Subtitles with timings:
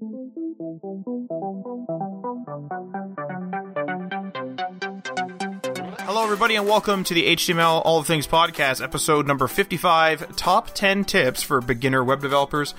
[0.00, 1.37] Thank you.
[6.28, 11.42] Everybody, and welcome to the HTML All Things podcast, episode number 55 Top 10 Tips
[11.42, 12.74] for Beginner Web Developers.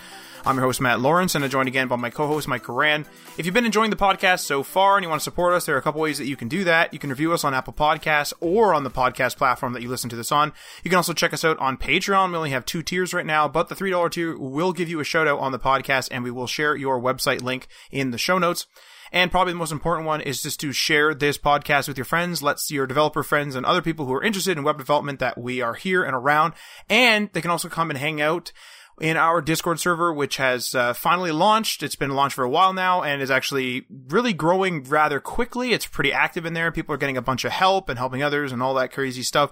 [0.45, 3.07] I'm your host, Matt Lawrence, and I'm joined again by my co host, Mike Karan.
[3.39, 5.73] If you've been enjoying the podcast so far and you want to support us, there
[5.73, 6.93] are a couple ways that you can do that.
[6.93, 10.11] You can review us on Apple Podcasts or on the podcast platform that you listen
[10.11, 10.53] to this on.
[10.83, 12.29] You can also check us out on Patreon.
[12.29, 15.03] We only have two tiers right now, but the $3 tier will give you a
[15.03, 18.37] shout out on the podcast, and we will share your website link in the show
[18.37, 18.67] notes.
[19.11, 22.43] And probably the most important one is just to share this podcast with your friends.
[22.43, 25.61] let's your developer friends and other people who are interested in web development that we
[25.61, 26.53] are here and around.
[26.89, 28.51] And they can also come and hang out
[28.99, 31.83] in our Discord server, which has uh, finally launched.
[31.83, 35.71] It's been launched for a while now and is actually really growing rather quickly.
[35.71, 36.71] It's pretty active in there.
[36.71, 39.51] People are getting a bunch of help and helping others and all that crazy stuff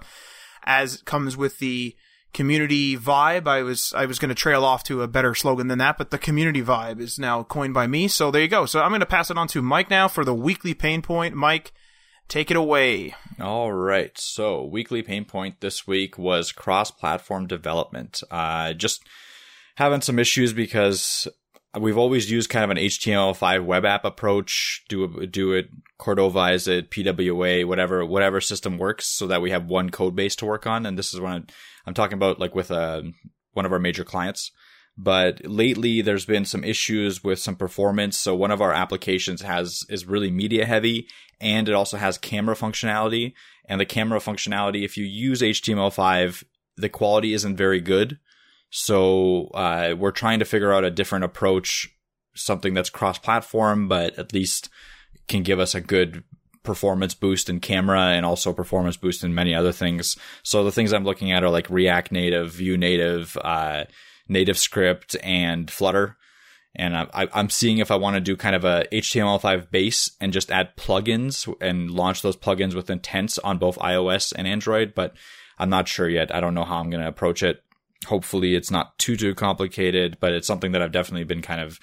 [0.64, 1.96] as comes with the
[2.32, 3.48] community vibe.
[3.48, 6.10] I was I was going to trail off to a better slogan than that, but
[6.10, 8.08] the community vibe is now coined by me.
[8.08, 8.66] So there you go.
[8.66, 11.34] So I'm going to pass it on to Mike now for the weekly pain point.
[11.34, 11.72] Mike,
[12.28, 13.14] take it away.
[13.40, 14.16] All right.
[14.18, 18.22] So weekly pain point this week was cross-platform development.
[18.30, 19.02] Uh, just
[19.76, 21.28] having some issues because
[21.78, 24.84] we've always used kind of an HTML5 web app approach.
[24.88, 25.68] Do do it,
[26.00, 30.46] Cordovaize it, PWA, whatever, whatever system works, so that we have one code base to
[30.46, 30.86] work on.
[30.86, 31.46] And this is when
[31.86, 33.02] I'm talking about, like with uh,
[33.52, 34.50] one of our major clients.
[34.96, 38.18] But lately, there's been some issues with some performance.
[38.18, 41.06] So one of our applications has is really media heavy,
[41.40, 43.34] and it also has camera functionality.
[43.66, 46.42] And the camera functionality, if you use HTML5,
[46.76, 48.18] the quality isn't very good.
[48.70, 51.88] So uh, we're trying to figure out a different approach,
[52.34, 54.68] something that's cross-platform, but at least
[55.26, 56.24] can give us a good
[56.62, 60.16] performance boost in camera and also performance boost in many other things.
[60.42, 63.84] So the things I'm looking at are like React Native, Vue Native, uh,
[64.28, 66.16] Native Script, and Flutter.
[66.74, 70.32] And I, I'm seeing if I want to do kind of a HTML5 base and
[70.32, 75.16] just add plugins and launch those plugins with intents on both iOS and Android, but
[75.58, 76.32] I'm not sure yet.
[76.32, 77.62] I don't know how I'm going to approach it
[78.08, 81.78] hopefully it's not too too complicated but it's something that i've definitely been kind of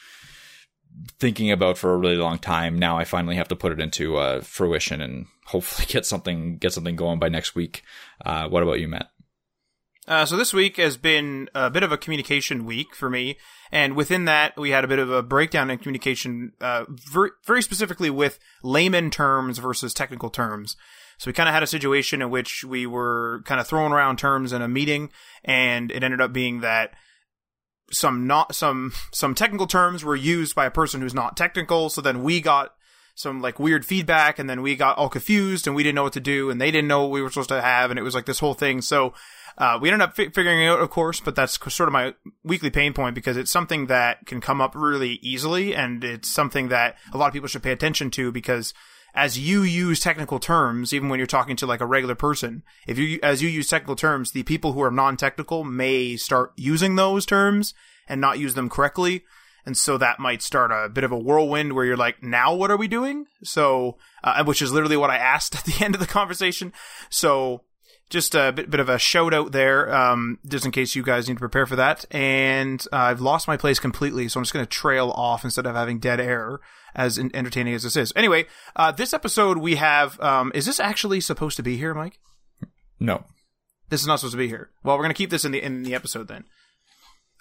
[1.20, 2.78] thinking about for a really long time.
[2.78, 6.74] Now i finally have to put it into uh, fruition and hopefully get something get
[6.74, 7.84] something going by next week.
[8.24, 9.10] Uh, what about you matt
[10.08, 13.38] uh, so this week has been a bit of a communication week for me,
[13.72, 17.62] and within that, we had a bit of a breakdown in communication, uh, very, very
[17.62, 20.76] specifically with layman terms versus technical terms.
[21.18, 24.18] So we kind of had a situation in which we were kind of throwing around
[24.18, 25.10] terms in a meeting,
[25.44, 26.92] and it ended up being that
[27.92, 31.90] some not some some technical terms were used by a person who's not technical.
[31.90, 32.74] So then we got
[33.16, 36.14] some like weird feedback, and then we got all confused, and we didn't know what
[36.14, 38.14] to do, and they didn't know what we were supposed to have, and it was
[38.14, 38.82] like this whole thing.
[38.82, 39.14] So.
[39.58, 42.14] Uh, we ended up fi- figuring it out, of course, but that's sort of my
[42.44, 46.68] weekly pain point because it's something that can come up really easily, and it's something
[46.68, 48.74] that a lot of people should pay attention to because
[49.16, 52.98] as you use technical terms, even when you're talking to like a regular person, if
[52.98, 57.26] you, as you use technical terms, the people who are non-technical may start using those
[57.26, 57.74] terms
[58.10, 59.24] and not use them correctly.
[59.66, 62.70] And so that might start a bit of a whirlwind where you're like, now what
[62.70, 63.26] are we doing?
[63.44, 66.72] So, uh, which is literally what I asked at the end of the conversation.
[67.10, 67.62] So
[68.10, 71.28] just a bit, bit of a shout out there, um, just in case you guys
[71.28, 72.06] need to prepare for that.
[72.12, 75.66] And uh, I've lost my place completely, so I'm just going to trail off instead
[75.66, 76.60] of having dead air,
[76.94, 78.14] as entertaining as this is.
[78.16, 82.20] Anyway, uh, this episode we have, um, is this actually supposed to be here, Mike?
[83.00, 83.26] No.
[83.90, 84.70] This is not supposed to be here.
[84.84, 86.46] Well, we're going to keep this in the in the episode then.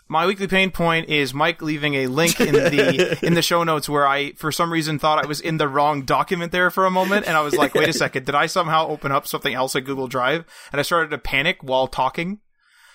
[0.06, 3.88] My weekly pain point is Mike leaving a link in the in the show notes
[3.88, 6.90] where I, for some reason, thought I was in the wrong document there for a
[6.90, 9.74] moment, and I was like, "Wait a second, did I somehow open up something else
[9.74, 12.40] at Google Drive?" And I started to panic while talking.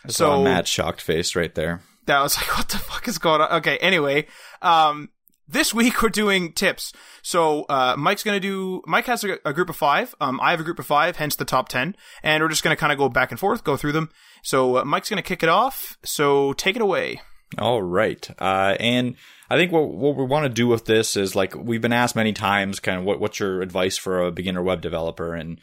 [0.06, 1.82] I so Matt's shocked face right there.
[2.06, 4.28] That was like, "What the fuck is going on?" Okay, anyway,
[4.62, 5.10] um,
[5.48, 6.94] this week we're doing tips.
[7.24, 8.84] So uh, Mike's gonna do.
[8.86, 10.14] Mike has a, a, group of five.
[10.22, 12.76] Um, I have a group of five, hence the top ten, and we're just gonna
[12.76, 14.12] kind of go back and forth, go through them.
[14.44, 15.98] So uh, Mike's gonna kick it off.
[16.04, 17.22] So take it away.
[17.58, 19.16] All right, uh, and
[19.50, 22.16] I think what what we want to do with this is like we've been asked
[22.16, 25.60] many times, kind of what what's your advice for a beginner web developer, and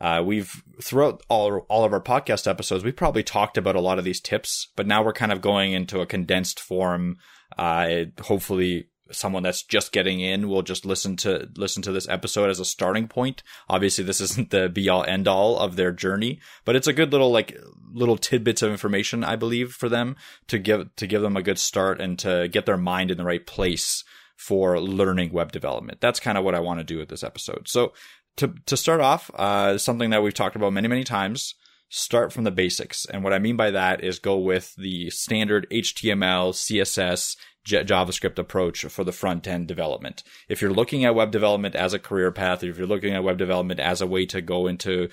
[0.00, 3.98] uh, we've throughout all all of our podcast episodes, we've probably talked about a lot
[3.98, 7.16] of these tips, but now we're kind of going into a condensed form.
[7.58, 12.50] Uh, hopefully someone that's just getting in will just listen to listen to this episode
[12.50, 13.42] as a starting point.
[13.68, 17.12] Obviously, this isn't the be all end all of their journey, but it's a good
[17.12, 17.58] little like
[17.92, 20.16] little tidbits of information, I believe, for them
[20.48, 23.24] to give to give them a good start and to get their mind in the
[23.24, 24.04] right place
[24.36, 26.00] for learning web development.
[26.00, 27.68] That's kind of what I want to do with this episode.
[27.68, 27.92] So
[28.36, 31.54] to to start off, uh, something that we've talked about many many times
[31.88, 33.06] start from the basics.
[33.06, 38.38] And what I mean by that is go with the standard HTML, CSS, J- JavaScript
[38.38, 40.22] approach for the front end development.
[40.48, 43.38] If you're looking at web development as a career path, if you're looking at web
[43.38, 45.08] development as a way to go into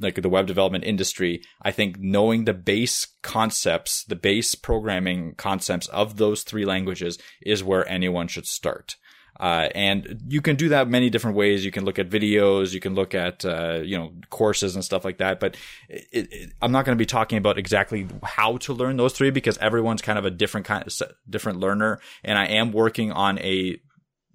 [0.00, 5.88] like the web development industry, I think knowing the base concepts, the base programming concepts
[5.88, 8.96] of those three languages is where anyone should start.
[9.40, 11.64] Uh, and you can do that many different ways.
[11.64, 15.04] You can look at videos, you can look at, uh, you know, courses and stuff
[15.04, 15.38] like that.
[15.38, 15.56] But
[15.88, 19.30] it, it, I'm not going to be talking about exactly how to learn those three
[19.30, 22.00] because everyone's kind of a different kind of different learner.
[22.24, 23.80] And I am working on a,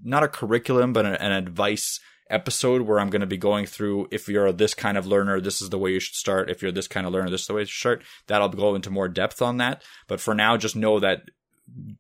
[0.04, 2.00] not a curriculum, but an, an advice
[2.30, 5.62] episode where I'm going to be going through if you're this kind of learner, this
[5.62, 6.50] is the way you should start.
[6.50, 8.04] If you're this kind of learner, this is the way you should start.
[8.28, 9.84] That'll go into more depth on that.
[10.08, 11.24] But for now, just know that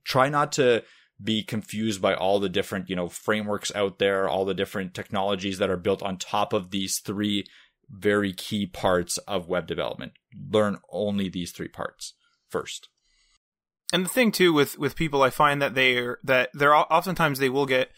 [0.03, 0.83] try not to
[1.21, 5.57] be confused by all the different, you know, frameworks out there, all the different technologies
[5.57, 7.45] that are built on top of these three
[7.89, 10.13] very key parts of web development.
[10.51, 12.15] Learn only these three parts
[12.49, 12.89] first.
[13.91, 17.49] And the thing too with with people, I find that they're that they're oftentimes they
[17.49, 17.89] will get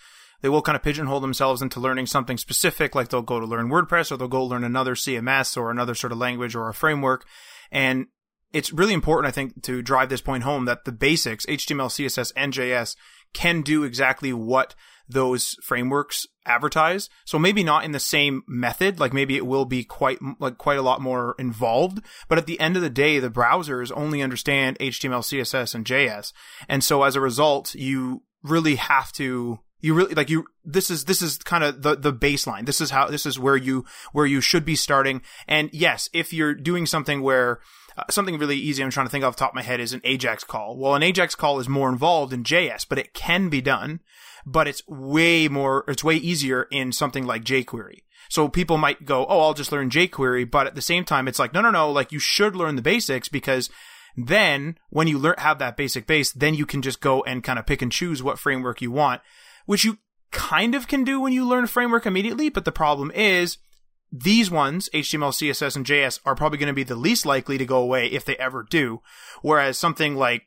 [0.41, 3.69] they will kind of pigeonhole themselves into learning something specific, like they'll go to learn
[3.69, 7.25] WordPress or they'll go learn another CMS or another sort of language or a framework.
[7.71, 8.07] And
[8.55, 12.31] it's really important, I think, to drive this point home that the basics, HTML, CSS,
[12.37, 12.95] and JS
[13.33, 14.75] can do exactly what
[15.09, 17.09] those frameworks advertise.
[17.25, 20.77] So maybe not in the same method, like maybe it will be quite, like quite
[20.77, 21.99] a lot more involved.
[22.29, 26.31] But at the end of the day, the browsers only understand HTML, CSS, and JS.
[26.69, 31.05] And so as a result, you really have to you really like you this is
[31.05, 34.25] this is kind of the the baseline this is how this is where you where
[34.25, 37.59] you should be starting and yes if you're doing something where
[37.97, 39.93] uh, something really easy I'm trying to think off the top of my head is
[39.93, 40.77] an Ajax call.
[40.77, 44.01] Well, an Ajax call is more involved in JS, but it can be done,
[44.45, 47.99] but it's way more, it's way easier in something like jQuery.
[48.29, 51.39] So people might go, oh, I'll just learn jQuery, but at the same time, it's
[51.39, 53.69] like, no, no, no, like you should learn the basics because
[54.17, 57.59] then when you learn, have that basic base, then you can just go and kind
[57.59, 59.21] of pick and choose what framework you want,
[59.65, 59.99] which you
[60.31, 62.49] kind of can do when you learn framework immediately.
[62.49, 63.57] But the problem is
[64.11, 67.65] these ones, HTML, CSS, and JS, are probably going to be the least likely to
[67.65, 69.01] go away if they ever do.
[69.41, 70.43] Whereas something like,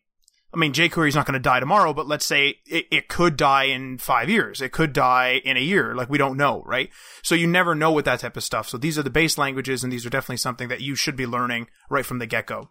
[0.54, 3.36] I mean, jQuery is not going to die tomorrow, but let's say it, it could
[3.36, 4.62] die in five years.
[4.62, 5.94] It could die in a year.
[5.94, 6.88] Like we don't know, right?
[7.22, 8.68] So you never know with that type of stuff.
[8.68, 11.26] So these are the base languages and these are definitely something that you should be
[11.26, 12.70] learning right from the get go.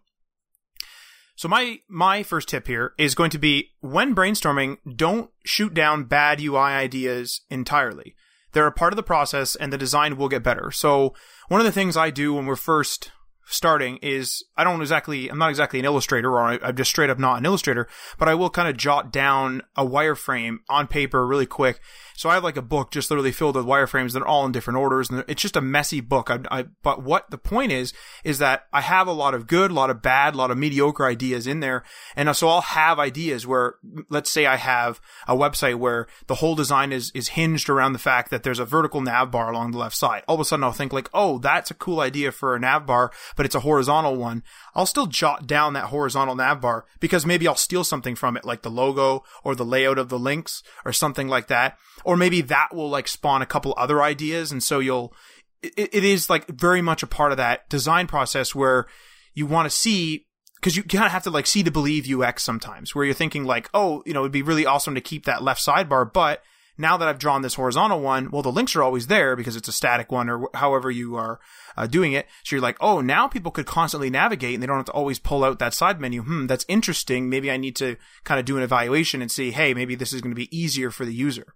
[1.36, 6.06] So my, my first tip here is going to be when brainstorming, don't shoot down
[6.06, 8.16] bad UI ideas entirely.
[8.57, 10.71] They're a part of the process and the design will get better.
[10.71, 11.13] So
[11.48, 13.12] one of the things I do when we're first
[13.47, 17.09] starting is I don't exactly I'm not exactly an illustrator or I, am just straight
[17.09, 21.25] up not an illustrator, but I will kind of jot down a wireframe on paper
[21.25, 21.79] really quick
[22.17, 24.79] so I have like a book just literally filled with wireframes They're all in different
[24.79, 26.31] orders, and it's just a messy book.
[26.31, 29.69] I, I, but what the point is, is that I have a lot of good,
[29.69, 31.83] a lot of bad, a lot of mediocre ideas in there,
[32.15, 33.75] and uh, so I'll have ideas where,
[34.09, 37.99] let's say I have a website where the whole design is is hinged around the
[37.99, 40.23] fact that there's a vertical nav bar along the left side.
[40.27, 42.88] All of a sudden, I'll think like, oh, that's a cool idea for a nav
[42.88, 44.44] bar, but it's a horizontal one.
[44.75, 48.44] I'll still jot down that horizontal nav bar because maybe I'll steal something from it,
[48.44, 51.78] like the logo or the layout of the links or something like that.
[52.04, 54.51] Or maybe that will like spawn a couple other ideas.
[54.51, 55.13] And so you'll,
[55.62, 58.88] it, it is like very much a part of that design process where
[59.34, 60.25] you want to see
[60.56, 63.45] because you kind of have to like see to believe UX sometimes, where you're thinking
[63.45, 66.42] like, oh, you know, it'd be really awesome to keep that left sidebar, but
[66.78, 69.68] now that I've drawn this horizontal one, well, the links are always there because it's
[69.68, 71.40] a static one or however you are
[71.76, 72.28] uh, doing it.
[72.44, 75.19] So you're like, oh, now people could constantly navigate and they don't have to always
[75.19, 76.24] pull out that side menu.
[76.24, 77.30] Hmm, that's interesting.
[77.30, 80.22] Maybe I need to kind of do an evaluation and see, hey, maybe this is
[80.22, 81.54] going to be easier for the user.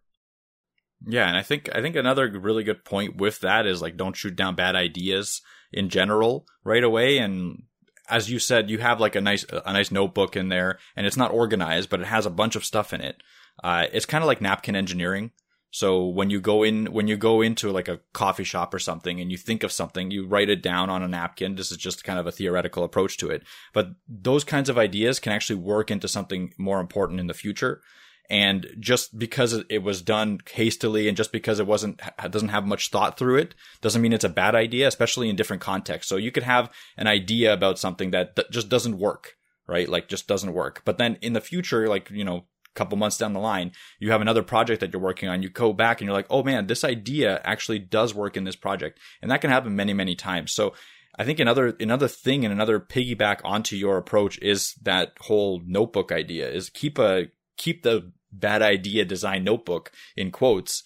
[1.06, 4.16] Yeah, and I think I think another really good point with that is like don't
[4.16, 5.42] shoot down bad ideas
[5.74, 7.63] in general right away and
[8.10, 11.18] as you said you have like a nice a nice notebook in there and it's
[11.18, 13.16] not organized but it has a bunch of stuff in it
[13.63, 15.31] uh, it's kind of like napkin engineering.
[15.72, 19.22] So when you go in, when you go into like a coffee shop or something
[19.22, 21.55] and you think of something, you write it down on a napkin.
[21.55, 23.43] This is just kind of a theoretical approach to it.
[23.74, 27.81] But those kinds of ideas can actually work into something more important in the future.
[28.29, 32.89] And just because it was done hastily and just because it wasn't, doesn't have much
[32.89, 36.10] thought through it, doesn't mean it's a bad idea, especially in different contexts.
[36.10, 39.36] So you could have an idea about something that just doesn't work
[39.67, 39.88] right?
[39.88, 40.81] Like just doesn't work.
[40.84, 44.22] But then in the future, like, you know, couple months down the line, you have
[44.22, 45.44] another project that you're working on.
[45.44, 48.56] You go back and you're like, oh man, this idea actually does work in this
[48.56, 49.00] project.
[49.22, 50.51] And that can happen many, many times.
[50.51, 50.74] So
[51.18, 56.12] I think another, another thing and another piggyback onto your approach is that whole notebook
[56.12, 60.84] idea is keep a, keep the bad idea design notebook in quotes.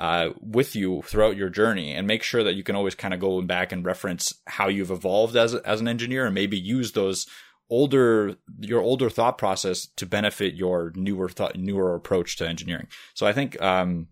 [0.00, 3.18] Uh, with you throughout your journey and make sure that you can always kind of
[3.18, 7.26] go back and reference how you've evolved as, as an engineer and maybe use those
[7.70, 12.86] older your older thought process to benefit your newer thought newer approach to engineering.
[13.14, 14.08] So I think um,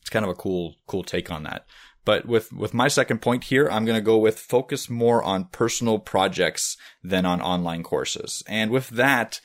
[0.00, 1.66] it's kind of a cool cool take on that.
[2.04, 5.44] But with with my second point here, I'm going to go with focus more on
[5.52, 8.42] personal projects than on online courses.
[8.48, 9.40] And with that,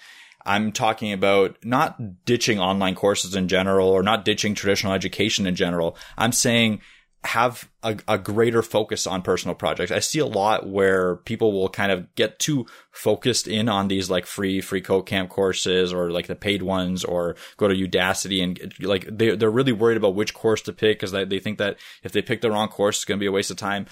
[0.45, 5.55] I'm talking about not ditching online courses in general or not ditching traditional education in
[5.55, 5.97] general.
[6.17, 6.81] I'm saying
[7.25, 9.91] have a, a, greater focus on personal projects.
[9.91, 14.09] I see a lot where people will kind of get too focused in on these
[14.09, 18.43] like free free code camp courses or like the paid ones or go to Udacity
[18.43, 21.59] and like they they're really worried about which course to pick because they, they think
[21.59, 23.85] that if they pick the wrong course it's going to be a waste of time.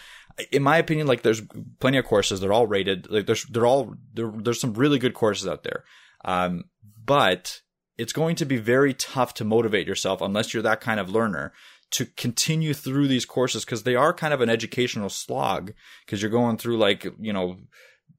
[0.52, 1.42] In my opinion, like there's
[1.80, 5.14] plenty of courses they're all rated like there's they're all there, there's some really good
[5.14, 5.86] courses out there,
[6.26, 6.66] um,
[7.06, 7.62] but
[7.98, 11.54] it's going to be very tough to motivate yourself unless you're that kind of learner
[11.92, 15.74] to continue through these courses because they are kind of an educational slog
[16.06, 17.58] because you're going through like you know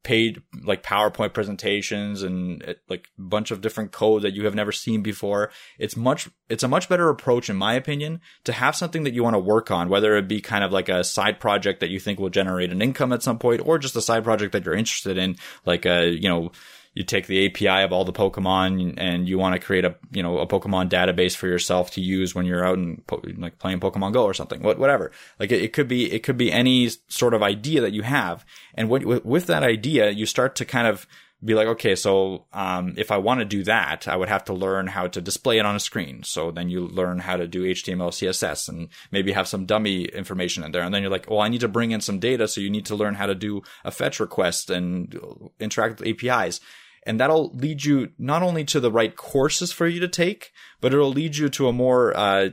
[0.02, 4.54] paid like PowerPoint presentations and eh, like a bunch of different code that you have
[4.54, 5.50] never seen before.
[5.78, 9.22] It's much, it's a much better approach, in my opinion, to have something that you
[9.22, 12.00] want to work on, whether it be kind of like a side project that you
[12.00, 14.74] think will generate an income at some point or just a side project that you're
[14.74, 16.50] interested in, like a, you know,
[16.94, 20.22] you take the API of all the Pokemon and you want to create a you
[20.22, 23.02] know a Pokemon database for yourself to use when you're out and
[23.38, 25.10] like playing Pokemon Go or something, whatever.
[25.38, 28.44] Like it, it could be it could be any sort of idea that you have,
[28.74, 31.06] and when, with that idea, you start to kind of
[31.44, 34.52] be like, okay, so um, if I want to do that, I would have to
[34.52, 36.22] learn how to display it on a screen.
[36.22, 40.62] So then you learn how to do HTML, CSS, and maybe have some dummy information
[40.62, 40.82] in there.
[40.82, 42.86] And then you're like, well, I need to bring in some data, so you need
[42.86, 45.18] to learn how to do a fetch request and
[45.58, 46.60] interact with APIs.
[47.04, 50.94] And that'll lead you not only to the right courses for you to take, but
[50.94, 52.50] it'll lead you to a more, uh,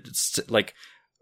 [0.48, 0.74] like,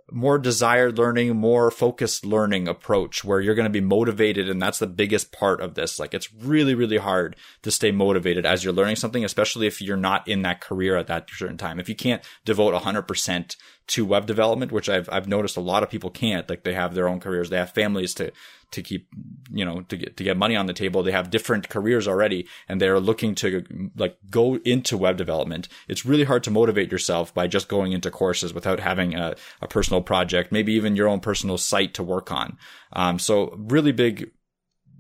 [0.09, 4.49] more desired learning, more focused learning approach where you're going to be motivated.
[4.49, 5.99] And that's the biggest part of this.
[5.99, 9.97] Like it's really, really hard to stay motivated as you're learning something, especially if you're
[9.97, 11.79] not in that career at that certain time.
[11.79, 13.55] If you can't devote 100%
[13.87, 16.93] to web development, which I've, I've noticed a lot of people can't, like they have
[16.93, 18.31] their own careers, they have families to,
[18.71, 19.07] to keep,
[19.51, 21.03] you know, to get, to get money on the table.
[21.03, 25.69] They have different careers already and they're looking to like go into web development.
[25.87, 29.67] It's really hard to motivate yourself by just going into courses without having a, a
[29.67, 32.57] personal project, maybe even your own personal site to work on.
[32.93, 34.31] Um, so really big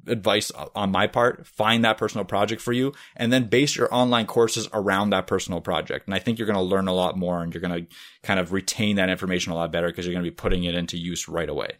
[0.07, 1.45] advice on my part.
[1.45, 5.61] Find that personal project for you and then base your online courses around that personal
[5.61, 6.07] project.
[6.07, 8.39] And I think you're going to learn a lot more and you're going to kind
[8.39, 10.97] of retain that information a lot better because you're going to be putting it into
[10.97, 11.71] use right away.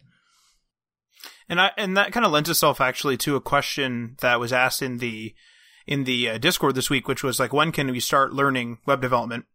[1.48, 4.82] And I and that kind of lends itself actually to a question that was asked
[4.82, 5.34] in the
[5.86, 9.00] in the uh, Discord this week, which was like, when can we start learning web
[9.00, 9.46] development?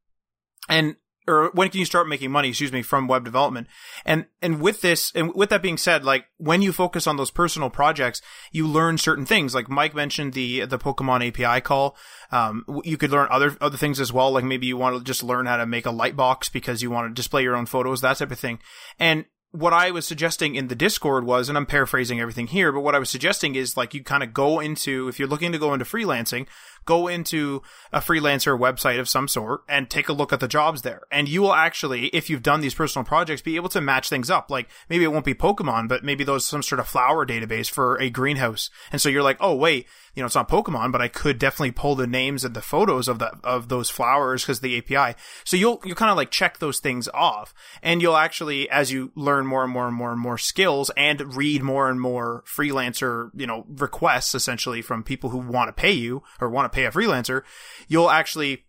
[0.67, 0.95] And
[1.27, 3.67] or when can you start making money, excuse me, from web development?
[4.05, 7.31] And, and with this, and with that being said, like when you focus on those
[7.31, 8.21] personal projects,
[8.51, 9.55] you learn certain things.
[9.55, 11.95] Like Mike mentioned the, the Pokemon API call.
[12.31, 14.31] Um, you could learn other, other things as well.
[14.31, 16.91] Like maybe you want to just learn how to make a light box because you
[16.91, 18.59] want to display your own photos, that type of thing.
[18.99, 22.81] And what I was suggesting in the Discord was, and I'm paraphrasing everything here, but
[22.81, 25.59] what I was suggesting is like you kind of go into, if you're looking to
[25.59, 26.47] go into freelancing,
[26.85, 27.61] go into
[27.91, 31.01] a freelancer website of some sort and take a look at the jobs there.
[31.11, 34.29] And you will actually, if you've done these personal projects, be able to match things
[34.29, 34.49] up.
[34.49, 37.99] Like maybe it won't be Pokemon, but maybe those some sort of flower database for
[38.01, 38.69] a greenhouse.
[38.91, 41.71] And so you're like, oh wait, you know, it's not Pokemon, but I could definitely
[41.71, 45.17] pull the names and the photos of the of those flowers because the API.
[45.43, 49.11] So you'll you kind of like check those things off, and you'll actually, as you
[49.15, 53.31] learn more and more and more and more skills, and read more and more freelancer,
[53.33, 56.85] you know, requests essentially from people who want to pay you or want to pay
[56.85, 57.43] a freelancer,
[57.87, 58.65] you'll actually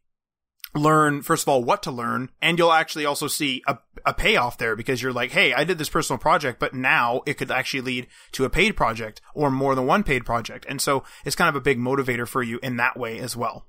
[0.77, 4.59] learn first of all what to learn and you'll actually also see a, a payoff
[4.59, 7.81] there because you're like hey i did this personal project but now it could actually
[7.81, 10.67] lead to a paid project or more than one paid project.
[10.69, 13.67] And so it's kind of a big motivator for you in that way as well.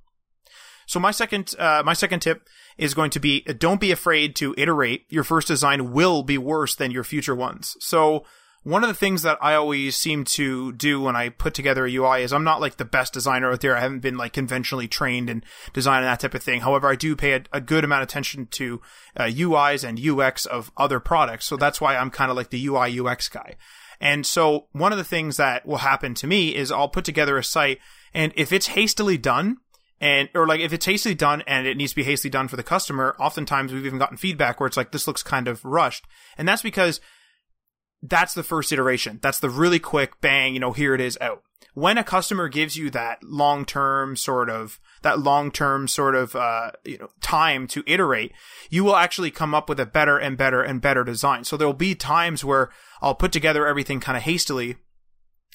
[0.87, 4.53] So my second uh, my second tip is going to be don't be afraid to
[4.57, 5.05] iterate.
[5.09, 7.75] Your first design will be worse than your future ones.
[7.79, 8.23] So
[8.65, 11.93] one of the things that I always seem to do when I put together a
[11.93, 13.77] UI is I'm not like the best designer out there.
[13.77, 16.61] I haven't been like conventionally trained in design and that type of thing.
[16.61, 18.81] However, I do pay a, a good amount of attention to
[19.15, 21.45] uh, UIs and UX of other products.
[21.45, 23.55] So that's why I'm kind of like the UI UX guy.
[24.01, 27.37] And so one of the things that will happen to me is I'll put together
[27.37, 27.77] a site
[28.15, 29.57] and if it's hastily done,
[30.01, 32.57] and or like if it's hastily done and it needs to be hastily done for
[32.57, 36.05] the customer oftentimes we've even gotten feedback where it's like this looks kind of rushed
[36.37, 36.99] and that's because
[38.09, 39.19] that's the first iteration.
[39.21, 41.43] That's the really quick bang, you know, here it is out.
[41.73, 46.97] When a customer gives you that long-term sort of, that long-term sort of, uh, you
[46.97, 48.31] know, time to iterate,
[48.69, 51.43] you will actually come up with a better and better and better design.
[51.43, 52.69] So there'll be times where
[53.01, 54.77] I'll put together everything kind of hastily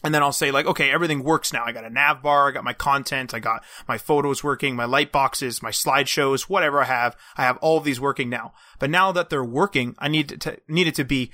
[0.02, 1.64] and then I'll say like, okay, everything works now.
[1.64, 4.86] I got a nav bar, I got my content, I got my photos working, my
[4.86, 7.16] light boxes, my slideshows, whatever I have.
[7.36, 8.54] I have all of these working now.
[8.78, 11.32] But now that they're working, I need to, need it to be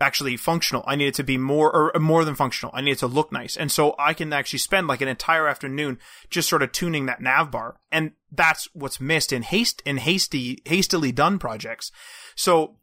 [0.00, 0.84] actually functional.
[0.86, 2.74] I need it to be more or uh, more than functional.
[2.74, 3.56] I need it to look nice.
[3.56, 5.98] And so I can actually spend like an entire afternoon
[6.30, 7.76] just sort of tuning that nav bar.
[7.90, 11.90] And that's what's missed in haste in hasty hastily done projects.
[12.34, 12.76] So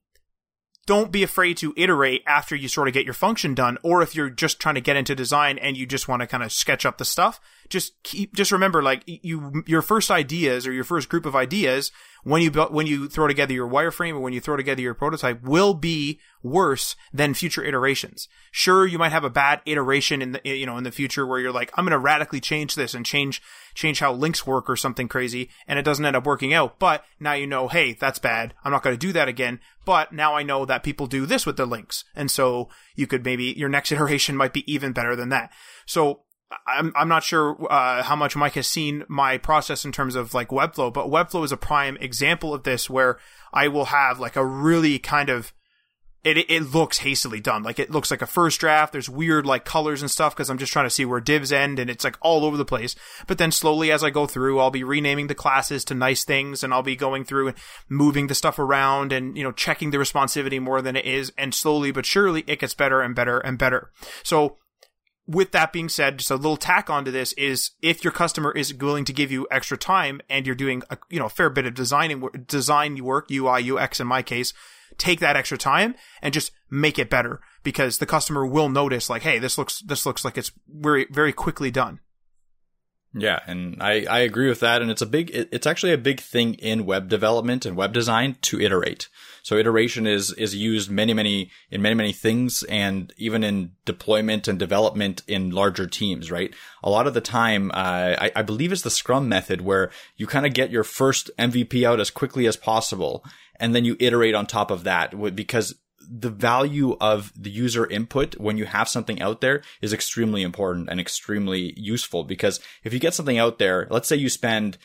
[0.86, 4.15] don't be afraid to iterate after you sort of get your function done or if
[4.15, 6.86] you're just trying to get into design and you just want to kind of sketch
[6.86, 7.39] up the stuff
[7.74, 11.92] just keep just remember like you your first ideas or your first group of ideas
[12.24, 15.42] when you when you throw together your wireframe or when you throw together your prototype
[15.42, 18.27] will be worse than future iterations.
[18.51, 21.39] Sure, you might have a bad iteration in the you know in the future where
[21.39, 23.42] you're like I'm going to radically change this and change
[23.74, 26.77] change how links work or something crazy and it doesn't end up working out.
[26.77, 28.53] But now you know, hey, that's bad.
[28.63, 29.60] I'm not going to do that again.
[29.84, 32.06] But now I know that people do this with the links.
[32.15, 35.51] And so you could maybe your next iteration might be even better than that.
[35.88, 36.22] So
[36.67, 40.33] I'm I'm not sure uh, how much Mike has seen my process in terms of
[40.33, 43.17] like Webflow, but Webflow is a prime example of this where
[43.53, 45.53] I will have like a really kind of
[46.24, 47.63] it it looks hastily done.
[47.63, 48.93] Like it looks like a first draft.
[48.93, 51.79] There's weird like colors and stuff because I'm just trying to see where divs end
[51.79, 52.95] and it's like all over the place.
[53.27, 56.63] But then slowly as I go through, I'll be renaming the classes to nice things
[56.63, 57.57] and I'll be going through and
[57.89, 61.53] moving the stuff around and you know checking the responsivity more than it is and
[61.53, 63.91] slowly but surely it gets better and better and better.
[64.24, 64.57] So
[65.27, 68.74] with that being said, just a little tack onto this is if your customer is
[68.74, 71.65] willing to give you extra time and you're doing a you know a fair bit
[71.65, 74.53] of designing design work, UI, UX in my case,
[74.98, 79.22] take that extra time and just make it better because the customer will notice like,
[79.22, 82.00] hey, this looks this looks like it's very very quickly done.
[83.15, 84.82] Yeah, and I, I agree with that.
[84.82, 88.38] And it's a big, it's actually a big thing in web development and web design
[88.42, 89.08] to iterate.
[89.43, 94.47] So iteration is, is used many, many, in many, many things and even in deployment
[94.47, 96.53] and development in larger teams, right?
[96.81, 100.27] A lot of the time, uh, I, I believe it's the scrum method where you
[100.27, 103.23] kind of get your first MVP out as quickly as possible.
[103.59, 105.75] And then you iterate on top of that because
[106.09, 110.89] the value of the user input when you have something out there is extremely important
[110.89, 114.77] and extremely useful because if you get something out there, let's say you spend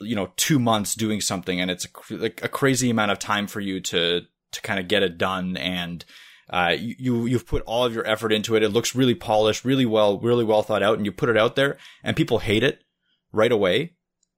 [0.00, 3.46] you know, two months doing something and it's a, like a crazy amount of time
[3.46, 5.56] for you to, to kind of get it done.
[5.56, 6.04] And,
[6.50, 8.62] uh, you, you've put all of your effort into it.
[8.62, 11.56] It looks really polished, really well, really well thought out and you put it out
[11.56, 12.84] there and people hate it
[13.32, 13.94] right away.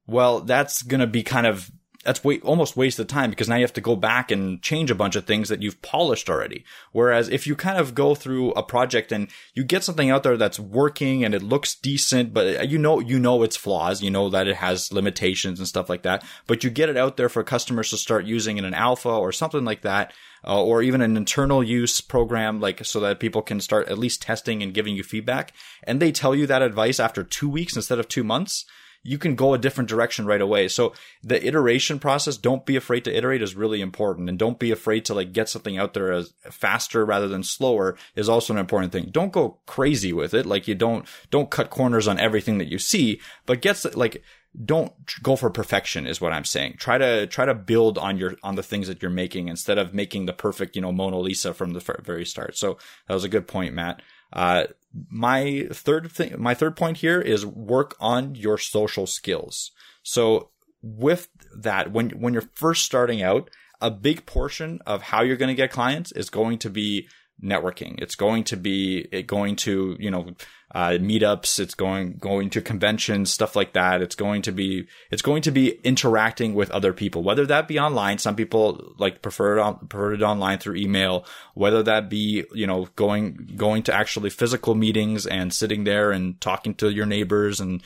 [0.06, 1.70] Well, that's going to be kind of
[2.04, 4.94] that's almost waste of time because now you have to go back and change a
[4.94, 6.64] bunch of things that you've polished already.
[6.92, 10.38] Whereas if you kind of go through a project and you get something out there
[10.38, 14.30] that's working and it looks decent, but you know, you know its flaws, you know
[14.30, 17.44] that it has limitations and stuff like that, but you get it out there for
[17.44, 20.12] customers to start using in an alpha or something like that.
[20.42, 24.22] Uh, or even an internal use program, like so that people can start at least
[24.22, 25.52] testing and giving you feedback.
[25.84, 28.64] And they tell you that advice after two weeks instead of two months
[29.02, 30.68] you can go a different direction right away.
[30.68, 34.28] So the iteration process, don't be afraid to iterate is really important.
[34.28, 37.96] And don't be afraid to like get something out there as faster rather than slower
[38.14, 39.08] is also an important thing.
[39.10, 40.44] Don't go crazy with it.
[40.44, 44.22] Like you don't, don't cut corners on everything that you see, but get like,
[44.64, 46.74] don't go for perfection is what I'm saying.
[46.78, 49.94] Try to try to build on your on the things that you're making instead of
[49.94, 52.56] making the perfect you know Mona Lisa from the very start.
[52.56, 54.02] So that was a good point, Matt.
[54.32, 54.64] Uh,
[55.08, 59.70] my third thing, my third point here is work on your social skills.
[60.02, 60.50] So
[60.82, 63.50] with that, when, when you're first starting out,
[63.80, 67.08] a big portion of how you're going to get clients is going to be
[67.42, 68.00] networking.
[68.00, 70.30] It's going to be going to, you know,
[70.72, 71.58] uh, meetups.
[71.58, 74.02] It's going, going to conventions, stuff like that.
[74.02, 77.78] It's going to be, it's going to be interacting with other people, whether that be
[77.78, 78.18] online.
[78.18, 81.24] Some people like prefer it on, prefer it online through email,
[81.54, 86.40] whether that be, you know, going, going to actually physical meetings and sitting there and
[86.40, 87.82] talking to your neighbors and,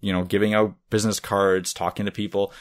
[0.00, 2.52] you know, giving out business cards, talking to people.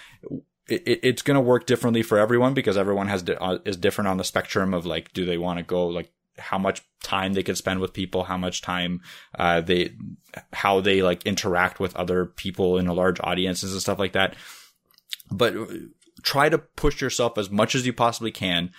[0.68, 4.24] It's going to work differently for everyone because everyone has uh, is different on the
[4.24, 7.80] spectrum of like, do they want to go like how much time they can spend
[7.80, 9.02] with people, how much time
[9.38, 9.94] uh, they,
[10.54, 14.36] how they like interact with other people in a large audiences and stuff like that.
[15.32, 15.54] But
[16.24, 18.72] try to push yourself as much as you possibly can.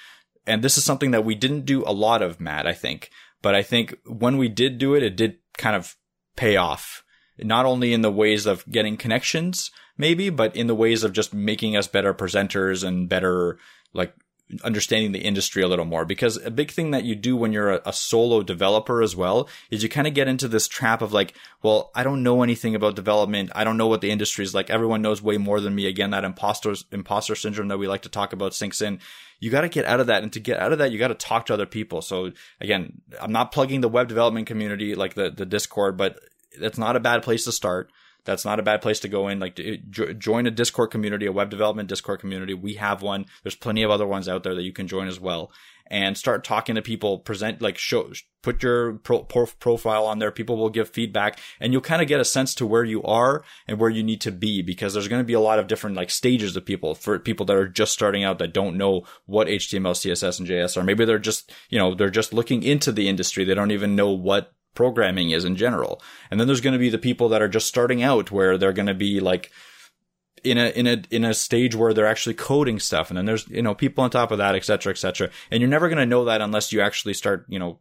[0.47, 3.11] And this is something that we didn't do a lot of, Matt, I think.
[3.43, 5.97] But I think when we did do it, it did kind of
[6.37, 7.05] pay off.
[7.39, 11.33] Not only in the ways of getting connections, maybe, but in the ways of just
[11.33, 13.59] making us better presenters and better,
[13.95, 14.15] like,
[14.65, 17.73] understanding the industry a little more because a big thing that you do when you're
[17.73, 21.13] a, a solo developer as well is you kind of get into this trap of
[21.13, 23.51] like, well, I don't know anything about development.
[23.55, 24.71] I don't know what the industry is like.
[24.71, 25.87] Everyone knows way more than me.
[25.87, 29.01] Again, that imposter imposter syndrome that we like to talk about sinks in.
[29.39, 30.23] You got to get out of that.
[30.23, 32.03] And to get out of that, you got to talk to other people.
[32.03, 36.19] So again, I'm not plugging the web development community like the, the Discord, but
[36.53, 37.91] it's not a bad place to start.
[38.31, 39.41] That's not a bad place to go in.
[39.41, 39.59] Like
[39.91, 42.55] join a Discord community, a web development Discord community.
[42.55, 43.27] We have one.
[43.43, 45.51] There's plenty of other ones out there that you can join as well
[45.89, 50.31] and start talking to people, present, like show, put your pro, pro, profile on there.
[50.31, 53.43] People will give feedback and you'll kind of get a sense to where you are
[53.67, 55.97] and where you need to be because there's going to be a lot of different
[55.97, 59.49] like stages of people for people that are just starting out that don't know what
[59.49, 60.85] HTML, CSS and JS are.
[60.85, 63.43] Maybe they're just, you know, they're just looking into the industry.
[63.43, 66.03] They don't even know what programming is in general.
[66.31, 68.73] And then there's going to be the people that are just starting out where they're
[68.73, 69.51] going to be like,
[70.43, 73.11] in a in a in a stage where they're actually coding stuff.
[73.11, 75.31] And then there's you know people on top of that et cetera et cetera.
[75.51, 77.81] And you're never going to know that unless you actually start you know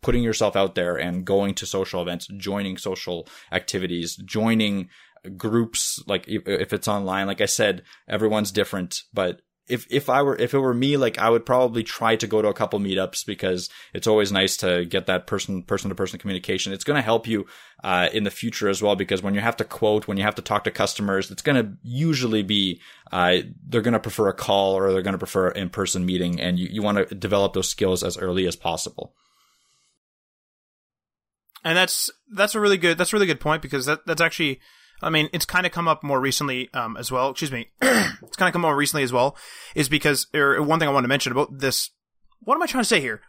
[0.00, 4.88] putting yourself out there and going to social events joining social activities joining
[5.36, 7.26] groups like if it's online.
[7.26, 11.18] Like i said everyone's different but if if I were if it were me, like
[11.18, 14.84] I would probably try to go to a couple meetups because it's always nice to
[14.84, 16.72] get that person person to person communication.
[16.72, 17.46] It's going to help you
[17.84, 20.34] uh, in the future as well because when you have to quote, when you have
[20.34, 22.80] to talk to customers, it's going to usually be
[23.12, 26.40] uh, they're going to prefer a call or they're going to prefer in person meeting,
[26.40, 29.14] and you, you want to develop those skills as early as possible.
[31.64, 34.60] And that's that's a really good that's a really good point because that that's actually
[35.02, 37.30] I mean, it's kind of come up more recently um, as well.
[37.30, 37.70] Excuse me.
[37.82, 39.36] it's kind of come up more recently as well,
[39.74, 41.90] is because, or one thing I wanted to mention about this.
[42.40, 43.22] What am I trying to say here?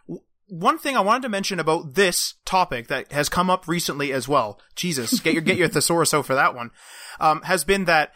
[0.48, 4.28] One thing I wanted to mention about this topic that has come up recently as
[4.28, 4.60] well.
[4.76, 6.70] Jesus, get your get your thesaurus out for that one.
[7.18, 8.12] Um, has been that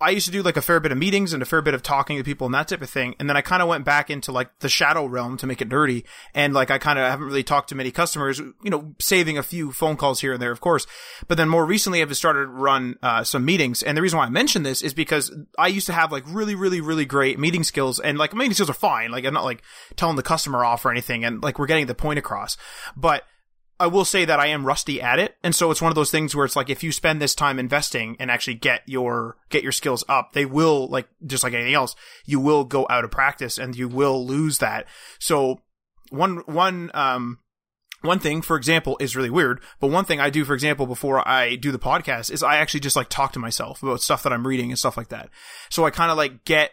[0.00, 1.82] I used to do like a fair bit of meetings and a fair bit of
[1.82, 3.14] talking to people and that type of thing.
[3.18, 5.68] And then I kind of went back into like the shadow realm to make it
[5.68, 6.04] dirty.
[6.34, 9.42] And like I kind of haven't really talked to many customers, you know, saving a
[9.42, 10.86] few phone calls here and there, of course.
[11.26, 13.82] But then more recently I've started to run, uh, some meetings.
[13.82, 16.54] And the reason why I mention this is because I used to have like really,
[16.54, 19.10] really, really great meeting skills and like meeting skills are fine.
[19.10, 19.62] Like I'm not like
[19.96, 21.24] telling the customer off or anything.
[21.24, 22.56] And like we're getting the point across,
[22.96, 23.24] but
[23.80, 25.36] I will say that I am rusty at it.
[25.42, 27.58] And so it's one of those things where it's like, if you spend this time
[27.58, 31.74] investing and actually get your, get your skills up, they will, like, just like anything
[31.74, 34.86] else, you will go out of practice and you will lose that.
[35.20, 35.60] So
[36.10, 37.38] one, one, um,
[38.02, 41.26] one thing, for example, is really weird, but one thing I do, for example, before
[41.26, 44.32] I do the podcast is I actually just like talk to myself about stuff that
[44.32, 45.30] I'm reading and stuff like that.
[45.68, 46.72] So I kind of like get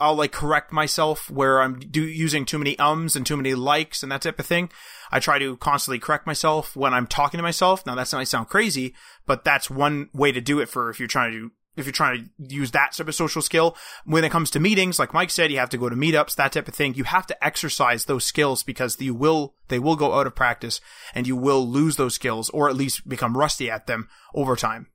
[0.00, 4.02] I'll like correct myself where I'm do using too many ums and too many likes
[4.02, 4.70] and that type of thing.
[5.10, 7.84] I try to constantly correct myself when I'm talking to myself.
[7.86, 8.94] Now that might sound crazy,
[9.26, 12.30] but that's one way to do it for if you're trying to if you're trying
[12.38, 13.76] to use that type of social skill.
[14.04, 16.52] When it comes to meetings, like Mike said, you have to go to meetups, that
[16.52, 16.94] type of thing.
[16.94, 20.80] You have to exercise those skills because you will, they will go out of practice
[21.14, 24.88] and you will lose those skills or at least become rusty at them over time.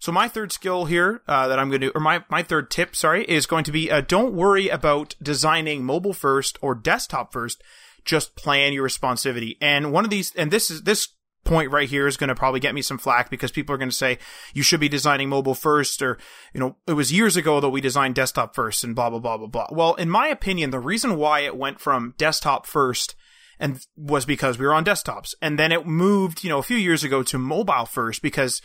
[0.00, 2.94] So my third skill here uh, that I'm going to, or my my third tip,
[2.94, 7.62] sorry, is going to be uh, don't worry about designing mobile first or desktop first.
[8.08, 9.58] Just plan your responsivity.
[9.60, 11.08] And one of these, and this is this
[11.44, 13.90] point right here is going to probably get me some flack because people are going
[13.90, 14.18] to say
[14.54, 16.18] you should be designing mobile first or
[16.52, 19.36] you know it was years ago that we designed desktop first and blah blah blah
[19.36, 23.14] blah blah well in my opinion the reason why it went from desktop first
[23.58, 26.76] and was because we were on desktops and then it moved you know a few
[26.76, 28.60] years ago to mobile first because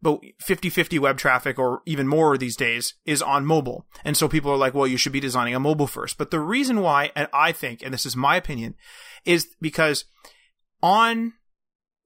[0.00, 3.86] but 50-50 web traffic or even more these days is on mobile.
[4.04, 6.18] And so people are like, well, you should be designing a mobile first.
[6.18, 8.74] But the reason why, and I think, and this is my opinion,
[9.24, 10.04] is because
[10.82, 11.34] on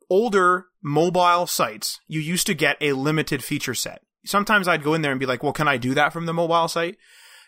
[0.08, 4.02] older mobile sites, you used to get a limited feature set.
[4.24, 6.32] Sometimes I'd go in there and be like, well, can I do that from the
[6.32, 6.96] mobile site?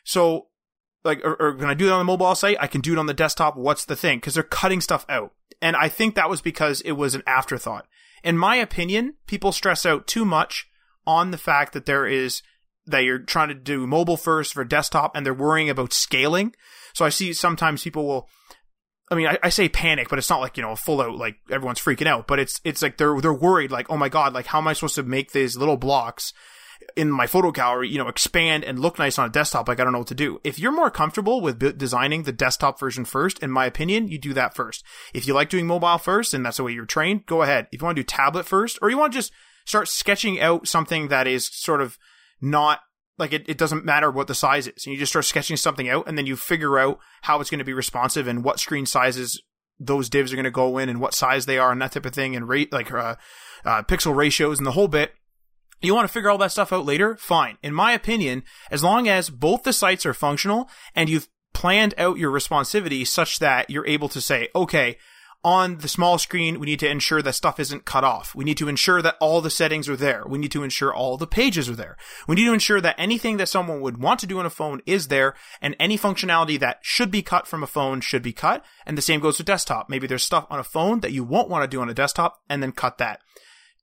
[0.05, 0.49] So
[1.05, 2.57] like, or, or, can I do it on the mobile site?
[2.61, 3.57] I can do it on the desktop.
[3.57, 4.21] What's the thing?
[4.21, 5.33] Cause they're cutting stuff out.
[5.61, 7.87] And I think that was because it was an afterthought
[8.25, 10.67] in my opinion, people stress out too much
[11.07, 12.43] on the fact that there is
[12.87, 16.55] that you're trying to do mobile first for desktop and they're worrying about scaling.
[16.95, 18.29] So I see sometimes people will
[19.11, 21.15] I mean, I, I, say panic, but it's not like, you know, a full out,
[21.15, 24.33] like everyone's freaking out, but it's, it's like they're, they're worried, like, oh my God,
[24.33, 26.33] like how am I supposed to make these little blocks
[26.97, 29.69] in my photo gallery, you know, expand and look nice on a desktop.
[29.69, 30.41] Like I don't know what to do.
[30.45, 34.33] If you're more comfortable with designing the desktop version first, in my opinion, you do
[34.35, 34.85] that first.
[35.13, 37.69] If you like doing mobile first and that's the way you're trained, go ahead.
[37.73, 39.33] If you want to do tablet first or you want to just
[39.65, 41.99] start sketching out something that is sort of
[42.41, 42.81] not
[43.19, 44.87] like it, it doesn't matter what the size is.
[44.87, 47.65] You just start sketching something out and then you figure out how it's going to
[47.65, 49.41] be responsive and what screen sizes
[49.79, 52.07] those divs are going to go in and what size they are and that type
[52.07, 53.17] of thing and rate like uh,
[53.65, 55.13] uh, pixel ratios and the whole bit
[55.81, 57.17] you want to figure all that stuff out later?
[57.17, 57.59] Fine.
[57.63, 62.19] In my opinion, as long as both the sites are functional and you've planned out
[62.19, 64.97] your responsivity such that you're able to say, okay,
[65.45, 68.35] on the small screen, we need to ensure that stuff isn't cut off.
[68.35, 70.25] We need to ensure that all the settings are there.
[70.27, 71.99] We need to ensure all the pages are there.
[72.27, 74.81] We need to ensure that anything that someone would want to do on a phone
[74.87, 78.65] is there and any functionality that should be cut from a phone should be cut.
[78.87, 79.91] And the same goes with desktop.
[79.91, 82.41] Maybe there's stuff on a phone that you won't want to do on a desktop
[82.49, 83.21] and then cut that.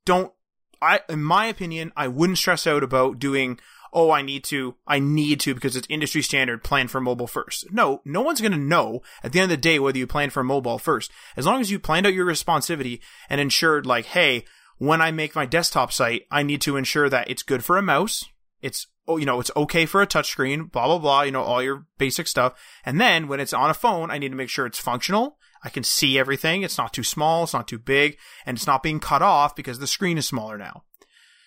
[0.03, 0.33] Don't,
[0.81, 3.59] I, in my opinion, I wouldn't stress out about doing
[3.93, 7.71] oh, I need to, I need to because it's industry standard plan for mobile first.
[7.71, 10.29] No, no one's going to know at the end of the day whether you plan
[10.29, 11.11] for mobile first.
[11.35, 14.45] As long as you planned out your responsivity and ensured like, hey,
[14.77, 17.81] when I make my desktop site, I need to ensure that it's good for a
[17.81, 18.23] mouse.
[18.61, 21.61] It's, oh, you know, it's okay for a touchscreen, blah, blah, blah, you know, all
[21.61, 22.53] your basic stuff.
[22.85, 25.37] And then when it's on a phone, I need to make sure it's functional.
[25.63, 26.63] I can see everything.
[26.63, 27.43] It's not too small.
[27.43, 30.57] It's not too big and it's not being cut off because the screen is smaller
[30.57, 30.83] now.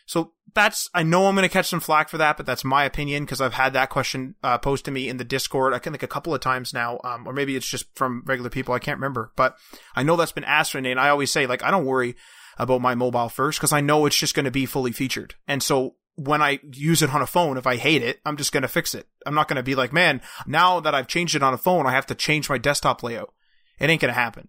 [0.07, 2.85] So that's, I know I'm going to catch some flack for that, but that's my
[2.85, 6.03] opinion because I've had that question uh, posed to me in the Discord, I think
[6.03, 8.75] a couple of times now, um, or maybe it's just from regular people.
[8.75, 9.57] I can't remember, but
[9.97, 10.91] I know that's been asked for me.
[10.91, 12.17] And I always say, like, I don't worry
[12.59, 15.35] about my mobile first because I know it's just going to be fully featured.
[15.49, 18.53] And so when I use it on a phone, if I hate it, I'm just
[18.53, 19.09] going to fix it.
[19.27, 21.87] I'm not going to be like, man, now that I've changed it on a phone,
[21.87, 23.33] I have to change my desktop layout.
[23.79, 24.49] It ain't to happen.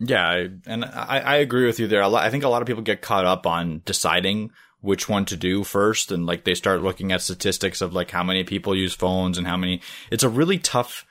[0.00, 2.02] Yeah, and I, I agree with you there.
[2.02, 4.50] I think a lot of people get caught up on deciding
[4.80, 8.22] which one to do first, and like they start looking at statistics of like how
[8.22, 9.80] many people use phones and how many.
[10.10, 11.06] It's a really tough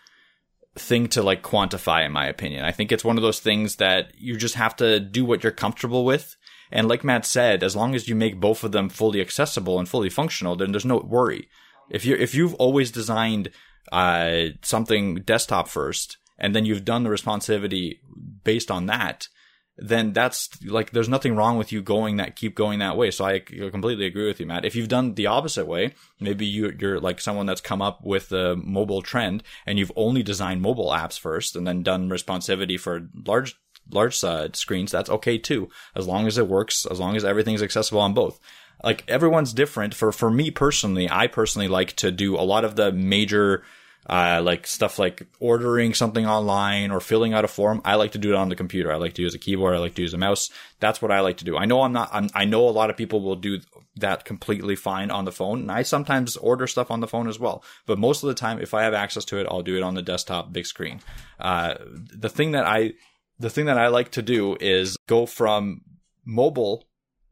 [0.76, 2.66] thing to like quantify, in my opinion.
[2.66, 5.52] I think it's one of those things that you just have to do what you're
[5.52, 6.36] comfortable with.
[6.72, 9.88] And like Matt said, as long as you make both of them fully accessible and
[9.88, 11.48] fully functional, then there's no worry.
[11.90, 13.50] If you if you've always designed
[13.92, 18.00] uh, something desktop first and then you've done the responsivity
[18.44, 19.30] based on that,
[19.78, 23.12] then that's like there's nothing wrong with you going that keep going that way.
[23.12, 24.66] So I completely agree with you, Matt.
[24.66, 28.28] If you've done the opposite way, maybe you, you're like someone that's come up with
[28.28, 33.08] the mobile trend and you've only designed mobile apps first and then done responsivity for
[33.26, 33.56] large
[33.90, 34.92] large uh, screens.
[34.92, 38.38] That's okay too, as long as it works, as long as everything's accessible on both
[38.84, 42.76] like everyone's different for for me personally i personally like to do a lot of
[42.76, 43.64] the major
[44.10, 47.82] uh, like stuff like ordering something online or filling out a form.
[47.86, 48.92] I like to do it on the computer.
[48.92, 49.76] I like to use a keyboard.
[49.76, 50.50] I like to use a mouse.
[50.80, 51.58] That's what I like to do.
[51.58, 53.60] I know I'm not, I'm, i know a lot of people will do
[53.96, 55.62] that completely fine on the phone.
[55.62, 57.64] And I sometimes order stuff on the phone as well.
[57.86, 59.94] But most of the time, if I have access to it, I'll do it on
[59.94, 61.00] the desktop big screen.
[61.40, 62.94] Uh, the thing that I,
[63.40, 65.82] the thing that I like to do is go from
[66.26, 66.86] mobile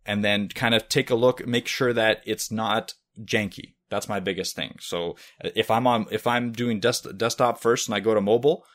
[0.06, 4.20] and then kind of take a look, make sure that it's not janky that's my
[4.20, 4.78] biggest thing.
[4.80, 8.66] So if I'm on, if I'm doing des- desktop first and I go to mobile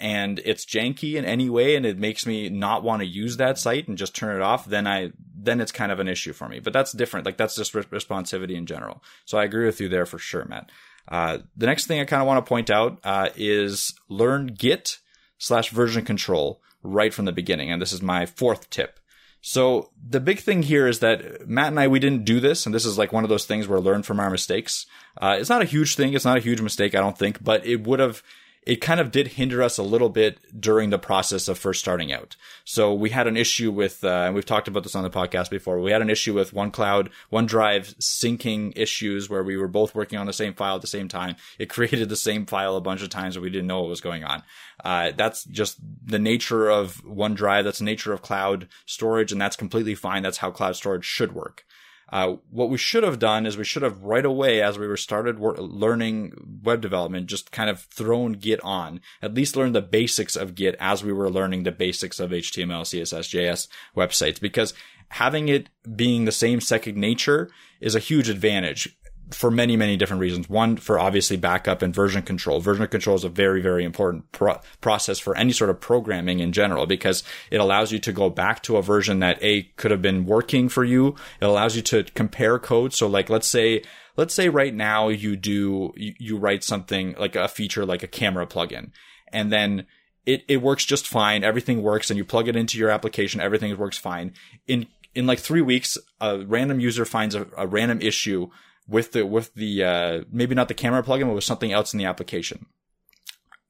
[0.00, 3.58] and it's janky in any way and it makes me not want to use that
[3.58, 6.48] site and just turn it off, then I, then it's kind of an issue for
[6.48, 6.58] me.
[6.58, 7.26] But that's different.
[7.26, 9.04] Like that's just re- responsivity in general.
[9.26, 10.70] So I agree with you there for sure, Matt.
[11.06, 14.98] Uh, the next thing I kind of want to point out uh, is learn Git
[15.38, 17.70] slash version control right from the beginning.
[17.70, 18.98] And this is my fourth tip.
[19.42, 22.64] So the big thing here is that Matt and I, we didn't do this.
[22.64, 24.86] And this is like one of those things where learn from our mistakes.
[25.20, 26.14] Uh, it's not a huge thing.
[26.14, 28.22] It's not a huge mistake, I don't think, but it would have,
[28.64, 32.12] it kind of did hinder us a little bit during the process of first starting
[32.12, 32.36] out.
[32.64, 35.50] So we had an issue with, uh, and we've talked about this on the podcast
[35.50, 35.80] before.
[35.80, 40.26] We had an issue with OneCloud, OneDrive syncing issues where we were both working on
[40.26, 41.34] the same file at the same time.
[41.58, 44.00] It created the same file a bunch of times and we didn't know what was
[44.00, 44.44] going on.
[44.84, 47.64] Uh, that's just the nature of OneDrive.
[47.64, 50.22] That's the nature of cloud storage and that's completely fine.
[50.22, 51.64] That's how cloud storage should work.
[52.12, 54.98] Uh, what we should have done is we should have right away, as we were
[54.98, 59.80] started wor- learning web development, just kind of thrown Git on, at least learn the
[59.80, 64.74] basics of Git as we were learning the basics of HTML, CSS, JS websites, because
[65.08, 68.94] having it being the same second nature is a huge advantage
[69.32, 70.48] for many, many different reasons.
[70.48, 72.60] One, for obviously backup and version control.
[72.60, 76.52] Version control is a very, very important pro- process for any sort of programming in
[76.52, 80.02] general because it allows you to go back to a version that A could have
[80.02, 81.16] been working for you.
[81.40, 82.92] It allows you to compare code.
[82.92, 83.82] So like, let's say,
[84.16, 88.08] let's say right now you do, you, you write something like a feature like a
[88.08, 88.90] camera plugin
[89.32, 89.86] and then
[90.24, 91.42] it, it works just fine.
[91.42, 93.40] Everything works and you plug it into your application.
[93.40, 94.34] Everything works fine.
[94.66, 98.48] In, in like three weeks, a random user finds a, a random issue
[98.88, 101.98] with the with the uh, maybe not the camera plugin, but with something else in
[101.98, 102.66] the application.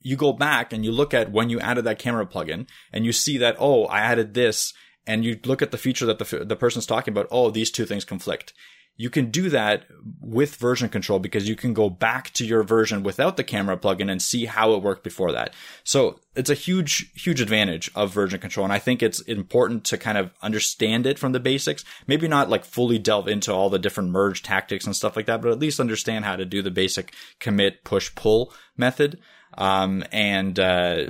[0.01, 3.13] You go back and you look at when you added that camera plugin, and you
[3.13, 4.73] see that oh, I added this,
[5.07, 7.29] and you look at the feature that the the person's talking about.
[7.31, 8.53] Oh, these two things conflict.
[8.97, 9.87] You can do that
[10.21, 14.11] with version control because you can go back to your version without the camera plugin
[14.11, 15.55] and see how it worked before that.
[15.83, 18.65] So it's a huge, huge advantage of version control.
[18.65, 21.85] And I think it's important to kind of understand it from the basics.
[22.07, 25.41] Maybe not like fully delve into all the different merge tactics and stuff like that,
[25.41, 29.19] but at least understand how to do the basic commit, push, pull method.
[29.55, 31.07] Um, and, uh,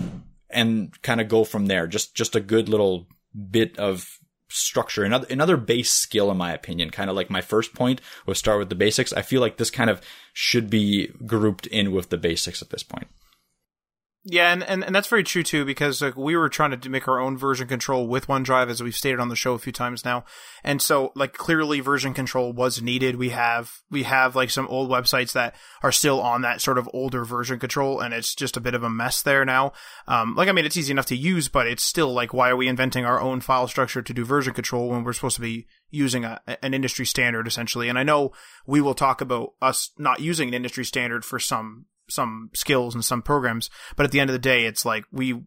[0.51, 1.87] and kind of go from there.
[1.87, 3.07] Just, just a good little
[3.51, 4.19] bit of
[4.53, 5.05] structure.
[5.05, 8.59] Another another base skill, in my opinion, kind of like my first point was start
[8.59, 9.13] with the basics.
[9.13, 10.01] I feel like this kind of
[10.33, 13.09] should be grouped in with the basics at this point.
[14.25, 17.09] Yeah, and, and, and that's very true too, because like we were trying to make
[17.09, 20.05] our own version control with OneDrive, as we've stated on the show a few times
[20.05, 20.25] now.
[20.63, 23.17] And so like clearly version control was needed.
[23.17, 26.89] We have, we have like some old websites that are still on that sort of
[26.95, 29.73] older version control, and it's just a bit of a mess there now.
[30.07, 32.57] Um, like, I mean, it's easy enough to use, but it's still like, why are
[32.57, 35.67] we inventing our own file structure to do version control when we're supposed to be
[35.91, 37.89] using a, an industry standard essentially?
[37.89, 38.31] And I know
[38.69, 43.05] we will talk about us not using an industry standard for some some skills and
[43.05, 43.71] some programs.
[43.97, 45.43] But at the end of the day, it's like we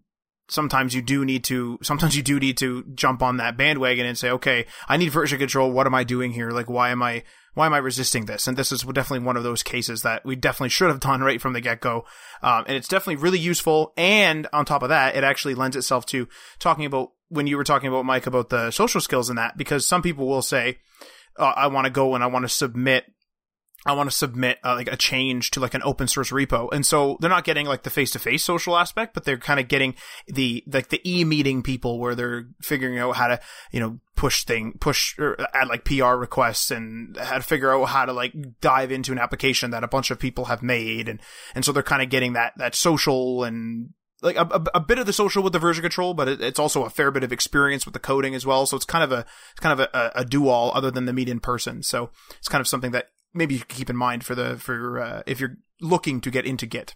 [0.48, 4.18] sometimes you do need to sometimes you do need to jump on that bandwagon and
[4.18, 5.72] say, okay, I need version control.
[5.72, 6.52] What am I doing here?
[6.52, 7.24] Like, why am I
[7.56, 8.48] why am I resisting this?
[8.48, 11.41] And this is definitely one of those cases that we definitely should have done right
[11.41, 12.06] from the get go.
[12.44, 13.94] Um, and it's definitely really useful.
[13.98, 16.28] And on top of that, it actually lends itself to
[16.60, 19.88] talking about when you were talking about Mike about the social skills and that, because
[19.88, 20.78] some people will say,
[21.38, 23.06] uh, I want to go and I want to submit
[23.86, 26.69] I want to submit uh, like a change to like an open source repo.
[26.74, 29.60] And so they're not getting like the face to face social aspect, but they're kind
[29.60, 29.93] of getting
[30.28, 33.39] the, like the e meeting people where they're figuring out how to,
[33.71, 37.86] you know, push thing, push or add like PR requests and how to figure out
[37.86, 41.08] how to like dive into an application that a bunch of people have made.
[41.08, 41.21] And,
[41.54, 43.89] and so they're kind of getting that, that social and
[44.24, 46.58] like a, a, a, bit of the social with the version control, but it, it's
[46.58, 48.65] also a fair bit of experience with the coding as well.
[48.65, 51.13] So it's kind of a, it's kind of a, a do all other than the
[51.13, 51.84] meet in person.
[51.84, 55.24] So it's kind of something that maybe you keep in mind for the for uh,
[55.26, 56.95] if you're looking to get into Git.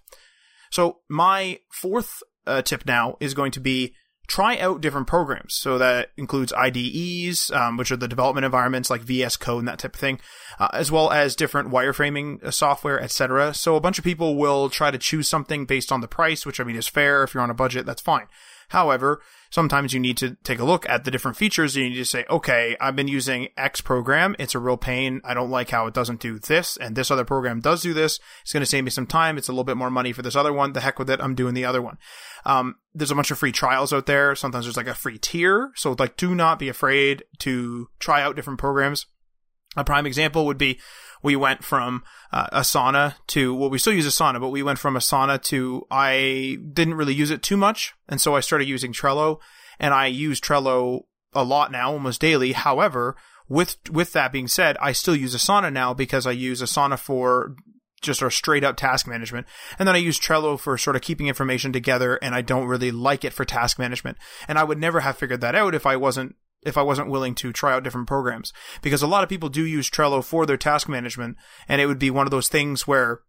[0.71, 3.93] So my fourth uh, tip now is going to be
[4.29, 5.55] try out different programs.
[5.55, 9.79] So that includes IDEs, um, which are the development environments like VS Code and that
[9.79, 10.21] type of thing,
[10.59, 13.53] uh, as well as different wireframing uh, software, etc.
[13.55, 16.59] So a bunch of people will try to choose something based on the price, which
[16.59, 17.23] I mean is fair.
[17.23, 18.27] If you're on a budget, that's fine.
[18.69, 21.97] However, sometimes you need to take a look at the different features and you need
[21.97, 24.35] to say, okay, I've been using X program.
[24.39, 25.21] It's a real pain.
[25.23, 28.19] I don't like how it doesn't do this and this other program does do this.
[28.41, 29.37] It's going to save me some time.
[29.37, 30.73] It's a little bit more money for this other one.
[30.73, 31.19] The heck with it.
[31.21, 31.97] I'm doing the other one.
[32.45, 34.35] Um, there's a bunch of free trials out there.
[34.35, 35.71] Sometimes there's like a free tier.
[35.75, 39.07] So like, do not be afraid to try out different programs.
[39.77, 40.79] A prime example would be
[41.21, 44.95] we went from uh, Asana to well, we still use Asana, but we went from
[44.95, 49.39] Asana to I didn't really use it too much, and so I started using Trello,
[49.79, 51.01] and I use Trello
[51.33, 52.53] a lot now, almost daily.
[52.53, 53.15] However,
[53.47, 57.55] with with that being said, I still use Asana now because I use Asana for
[58.01, 59.45] just our straight up task management.
[59.77, 62.91] And then I use Trello for sort of keeping information together and I don't really
[62.91, 64.17] like it for task management.
[64.47, 67.35] And I would never have figured that out if I wasn't if I wasn't willing
[67.35, 68.53] to try out different programs.
[68.81, 71.99] Because a lot of people do use Trello for their task management, and it would
[71.99, 73.21] be one of those things where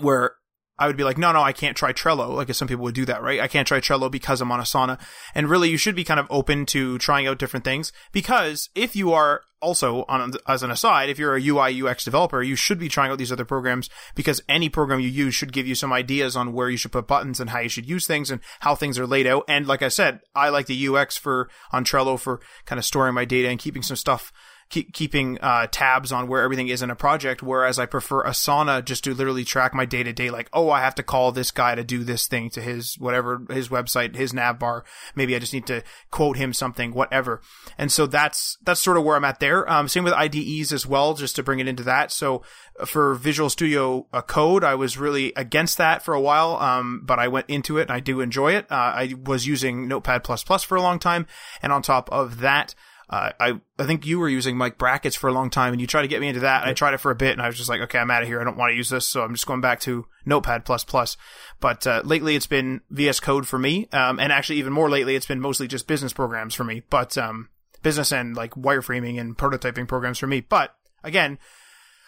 [0.00, 0.36] where
[0.80, 2.34] I would be like, no, no, I can't try Trello.
[2.34, 3.38] Like some people would do that, right?
[3.38, 4.98] I can't try Trello because I'm on Asana.
[5.34, 8.96] And really, you should be kind of open to trying out different things because if
[8.96, 12.78] you are also on, as an aside, if you're a UI UX developer, you should
[12.78, 15.92] be trying out these other programs because any program you use should give you some
[15.92, 18.74] ideas on where you should put buttons and how you should use things and how
[18.74, 19.44] things are laid out.
[19.48, 23.12] And like I said, I like the UX for on Trello for kind of storing
[23.12, 24.32] my data and keeping some stuff
[24.70, 27.42] keep, keeping uh, tabs on where everything is in a project.
[27.42, 30.30] Whereas I prefer Asana just to literally track my day to day.
[30.30, 33.42] Like, oh, I have to call this guy to do this thing to his whatever
[33.50, 34.84] his website, his nav bar.
[35.14, 37.42] Maybe I just need to quote him something, whatever.
[37.76, 39.70] And so that's that's sort of where I'm at there.
[39.70, 42.12] Um, same with IDEs as well, just to bring it into that.
[42.12, 42.42] So
[42.78, 47.02] uh, for Visual Studio uh, Code, I was really against that for a while, um,
[47.04, 48.70] but I went into it and I do enjoy it.
[48.70, 51.26] Uh, I was using Notepad++ Plus for a long time,
[51.60, 52.74] and on top of that.
[53.10, 55.88] Uh, I I think you were using Mike brackets for a long time, and you
[55.88, 56.64] tried to get me into that.
[56.64, 58.28] I tried it for a bit, and I was just like, okay, I'm out of
[58.28, 58.40] here.
[58.40, 61.16] I don't want to use this, so I'm just going back to Notepad plus plus.
[61.58, 65.16] But uh, lately, it's been VS Code for me, um, and actually even more lately,
[65.16, 66.84] it's been mostly just business programs for me.
[66.88, 67.48] But um,
[67.82, 70.40] business and like wireframing and prototyping programs for me.
[70.40, 71.38] But again.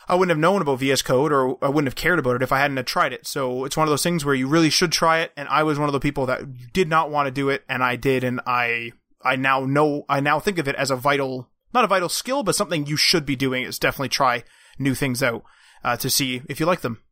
[0.08, 2.50] I wouldn't have known about VS Code or I wouldn't have cared about it if
[2.50, 3.24] I hadn't have tried it.
[3.24, 5.30] So it's one of those things where you really should try it.
[5.36, 7.84] And I was one of the people that did not want to do it and
[7.84, 8.92] I did and I
[9.24, 12.42] I now know, I now think of it as a vital, not a vital skill,
[12.42, 14.44] but something you should be doing is definitely try
[14.78, 15.44] new things out,
[15.84, 17.02] uh, to see if you like them.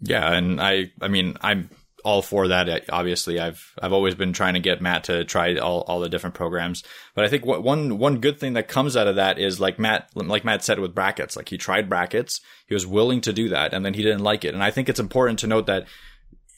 [0.00, 0.32] Yeah.
[0.32, 1.70] And I, I mean, I'm,
[2.04, 2.84] all for that.
[2.90, 6.34] Obviously, I've I've always been trying to get Matt to try all, all the different
[6.34, 6.82] programs.
[7.14, 9.78] But I think what, one one good thing that comes out of that is like
[9.78, 11.36] Matt like Matt said with brackets.
[11.36, 14.44] Like he tried brackets, he was willing to do that, and then he didn't like
[14.44, 14.54] it.
[14.54, 15.86] And I think it's important to note that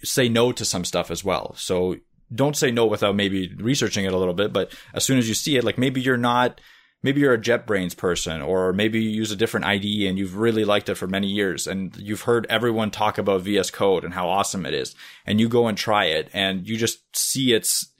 [0.04, 1.54] say no to some stuff as well.
[1.56, 1.96] So
[2.34, 4.52] don't say no without maybe researching it a little bit.
[4.52, 6.60] But as soon as you see it, like maybe you're not
[7.02, 10.64] maybe you're a JetBrains person, or maybe you use a different IDE and you've really
[10.64, 14.28] liked it for many years, and you've heard everyone talk about VS Code and how
[14.28, 14.94] awesome it is,
[15.26, 17.92] and you go and try it, and you just see its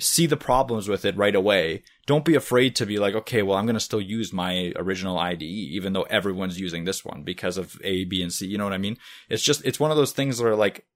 [0.00, 1.82] see the problems with it right away.
[2.06, 5.18] Don't be afraid to be like, okay, well, I'm going to still use my original
[5.18, 8.46] IDE, even though everyone's using this one because of A, B, and C.
[8.46, 8.96] You know what I mean?
[9.28, 10.86] It's just, it's one of those things where like,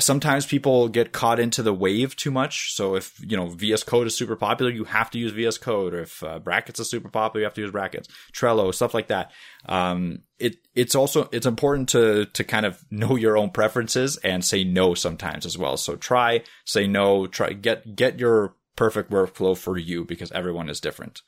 [0.00, 2.74] sometimes people get caught into the wave too much.
[2.74, 5.94] So if you know VS Code is super popular, you have to use VS Code.
[5.94, 8.08] Or if uh, brackets is super popular, you have to use brackets.
[8.32, 9.32] Trello, stuff like that.
[9.66, 14.44] Um, it it's also it's important to to kind of know your own preferences and
[14.44, 15.76] say no sometimes as well.
[15.76, 17.26] So try say no.
[17.26, 21.20] Try get get your perfect workflow for you because everyone is different.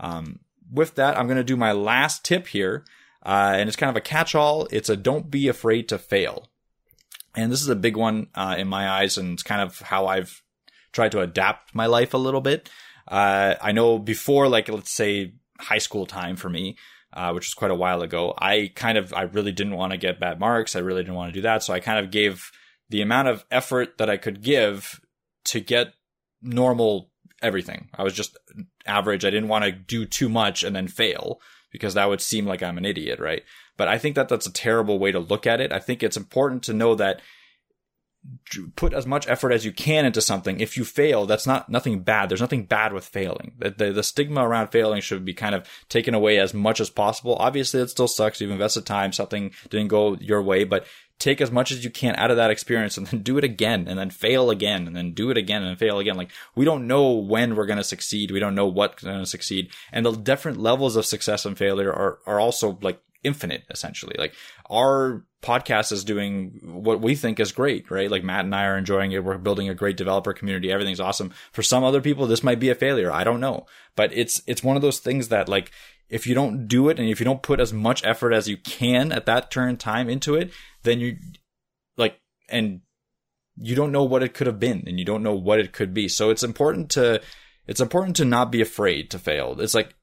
[0.00, 0.40] Um,
[0.70, 2.84] with that, I'm going to do my last tip here.
[3.24, 4.68] Uh, and it's kind of a catch-all.
[4.70, 6.48] It's a don't be afraid to fail.
[7.38, 10.08] And this is a big one uh, in my eyes, and it's kind of how
[10.08, 10.42] I've
[10.92, 12.68] tried to adapt my life a little bit.
[13.06, 16.76] Uh, I know before, like let's say high school time for me,
[17.12, 19.98] uh, which was quite a while ago, I kind of I really didn't want to
[19.98, 20.74] get bad marks.
[20.74, 22.50] I really didn't want to do that, so I kind of gave
[22.90, 25.00] the amount of effort that I could give
[25.44, 25.94] to get
[26.42, 27.88] normal everything.
[27.94, 28.36] I was just
[28.84, 29.24] average.
[29.24, 32.64] I didn't want to do too much and then fail because that would seem like
[32.64, 33.44] I'm an idiot, right?
[33.78, 35.72] But I think that that's a terrible way to look at it.
[35.72, 37.22] I think it's important to know that
[38.76, 40.60] put as much effort as you can into something.
[40.60, 42.28] If you fail, that's not nothing bad.
[42.28, 43.52] There's nothing bad with failing.
[43.58, 46.90] The, the, the, stigma around failing should be kind of taken away as much as
[46.90, 47.36] possible.
[47.36, 48.40] Obviously, it still sucks.
[48.40, 49.12] You've invested time.
[49.12, 50.84] Something didn't go your way, but
[51.18, 53.86] take as much as you can out of that experience and then do it again
[53.88, 56.16] and then fail again and then do it again and fail again.
[56.16, 58.30] Like we don't know when we're going to succeed.
[58.30, 59.70] We don't know what's going to succeed.
[59.92, 64.14] And the different levels of success and failure are, are also like infinite essentially.
[64.18, 64.34] Like
[64.70, 68.10] our podcast is doing what we think is great, right?
[68.10, 69.24] Like Matt and I are enjoying it.
[69.24, 70.70] We're building a great developer community.
[70.70, 71.32] Everything's awesome.
[71.52, 73.12] For some other people, this might be a failure.
[73.12, 73.66] I don't know,
[73.96, 75.70] but it's, it's one of those things that like,
[76.08, 78.56] if you don't do it and if you don't put as much effort as you
[78.56, 80.50] can at that turn time into it,
[80.82, 81.16] then you
[81.96, 82.80] like, and
[83.56, 85.92] you don't know what it could have been and you don't know what it could
[85.92, 86.08] be.
[86.08, 87.20] So it's important to,
[87.66, 89.60] it's important to not be afraid to fail.
[89.60, 89.94] It's like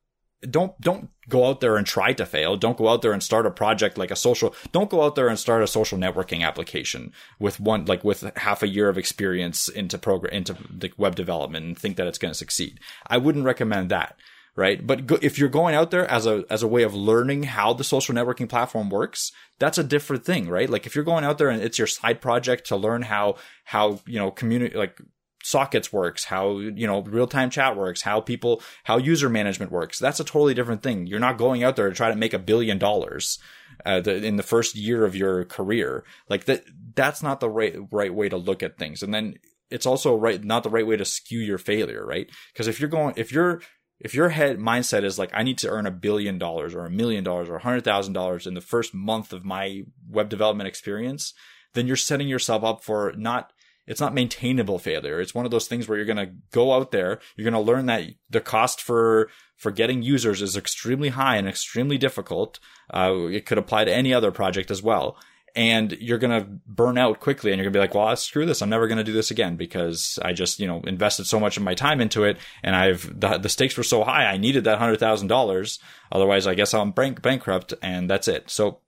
[0.49, 2.55] don't don't go out there and try to fail.
[2.55, 4.55] Don't go out there and start a project like a social.
[4.71, 8.63] Don't go out there and start a social networking application with one like with half
[8.63, 12.31] a year of experience into program into the web development and think that it's going
[12.31, 12.79] to succeed.
[13.07, 14.17] I wouldn't recommend that,
[14.55, 14.85] right?
[14.85, 17.73] But go, if you're going out there as a as a way of learning how
[17.73, 20.69] the social networking platform works, that's a different thing, right?
[20.69, 23.99] Like if you're going out there and it's your side project to learn how how
[24.05, 24.99] you know community like
[25.45, 29.99] sockets works, how, you know, real time chat works, how people, how user management works.
[29.99, 31.05] That's a totally different thing.
[31.05, 33.37] You're not going out there to try to make a billion dollars.
[33.85, 36.63] Uh, the, in the first year of your career, like that,
[36.95, 39.03] that's not the right, right way to look at things.
[39.03, 39.35] And then
[39.69, 42.27] it's also right, not the right way to skew your failure, right?
[42.53, 43.61] Because if you're going, if you're,
[43.99, 46.89] if your head mindset is like, I need to earn a billion dollars or a
[46.89, 50.67] million dollars or a hundred thousand dollars in the first month of my web development
[50.67, 51.33] experience,
[51.73, 53.51] then you're setting yourself up for not
[53.87, 55.21] it's not maintainable failure.
[55.21, 57.71] It's one of those things where you're going to go out there, you're going to
[57.71, 62.59] learn that the cost for for getting users is extremely high and extremely difficult.
[62.93, 65.17] Uh, it could apply to any other project as well.
[65.55, 68.45] And you're going to burn out quickly and you're going to be like, well, screw
[68.45, 68.61] this.
[68.61, 71.55] I'm never going to do this again because I just, you know, invested so much
[71.55, 74.25] of my time into it and I've, the, the stakes were so high.
[74.25, 75.79] I needed that $100,000.
[76.11, 78.49] Otherwise, I guess I'm bank- bankrupt and that's it.
[78.49, 78.79] So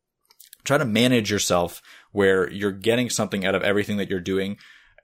[0.66, 1.82] try to manage yourself
[2.12, 4.58] where you're getting something out of everything that you're doing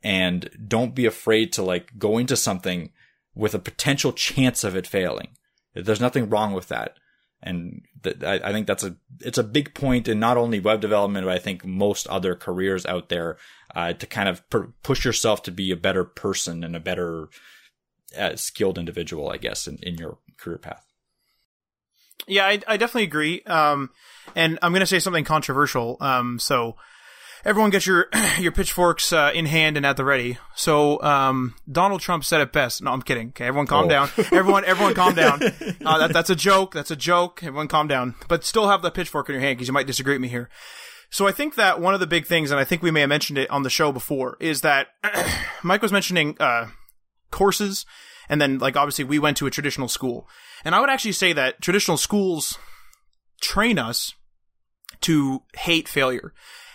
[0.03, 2.91] and don't be afraid to like go into something
[3.35, 5.29] with a potential chance of it failing.
[5.73, 6.97] There's nothing wrong with that.
[7.41, 11.25] And th- I, think that's a, it's a big point in not only web development,
[11.25, 13.37] but I think most other careers out there,
[13.75, 14.43] uh, to kind of
[14.81, 17.27] push yourself to be a better person and a better
[18.17, 20.85] uh, skilled individual, I guess, in, in your career path.
[22.27, 23.41] Yeah, I, I definitely agree.
[23.43, 23.89] Um,
[24.35, 25.97] and I'm going to say something controversial.
[25.99, 26.77] Um, so,
[27.45, 28.07] everyone get your
[28.39, 30.37] your pitchforks uh, in hand and at the ready.
[30.55, 32.81] So um, Donald Trump said it best.
[32.81, 33.29] No, I'm kidding.
[33.29, 33.89] Okay, everyone calm oh.
[33.89, 34.09] down.
[34.31, 35.41] Everyone, everyone calm down.
[35.83, 36.73] Uh, that, that's a joke.
[36.73, 37.43] That's a joke.
[37.43, 38.15] Everyone calm down.
[38.29, 40.49] But still have the pitchfork in your hand because you might disagree with me here.
[41.09, 43.09] So I think that one of the big things, and I think we may have
[43.09, 44.87] mentioned it on the show before, is that
[45.63, 46.67] Mike was mentioning uh,
[47.31, 47.85] courses,
[48.29, 50.27] and then like obviously we went to a traditional school,
[50.63, 52.57] and I would actually say that traditional schools
[53.41, 54.13] train us
[55.01, 56.33] to hate failure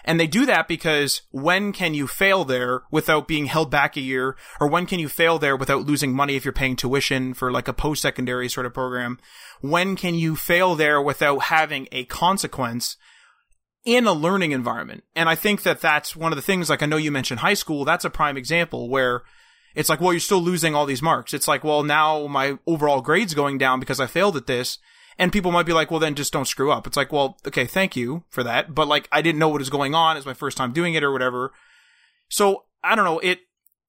[0.09, 4.00] And they do that because when can you fail there without being held back a
[4.00, 4.38] year?
[4.59, 7.68] Or when can you fail there without losing money if you're paying tuition for like
[7.68, 9.18] a post-secondary sort of program?
[9.61, 12.96] When can you fail there without having a consequence
[13.84, 15.04] in a learning environment?
[15.14, 17.52] And I think that that's one of the things, like I know you mentioned high
[17.52, 19.24] school, that's a prime example where
[19.74, 21.34] it's like, well, you're still losing all these marks.
[21.34, 24.78] It's like, well, now my overall grade's going down because I failed at this.
[25.18, 26.86] And people might be like, well, then just don't screw up.
[26.86, 28.74] It's like, well, okay, thank you for that.
[28.74, 30.16] But like, I didn't know what was going on.
[30.16, 31.52] It's my first time doing it or whatever.
[32.28, 33.18] So I don't know.
[33.18, 33.40] It,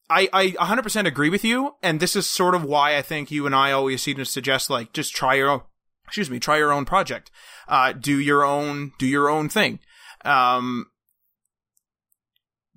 [0.10, 1.76] I, I 100% agree with you.
[1.84, 4.72] And this is sort of why I think you and I always seem to suggest
[4.72, 5.62] like, just try your own,
[6.06, 7.30] excuse me, try your own project.
[7.68, 9.80] Uh, do your own, do your own thing.
[10.26, 10.88] Um,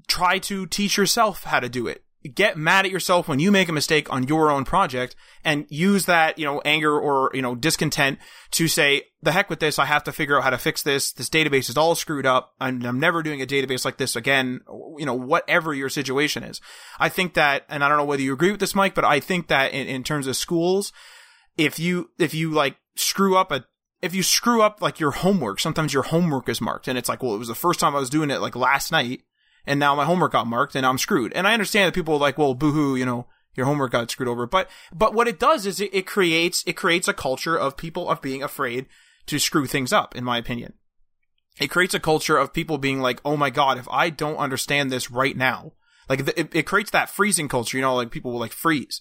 [0.08, 3.68] try to teach yourself how to do it get mad at yourself when you make
[3.68, 7.54] a mistake on your own project and use that, you know, anger or, you know,
[7.54, 8.18] discontent
[8.52, 9.78] to say, the heck with this.
[9.78, 11.12] I have to figure out how to fix this.
[11.12, 12.54] This database is all screwed up.
[12.60, 14.60] I'm, I'm never doing a database like this again.
[14.98, 16.60] You know, whatever your situation is.
[16.98, 19.20] I think that, and I don't know whether you agree with this, Mike, but I
[19.20, 20.92] think that in, in terms of schools,
[21.56, 23.64] if you, if you like screw up a
[24.02, 27.22] if you screw up like your homework, sometimes your homework is marked and it's like,
[27.22, 29.22] well, it was the first time I was doing it like last night
[29.66, 31.32] and now my homework got marked and I'm screwed.
[31.34, 34.28] And I understand that people are like, well, boohoo, you know, your homework got screwed
[34.28, 34.46] over.
[34.46, 38.08] But, but what it does is it, it creates, it creates a culture of people
[38.08, 38.86] of being afraid
[39.26, 40.74] to screw things up, in my opinion.
[41.60, 44.90] It creates a culture of people being like, oh my God, if I don't understand
[44.90, 45.72] this right now,
[46.08, 49.00] like it, it creates that freezing culture, you know, like people will like freeze.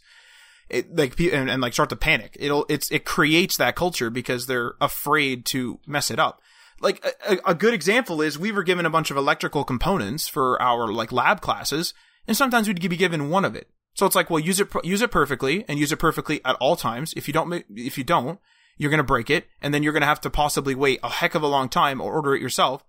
[0.70, 2.38] It, like and, and like start to panic.
[2.40, 6.42] It'll it's it creates that culture because they're afraid to mess it up
[6.82, 10.62] like a, a, good example is we were given a bunch of electrical components for
[10.62, 11.94] our like lab classes,
[12.28, 13.70] and sometimes we'd be given one of it.
[13.94, 16.76] So it's like, well, use it use it perfectly and use it perfectly at all
[16.76, 17.14] times.
[17.16, 18.40] If you don't if you don't,
[18.78, 21.44] you're gonna break it, and then you're gonna have to possibly wait a heck of
[21.44, 22.84] a long time or order it yourself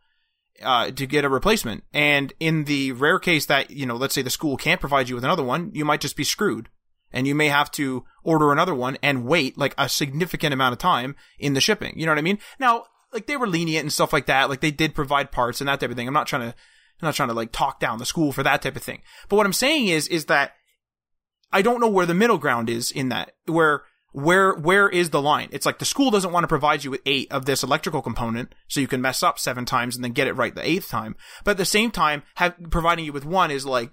[0.62, 1.84] uh, to get a replacement.
[1.92, 5.14] And in the rare case that you know, let's say the school can't provide you
[5.14, 6.68] with another one, you might just be screwed.
[7.14, 10.78] And you may have to order another one and wait like a significant amount of
[10.78, 11.92] time in the shipping.
[11.94, 12.38] You know what I mean?
[12.58, 14.48] Now, like they were lenient and stuff like that.
[14.48, 16.08] Like they did provide parts and that type of thing.
[16.08, 18.62] I'm not trying to, I'm not trying to like talk down the school for that
[18.62, 19.02] type of thing.
[19.28, 20.54] But what I'm saying is, is that
[21.52, 23.82] I don't know where the middle ground is in that, where,
[24.12, 25.48] where, where is the line?
[25.52, 28.54] It's like the school doesn't want to provide you with eight of this electrical component
[28.68, 31.16] so you can mess up seven times and then get it right the eighth time.
[31.44, 33.92] But at the same time, have, providing you with one is like,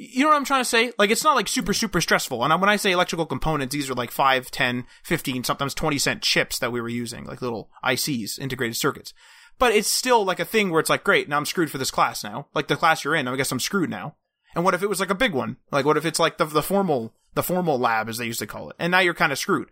[0.00, 0.92] you know what I'm trying to say?
[0.96, 2.44] Like, it's not like super, super stressful.
[2.44, 6.22] And when I say electrical components, these are like 5, 10, 15, sometimes 20 cent
[6.22, 9.12] chips that we were using, like little ICs, integrated circuits.
[9.58, 11.90] But it's still like a thing where it's like, great, now I'm screwed for this
[11.90, 12.46] class now.
[12.54, 14.14] Like the class you're in, I guess I'm screwed now.
[14.54, 15.56] And what if it was like a big one?
[15.72, 18.46] Like, what if it's like the, the formal, the formal lab, as they used to
[18.46, 18.76] call it?
[18.78, 19.68] And now you're kind of screwed.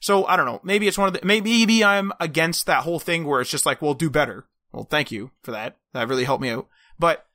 [0.00, 0.60] So I don't know.
[0.64, 3.82] Maybe it's one of the, maybe, I'm against that whole thing where it's just like,
[3.82, 4.46] well, do better.
[4.72, 5.76] Well, thank you for that.
[5.92, 6.66] That really helped me out.
[6.98, 7.26] But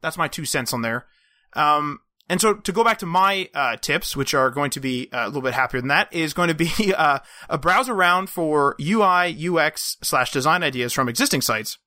[0.00, 1.06] that's my two cents on there.
[1.54, 5.10] Um, and so to go back to my uh, tips, which are going to be
[5.12, 8.30] uh, a little bit happier than that, is going to be uh, a browse around
[8.30, 11.78] for UI, UX slash design ideas from existing sites,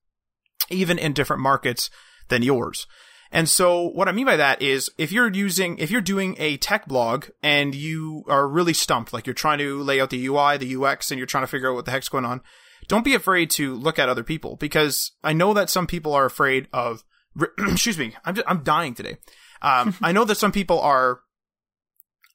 [0.69, 1.89] even in different markets
[2.29, 2.85] than yours.
[3.31, 6.57] And so what I mean by that is if you're using, if you're doing a
[6.57, 10.57] tech blog and you are really stumped, like you're trying to lay out the UI,
[10.57, 12.41] the UX, and you're trying to figure out what the heck's going on,
[12.87, 16.25] don't be afraid to look at other people because I know that some people are
[16.25, 17.03] afraid of,
[17.57, 19.17] excuse me, I'm, just, I'm dying today.
[19.61, 21.19] Um, I know that some people are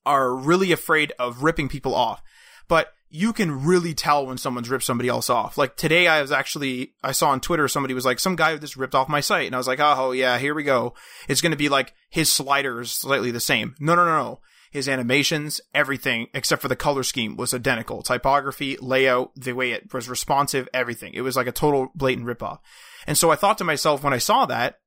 [0.07, 2.23] are really afraid of ripping people off,
[2.69, 5.59] but you can really tell when someone's ripped somebody else off.
[5.59, 8.77] Like today, I was actually I saw on Twitter somebody was like, some guy just
[8.77, 10.95] ripped off my site, and I was like, oh yeah, here we go.
[11.29, 13.75] It's going to be like his sliders slightly the same.
[13.81, 14.41] No, no, no, no.
[14.71, 18.03] His animations, everything except for the color scheme was identical.
[18.03, 21.13] Typography, layout, the way it was responsive, everything.
[21.13, 22.59] It was like a total blatant ripoff.
[23.05, 24.79] And so I thought to myself when I saw that,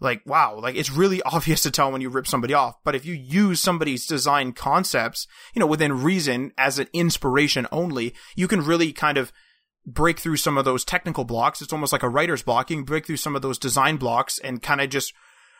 [0.00, 2.76] like, wow, like it's really obvious to tell when you rip somebody off.
[2.84, 8.14] But if you use somebody's design concepts, you know, within reason as an inspiration only,
[8.34, 9.32] you can really kind of
[9.86, 11.62] break through some of those technical blocks.
[11.62, 12.70] It's almost like a writer's block.
[12.70, 15.12] You can break through some of those design blocks and kind of just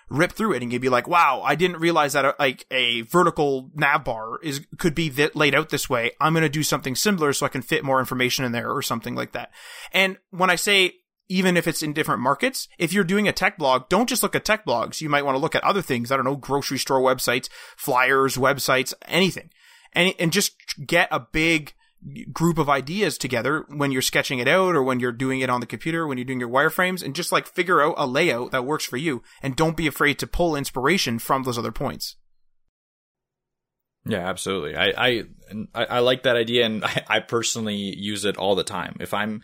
[0.08, 3.02] rip through it and you'd be like, wow, I didn't realize that a, like a
[3.02, 6.10] vertical nav bar is, could be th- laid out this way.
[6.20, 8.82] I'm going to do something similar so I can fit more information in there or
[8.82, 9.52] something like that.
[9.92, 10.94] And when I say
[11.30, 12.68] even if it's in different markets.
[12.76, 15.00] If you're doing a tech blog, don't just look at tech blogs.
[15.00, 16.10] You might want to look at other things.
[16.10, 19.50] I don't know, grocery store websites, flyers, websites, anything.
[19.92, 21.72] And, and just get a big
[22.32, 25.60] group of ideas together when you're sketching it out or when you're doing it on
[25.60, 28.64] the computer, when you're doing your wireframes and just like figure out a layout that
[28.64, 32.16] works for you and don't be afraid to pull inspiration from those other points.
[34.04, 34.76] Yeah, absolutely.
[34.76, 35.24] I, I,
[35.74, 38.96] I, like that idea and I, I personally use it all the time.
[38.98, 39.42] If I'm,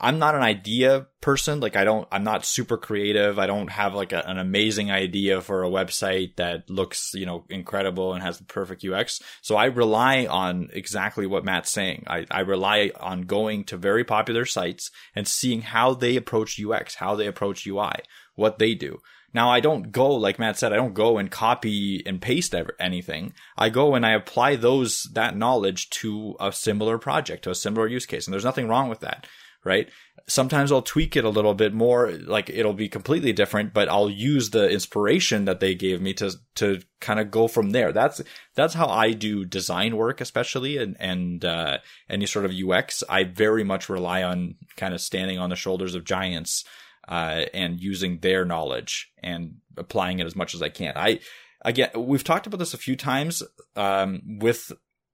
[0.00, 1.60] I'm not an idea person.
[1.60, 3.38] Like I don't, I'm not super creative.
[3.38, 7.44] I don't have like a, an amazing idea for a website that looks, you know,
[7.50, 9.20] incredible and has the perfect UX.
[9.42, 12.04] So I rely on exactly what Matt's saying.
[12.06, 16.94] I, I rely on going to very popular sites and seeing how they approach UX,
[16.94, 17.96] how they approach UI,
[18.34, 19.00] what they do.
[19.32, 22.74] Now I don't go, like Matt said, I don't go and copy and paste ever,
[22.80, 23.34] anything.
[23.56, 27.86] I go and I apply those, that knowledge to a similar project, to a similar
[27.86, 28.26] use case.
[28.26, 29.26] And there's nothing wrong with that
[29.64, 29.88] right?
[30.26, 34.10] Sometimes I'll tweak it a little bit more, like it'll be completely different, but I'll
[34.10, 37.92] use the inspiration that they gave me to to kind of go from there.
[37.92, 38.22] That's
[38.54, 43.02] that's how I do design work, especially and and uh, any sort of UX.
[43.08, 46.64] I very much rely on kind of standing on the shoulders of giants
[47.08, 50.92] uh, and using their knowledge and applying it as much as I can.
[50.96, 51.20] I
[51.62, 53.42] again, we've talked about this a few times
[53.76, 54.72] um, with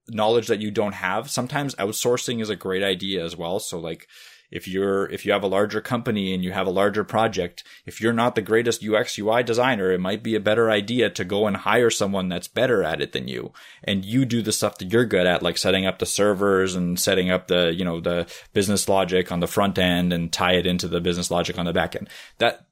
[0.08, 1.30] knowledge that you don't have.
[1.30, 3.58] Sometimes outsourcing is a great idea as well.
[3.58, 4.08] So like
[4.50, 8.00] if you're if you have a larger company and you have a larger project if
[8.00, 11.46] you're not the greatest ux ui designer it might be a better idea to go
[11.46, 13.52] and hire someone that's better at it than you.
[13.82, 16.98] And you do the stuff that you're good at like setting up the servers and
[16.98, 20.66] setting up the you know the business logic on the front end and tie it
[20.66, 22.08] into the business logic on the back end.
[22.38, 22.66] That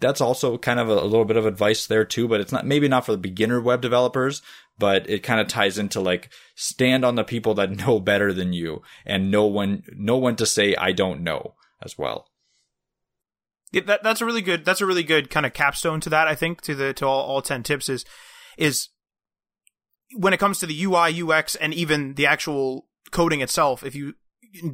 [0.00, 2.66] that's also kind of a, a, little bit of advice there too, but it's not
[2.66, 4.42] maybe not for the beginner web developers,
[4.80, 8.52] but it kind of ties into like stand on the people that know better than
[8.52, 12.26] you and know when know when to say I don't know as well.
[13.70, 16.26] Yeah, that that's a really good that's a really good kind of capstone to that
[16.26, 18.04] I think to the to all, all 10 tips is
[18.58, 18.88] is
[20.16, 24.14] when it comes to the UI UX and even the actual coding itself if you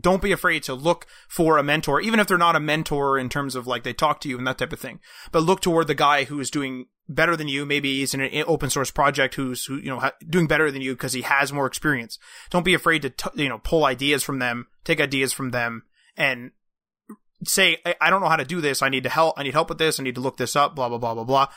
[0.01, 3.29] don't be afraid to look for a mentor, even if they're not a mentor in
[3.29, 5.01] terms of like they talk to you and that type of thing.
[5.33, 7.67] But look toward the guy who is doing better than you.
[7.67, 10.83] Maybe he's in an open source project who's who you know ha- doing better than
[10.83, 12.19] you because he has more experience.
[12.51, 15.85] Don't be afraid to t- you know pull ideas from them, take ideas from them,
[16.17, 16.53] and
[17.45, 18.83] say I-, I don't know how to do this.
[18.83, 19.35] I need to help.
[19.39, 20.01] I need help with this.
[20.01, 20.75] I need to look this up.
[20.75, 21.49] Blah blah blah blah blah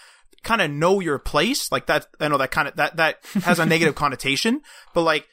[0.41, 3.59] kind of know your place like that i know that kind of that that has
[3.59, 4.61] a negative connotation
[4.93, 5.28] but like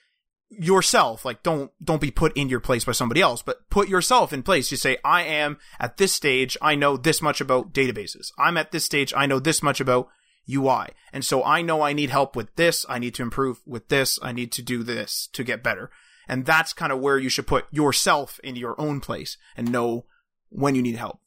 [0.48, 4.32] yourself like don't don't be put in your place by somebody else but put yourself
[4.32, 4.70] in place.
[4.70, 8.30] You say i am at this stage i know this much about databases.
[8.38, 10.08] I'm at this stage i know this much about
[10.48, 12.86] ui and so i know i need help with this.
[12.88, 14.18] I need to improve with this.
[14.22, 15.90] I need to do this to get better.
[16.28, 20.06] And that's kind of where you should put yourself in your own place and know
[20.48, 21.20] when you need help.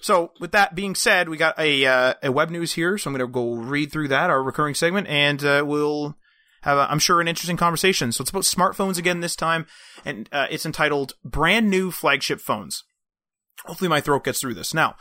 [0.00, 2.98] So with that being said we got a uh, a web news here.
[2.98, 6.16] So i'm going to go read through that our recurring segment and uh, we'll
[6.62, 8.12] have, a, I'm sure, an interesting conversation.
[8.12, 9.66] So it's about smartphones again this time,
[10.04, 12.84] and uh, it's entitled "Brand New Flagship Phones."
[13.64, 14.74] Hopefully, my throat gets through this.
[14.74, 14.96] Now,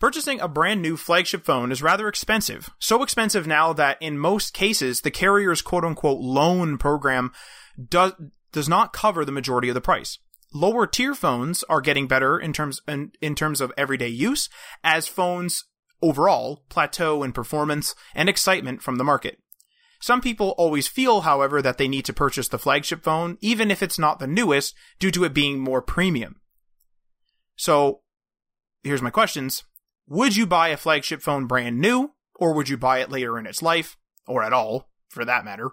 [0.00, 2.70] purchasing a brand new flagship phone is rather expensive.
[2.78, 7.32] So expensive now that in most cases, the carrier's quote unquote loan program
[7.88, 8.12] does
[8.52, 10.18] does not cover the majority of the price.
[10.52, 14.48] Lower tier phones are getting better in terms in, in terms of everyday use
[14.82, 15.64] as phones
[16.02, 19.38] overall plateau in performance and excitement from the market.
[20.00, 23.82] Some people always feel, however, that they need to purchase the flagship phone, even if
[23.82, 26.40] it's not the newest, due to it being more premium.
[27.56, 28.00] So,
[28.82, 29.64] here's my questions.
[30.08, 33.46] Would you buy a flagship phone brand new, or would you buy it later in
[33.46, 35.70] its life, or at all, for that matter?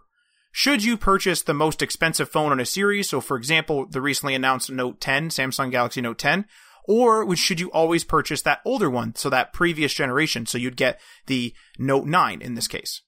[0.51, 4.35] Should you purchase the most expensive phone in a series, so for example, the recently
[4.35, 6.45] announced Note 10, Samsung Galaxy Note 10,
[6.85, 10.99] or should you always purchase that older one, so that previous generation, so you'd get
[11.27, 13.03] the Note 9 in this case?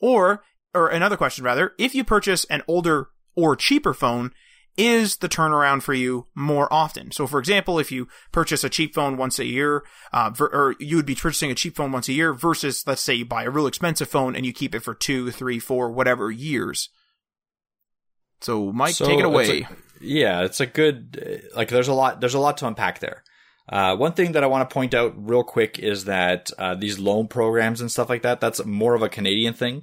[0.00, 0.42] Or,
[0.74, 4.32] or another question rather, if you purchase an older or cheaper phone,
[4.76, 7.10] is the turnaround for you more often?
[7.10, 10.94] So, for example, if you purchase a cheap phone once a year, uh, or you
[10.94, 13.50] would be purchasing a cheap phone once a year versus, let's say, you buy a
[13.50, 16.90] real expensive phone and you keep it for two, three, four, whatever years.
[18.40, 19.48] So, Mike, so take it away.
[19.48, 21.70] It's a, yeah, it's a good like.
[21.70, 22.20] There's a lot.
[22.20, 23.24] There's a lot to unpack there.
[23.68, 26.98] Uh, one thing that I want to point out real quick is that uh, these
[26.98, 29.82] loan programs and stuff like that, that's more of a Canadian thing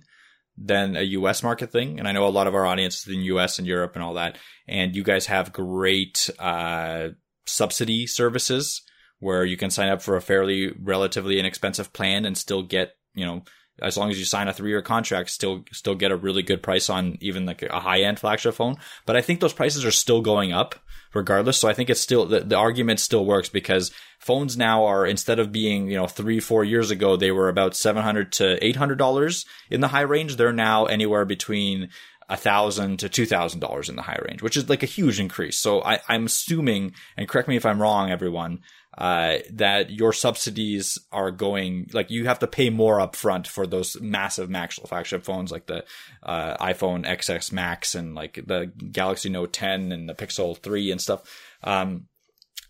[0.58, 2.00] than a US market thing.
[2.00, 4.16] And I know a lot of our audience is in US and Europe and all
[4.16, 4.38] that.
[4.68, 7.10] And you guys have great uh,
[7.46, 8.82] subsidy services
[9.20, 13.26] where you can sign up for a fairly relatively inexpensive plan and still get, you
[13.26, 13.44] know,
[13.82, 16.64] as long as you sign a three year contract, still still get a really good
[16.64, 18.76] price on even like a high end flagship phone.
[19.06, 20.76] But I think those prices are still going up
[21.14, 21.58] regardless.
[21.58, 25.40] So I think it's still the, the argument still works because phones now are instead
[25.40, 28.76] of being you know three four years ago they were about seven hundred to eight
[28.76, 30.36] hundred dollars in the high range.
[30.36, 31.90] They're now anywhere between
[32.28, 35.20] a thousand to two thousand dollars in the high range, which is like a huge
[35.20, 35.60] increase.
[35.60, 38.62] So I, I'm assuming, and correct me if I'm wrong, everyone,
[38.98, 44.00] uh, that your subsidies are going like you have to pay more upfront for those
[44.00, 45.84] massive max flagship phones like the
[46.24, 51.02] uh, iPhone XS Max and like the Galaxy Note 10 and the Pixel 3 and
[51.02, 51.22] stuff.
[51.64, 52.06] Um,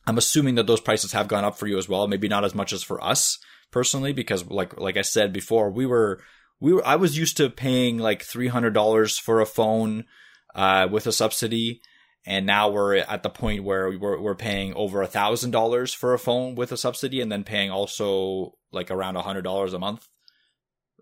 [0.08, 2.08] I'm assuming that those prices have gone up for you as well.
[2.08, 3.40] Maybe not as much as for us
[3.72, 6.22] personally, because like like I said before, we were
[6.60, 10.06] we were I was used to paying like three hundred dollars for a phone
[10.54, 11.82] uh, with a subsidy,
[12.26, 16.14] and now we're at the point where we're we're paying over a thousand dollars for
[16.14, 19.80] a phone with a subsidy, and then paying also like around a hundred dollars a
[19.80, 20.08] month,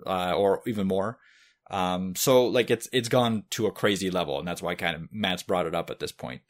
[0.06, 1.18] uh, or even more.
[1.72, 5.04] Um, so like it's it's gone to a crazy level, and that's why kind of
[5.12, 6.42] Matt's brought it up at this point.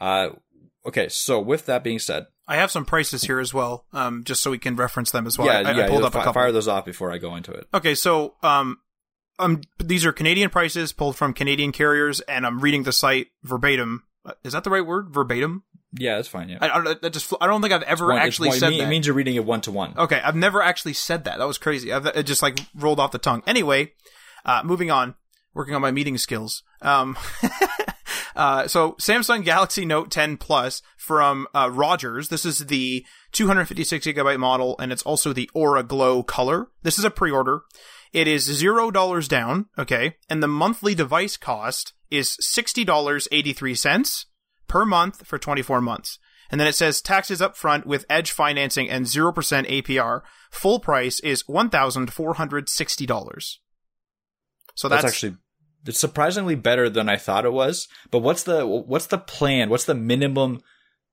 [0.00, 0.30] Uh,
[0.86, 4.42] okay, so with that being said, I have some prices here as well, um, just
[4.42, 5.48] so we can reference them as well.
[5.48, 6.40] yeah, I, yeah, I pulled up a fi- couple.
[6.40, 7.66] fire those off before I go into it.
[7.74, 8.78] Okay, so um,
[9.38, 14.04] um, these are Canadian prices pulled from Canadian carriers, and I'm reading the site verbatim.
[14.24, 15.08] Uh, Is that the right word?
[15.10, 15.62] Verbatim?
[15.98, 16.48] Yeah, that's fine.
[16.50, 18.70] Yeah, I, I, that just I don't think I've ever One- actually one- it said
[18.70, 18.84] mean- that.
[18.86, 19.94] It means you're reading it one to one.
[19.96, 21.38] Okay, I've never actually said that.
[21.38, 21.92] That was crazy.
[21.92, 23.42] I've, it just like rolled off the tongue.
[23.46, 23.92] Anyway,
[24.44, 25.14] uh, moving on.
[25.54, 26.62] Working on my meeting skills.
[26.82, 27.16] Um,
[28.36, 32.28] uh, so Samsung Galaxy Note 10 Plus from uh, Rogers.
[32.28, 36.68] This is the 256 gigabyte model, and it's also the Aura Glow color.
[36.82, 37.62] This is a pre-order.
[38.12, 39.66] It is zero dollars down.
[39.78, 44.26] Okay, and the monthly device cost is sixty dollars eighty three cents
[44.68, 46.18] per month for 24 months.
[46.50, 50.20] And then it says taxes up front with edge financing and 0% APR.
[50.50, 53.56] Full price is $1,460.
[54.74, 55.36] So that's, that's, actually
[55.86, 57.88] it's surprisingly better than I thought it was.
[58.10, 59.70] But what's the what's the plan?
[59.70, 60.60] What's the minimum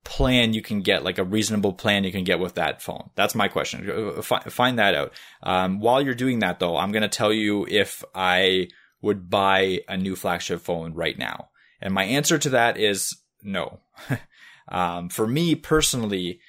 [0.04, 1.02] plan you can get?
[1.02, 3.10] Like a reasonable plan you can get with that phone?
[3.16, 4.22] That's my question.
[4.22, 5.12] Fi- Find that out.
[5.42, 8.68] Um, while you're doing that, though, I'm going to tell you if I
[9.02, 11.48] would buy a new flagship phone right now,
[11.80, 13.80] and my answer to that is no.
[14.68, 16.40] um, for me personally.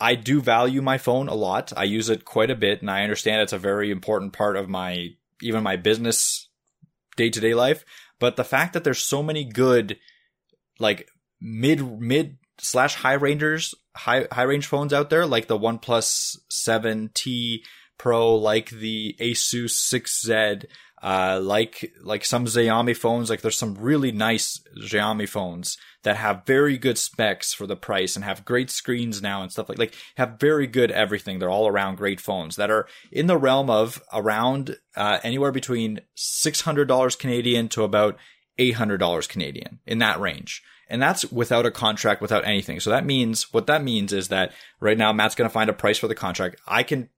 [0.00, 1.72] I do value my phone a lot.
[1.76, 4.68] I use it quite a bit, and I understand it's a very important part of
[4.68, 5.10] my
[5.40, 6.48] even my business
[7.16, 7.84] day to day life.
[8.18, 9.98] But the fact that there's so many good,
[10.78, 11.08] like
[11.40, 17.10] mid mid slash high rangers, high high range phones out there, like the OnePlus Seven
[17.14, 17.64] T
[17.98, 20.66] Pro, like the Asus 6Z,
[21.04, 23.28] uh, like like some Xiaomi phones.
[23.28, 28.16] Like there's some really nice Xiaomi phones that have very good specs for the price
[28.16, 31.38] and have great screens now and stuff like like have very good everything.
[31.38, 36.00] They're all around great phones that are in the realm of around uh, anywhere between
[36.14, 38.16] six hundred dollars Canadian to about
[38.56, 40.62] eight hundred dollars Canadian in that range.
[40.88, 42.80] And that's without a contract, without anything.
[42.80, 45.74] So that means what that means is that right now Matt's going to find a
[45.74, 46.60] price for the contract.
[46.66, 47.10] I can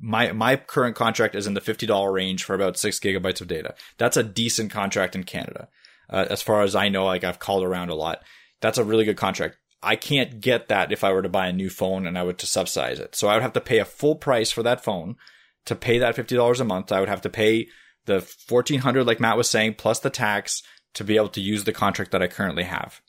[0.00, 3.48] my my current contract is in the fifty dollar range for about six gigabytes of
[3.48, 3.74] data.
[3.98, 5.68] That's a decent contract in Canada,
[6.08, 7.04] uh, as far as I know.
[7.04, 8.22] Like I've called around a lot.
[8.60, 9.56] That's a really good contract.
[9.82, 12.38] I can't get that if I were to buy a new phone and I would
[12.38, 13.14] to subsidize it.
[13.14, 15.16] So I would have to pay a full price for that phone
[15.64, 16.92] to pay that fifty dollars a month.
[16.92, 17.68] I would have to pay
[18.06, 20.62] the fourteen hundred, like Matt was saying, plus the tax
[20.94, 23.00] to be able to use the contract that I currently have.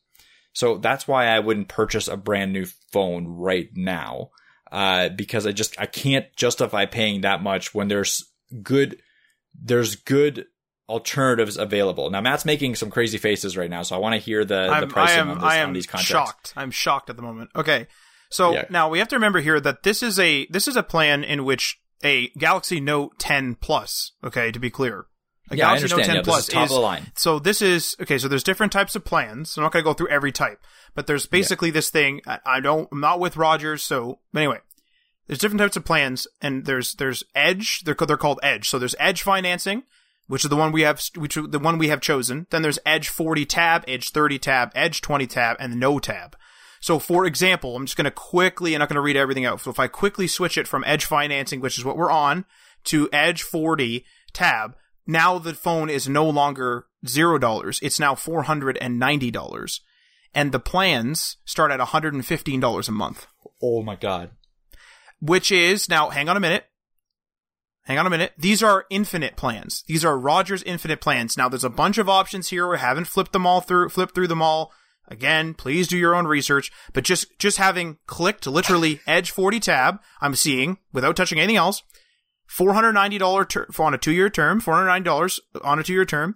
[0.53, 4.31] So that's why I wouldn't purchase a brand new phone right now
[4.71, 8.23] uh, because I just I can't justify paying that much when there's
[8.63, 9.01] good
[9.59, 10.45] there's good
[10.87, 12.09] alternatives available.
[12.09, 14.71] Now Matt's making some crazy faces right now, so I want to hear the, the
[14.71, 16.09] I'm, I pricing am, on, this, I am on these contracts.
[16.31, 16.53] shocked.
[16.55, 17.51] I'm shocked at the moment.
[17.55, 17.87] Okay.
[18.29, 18.65] So Yeah.
[18.69, 21.43] now we have to remember here that this is a, this is a plan in
[21.45, 25.05] which a Galaxy Note 10 Plus, okay, to be clear.
[25.51, 25.95] A Yeah, I Galaxy.
[25.95, 27.11] Note 10 Yeah, Plus is top of the line.
[27.15, 28.17] So this is okay.
[28.17, 29.57] So there's different types of plans.
[29.57, 30.59] I'm not going to go through every type,
[30.95, 32.21] but there's basically this thing.
[32.25, 32.87] I, I don't.
[32.91, 33.83] I'm not with Rogers.
[33.83, 34.59] So anyway,
[35.27, 37.81] there's different types of plans, and there's there's Edge.
[37.83, 38.69] They're they're called Edge.
[38.69, 39.83] So there's Edge financing,
[40.27, 42.47] which is the one we have, which the one we have chosen.
[42.49, 46.35] Then there's Edge 40 tab, Edge 30 tab, Edge 20 tab, and No tab.
[46.81, 49.61] So for example, I'm just going to quickly, I'm not going to read everything out.
[49.61, 52.45] So if I quickly switch it from Edge financing, which is what we're on,
[52.85, 54.75] to Edge 40 tab,
[55.07, 57.79] now the phone is no longer zero dollars.
[57.81, 59.81] It's now four hundred and ninety dollars,
[60.33, 63.27] and the plans start at one hundred and fifteen dollars a month.
[63.61, 64.31] Oh my god.
[65.19, 66.65] Which is now, hang on a minute.
[67.83, 68.33] Hang on a minute.
[68.37, 69.83] These are infinite plans.
[69.87, 71.37] These are Rogers infinite plans.
[71.37, 72.69] Now there's a bunch of options here.
[72.69, 74.71] We haven't flipped them all through, flipped through them all.
[75.07, 79.99] Again, please do your own research, but just, just having clicked literally Edge 40 tab,
[80.21, 81.83] I'm seeing, without touching anything else,
[82.51, 86.35] $490 ter- on a two year term, $490 on a two year term.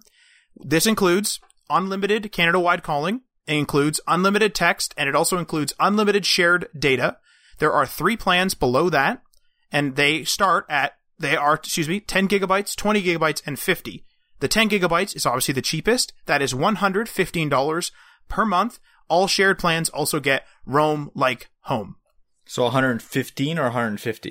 [0.56, 3.22] This includes unlimited Canada wide calling.
[3.46, 7.18] It includes unlimited text and it also includes unlimited shared data.
[7.58, 9.22] There are three plans below that
[9.70, 14.04] and they start at, they are, excuse me, 10 gigabytes, 20 gigabytes, and 50.
[14.40, 16.12] The 10 gigabytes is obviously the cheapest.
[16.26, 17.90] That is $115
[18.28, 18.78] per month.
[19.08, 21.96] All shared plans also get Roam like home.
[22.46, 24.30] So 115 or 150?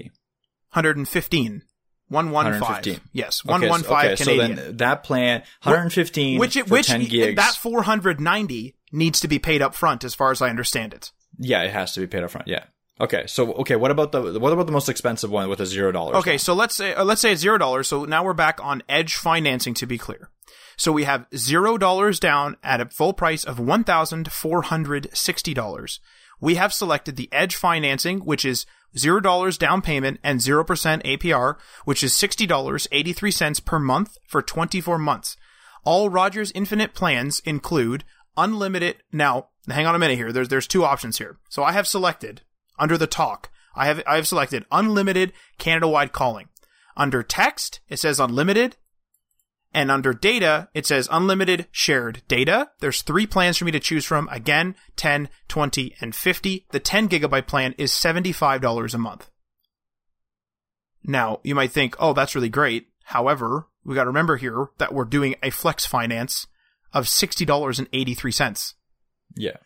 [0.72, 1.64] 115.
[2.10, 2.62] 115.
[2.62, 3.10] 115.
[3.14, 4.58] Yes, Okay, 115 so, okay, Canadian.
[4.58, 7.36] so then that plan 115 which it, for which 10 gigs.
[7.36, 11.12] that 490 needs to be paid up front as far as I understand it.
[11.40, 12.48] Yeah, it has to be paid up front.
[12.48, 12.66] Yeah.
[13.02, 13.26] Okay.
[13.28, 16.16] So okay, what about the what about the most expensive one with a zero dollars?
[16.18, 17.88] Okay, so let's say uh, let's say it's zero dollars.
[17.88, 20.30] So now we're back on Edge financing to be clear.
[20.78, 25.10] So we have zero dollars down at a full price of one thousand four hundred
[25.14, 26.00] sixty dollars.
[26.40, 28.66] We have selected the Edge financing, which is
[28.98, 33.60] zero dollars down payment and zero percent APR, which is sixty dollars eighty three cents
[33.60, 35.38] per month for twenty four months.
[35.84, 38.04] All Rogers Infinite plans include
[38.38, 38.98] unlimited.
[39.12, 40.32] Now, hang on a minute here.
[40.32, 41.38] There's there's two options here.
[41.50, 42.42] So I have selected
[42.80, 43.50] under the talk.
[43.76, 46.48] I have I have selected unlimited Canada-wide calling.
[46.98, 48.78] Under text, it says unlimited.
[49.76, 52.70] And under data, it says unlimited shared data.
[52.80, 54.30] There's three plans for me to choose from.
[54.32, 56.66] Again, 10, 20, and 50.
[56.72, 59.30] The 10 gigabyte plan is $75 a month.
[61.04, 62.88] Now, you might think, oh, that's really great.
[63.04, 66.48] However, we gotta remember here that we're doing a flex finance
[66.94, 68.74] of $60.83.
[69.36, 69.58] Yeah.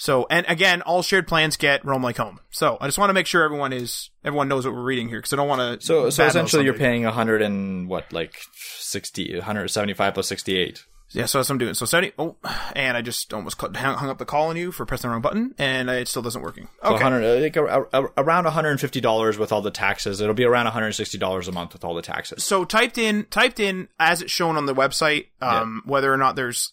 [0.00, 2.40] So, and again, all shared plans get Roam Like Home.
[2.48, 5.18] So, I just want to make sure everyone is everyone knows what we're reading here
[5.18, 5.86] because I don't want to.
[5.86, 10.86] So so essentially, you're paying a hundred and what like 60, 175 plus sixty eight.
[11.12, 11.74] Yeah, so that's what I'm doing.
[11.74, 12.14] So 70.
[12.18, 12.36] Oh,
[12.76, 15.22] and I just almost cut, hung up the call on you for pressing the wrong
[15.22, 16.68] button, and it still doesn't working.
[16.84, 16.92] Okay.
[16.92, 20.20] 100, like a, a, around one hundred and fifty dollars with all the taxes.
[20.20, 22.44] It'll be around one hundred and sixty dollars a month with all the taxes.
[22.44, 26.36] So typed in typed in as it's shown on the website, um, whether or not
[26.36, 26.72] there's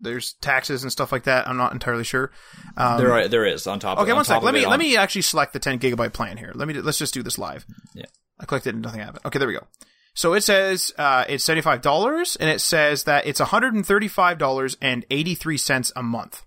[0.00, 1.48] there's taxes and stuff like that.
[1.48, 2.30] I'm not entirely sure.
[2.76, 3.98] Um, there are, there is on top.
[3.98, 4.36] Okay, on one top sec.
[4.38, 6.52] of Let me on- let me actually select the 10 gigabyte plan here.
[6.54, 7.66] Let me let's just do this live.
[7.94, 8.06] Yeah.
[8.40, 9.24] I clicked it and nothing happened.
[9.26, 9.66] Okay, there we go.
[10.14, 13.74] So it says uh, it's seventy five dollars, and it says that it's one hundred
[13.74, 16.44] and thirty five dollars and eighty three cents a month.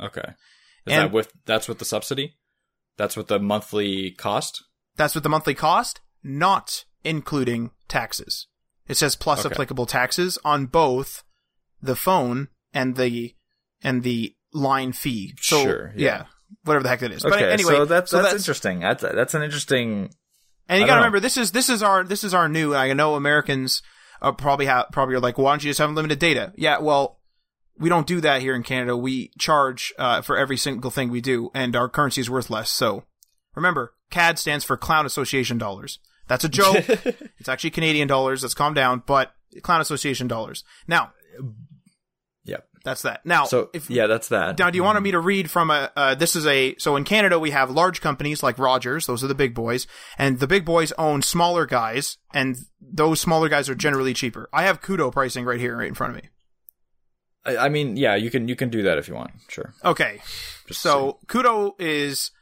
[0.00, 0.20] Okay.
[0.86, 2.36] Is And- that with that's with the subsidy?
[2.96, 4.62] That's with the monthly cost.
[4.96, 8.46] That's with the monthly cost, not including taxes.
[8.86, 9.52] It says plus Okay.
[9.52, 11.24] applicable taxes on both
[11.82, 13.34] the phone and the
[13.82, 15.34] and the line fee.
[15.40, 16.24] So Sure, yeah.
[16.64, 17.22] whatever the heck that is.
[17.22, 18.80] but anyway, so that's so that's, interesting.
[18.80, 20.10] That's that's an interesting.
[20.68, 22.74] And you gotta remember, this is this is our this is our new.
[22.74, 23.82] I know Americans
[24.20, 26.52] uh, probably have probably are like, why don't you just have unlimited data?
[26.56, 27.20] Yeah, well,
[27.78, 28.96] we don't do that here in Canada.
[28.96, 32.70] We charge uh, for every single thing we do, and our currency is worth less.
[32.70, 33.04] So
[33.54, 35.98] remember, CAD stands for Clown Association dollars.
[36.26, 36.76] That's a joke.
[36.88, 38.42] it's actually Canadian dollars.
[38.42, 39.02] Let's calm down.
[39.04, 40.64] But Clown Association dollars.
[40.88, 41.12] Now.
[42.84, 43.24] That's that.
[43.24, 44.58] Now, So if yeah, that's that.
[44.58, 45.90] now, do you want me to read from a?
[45.96, 46.76] Uh, this is a.
[46.76, 49.86] So in Canada, we have large companies like Rogers; those are the big boys,
[50.18, 54.50] and the big boys own smaller guys, and those smaller guys are generally cheaper.
[54.52, 56.28] I have Koodo pricing right here, right in front of me.
[57.46, 59.30] I, I mean, yeah, you can you can do that if you want.
[59.48, 59.72] Sure.
[59.82, 60.20] Okay,
[60.68, 62.32] Just so Koodo is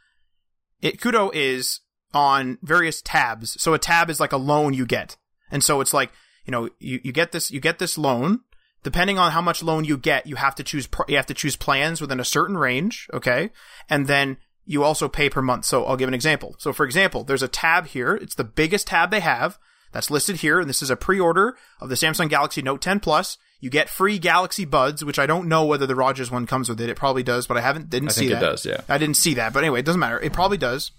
[0.81, 0.99] it.
[0.99, 1.79] Koodo is
[2.13, 3.59] on various tabs.
[3.61, 5.15] So a tab is like a loan you get,
[5.51, 6.11] and so it's like
[6.45, 8.41] you know you, you get this you get this loan.
[8.83, 11.55] Depending on how much loan you get, you have to choose you have to choose
[11.55, 13.07] plans within a certain range.
[13.13, 13.49] Okay,
[13.89, 15.65] and then you also pay per month.
[15.65, 16.55] So I'll give an example.
[16.59, 18.15] So for example, there's a tab here.
[18.15, 19.57] It's the biggest tab they have.
[19.93, 23.37] That's listed here, and this is a pre-order of the Samsung Galaxy Note 10 Plus.
[23.59, 26.81] You get free Galaxy Buds, which I don't know whether the Rogers one comes with
[26.81, 26.89] it.
[26.89, 28.43] It probably does, but I haven't didn't I see think that.
[28.43, 28.65] it does.
[28.65, 28.81] Yeah.
[28.89, 30.19] I didn't see that, but anyway, it doesn't matter.
[30.19, 30.91] It probably does.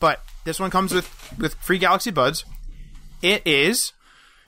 [0.00, 2.44] But this one comes with with free Galaxy Buds.
[3.20, 3.92] It is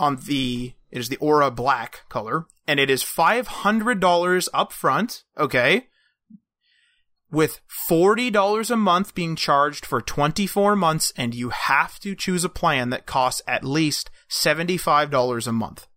[0.01, 5.89] on the it is the Aura Black color, and it is $500 up front, okay?
[7.33, 7.59] With
[7.91, 12.91] $40 a month being charged for 24 months, and you have to choose a plan
[12.91, 15.89] that costs at least $75 a month.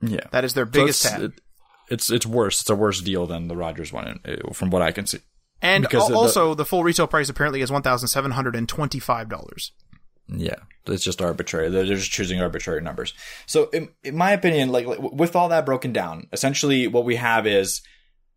[0.00, 0.20] Yeah.
[0.30, 1.40] That is their biggest so it's,
[1.90, 2.62] it's, it's worse.
[2.62, 5.18] It's a worse deal than the Rogers one, uh, from what I can see.
[5.60, 9.70] And because also, the, the full retail price apparently is $1,725.
[10.28, 10.56] Yeah,
[10.86, 11.70] it's just arbitrary.
[11.70, 13.14] They're just choosing arbitrary numbers.
[13.46, 17.16] So, in, in my opinion, like like, with all that broken down, essentially what we
[17.16, 17.80] have is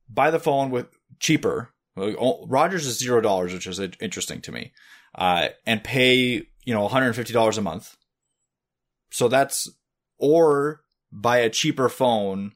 [0.09, 0.87] buy the phone with
[1.19, 1.73] cheaper.
[1.97, 4.71] Oh, Rogers is zero dollars, which is interesting to me,
[5.15, 7.97] uh, and pay you know one hundred and fifty dollars a month.
[9.11, 9.69] So that's
[10.17, 10.81] or
[11.11, 12.53] buy a cheaper phone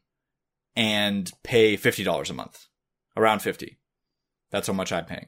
[0.77, 2.67] and pay fifty dollars a month,
[3.17, 3.79] around fifty.
[4.51, 5.27] That's how much I'm paying.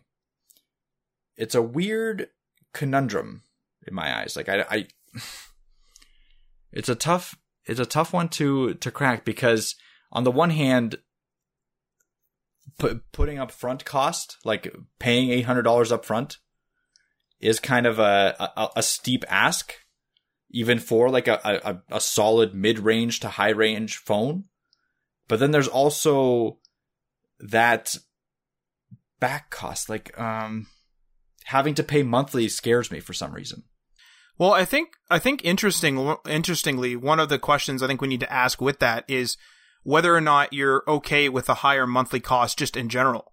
[1.35, 2.29] It's a weird
[2.73, 3.43] conundrum
[3.87, 4.35] in my eyes.
[4.35, 4.87] Like I, I
[6.71, 7.35] it's a tough,
[7.65, 9.75] it's a tough one to to crack because
[10.11, 10.97] on the one hand,
[12.77, 16.37] pu- putting up front cost, like paying eight hundred dollars up front,
[17.39, 19.73] is kind of a, a a steep ask,
[20.51, 24.45] even for like a a, a solid mid range to high range phone.
[25.27, 26.59] But then there's also
[27.39, 27.95] that
[29.19, 30.67] back cost, like um
[31.45, 33.63] having to pay monthly scares me for some reason.
[34.37, 38.19] Well, I think I think interesting interestingly, one of the questions I think we need
[38.19, 39.37] to ask with that is
[39.83, 43.31] whether or not you're okay with a higher monthly cost just in general.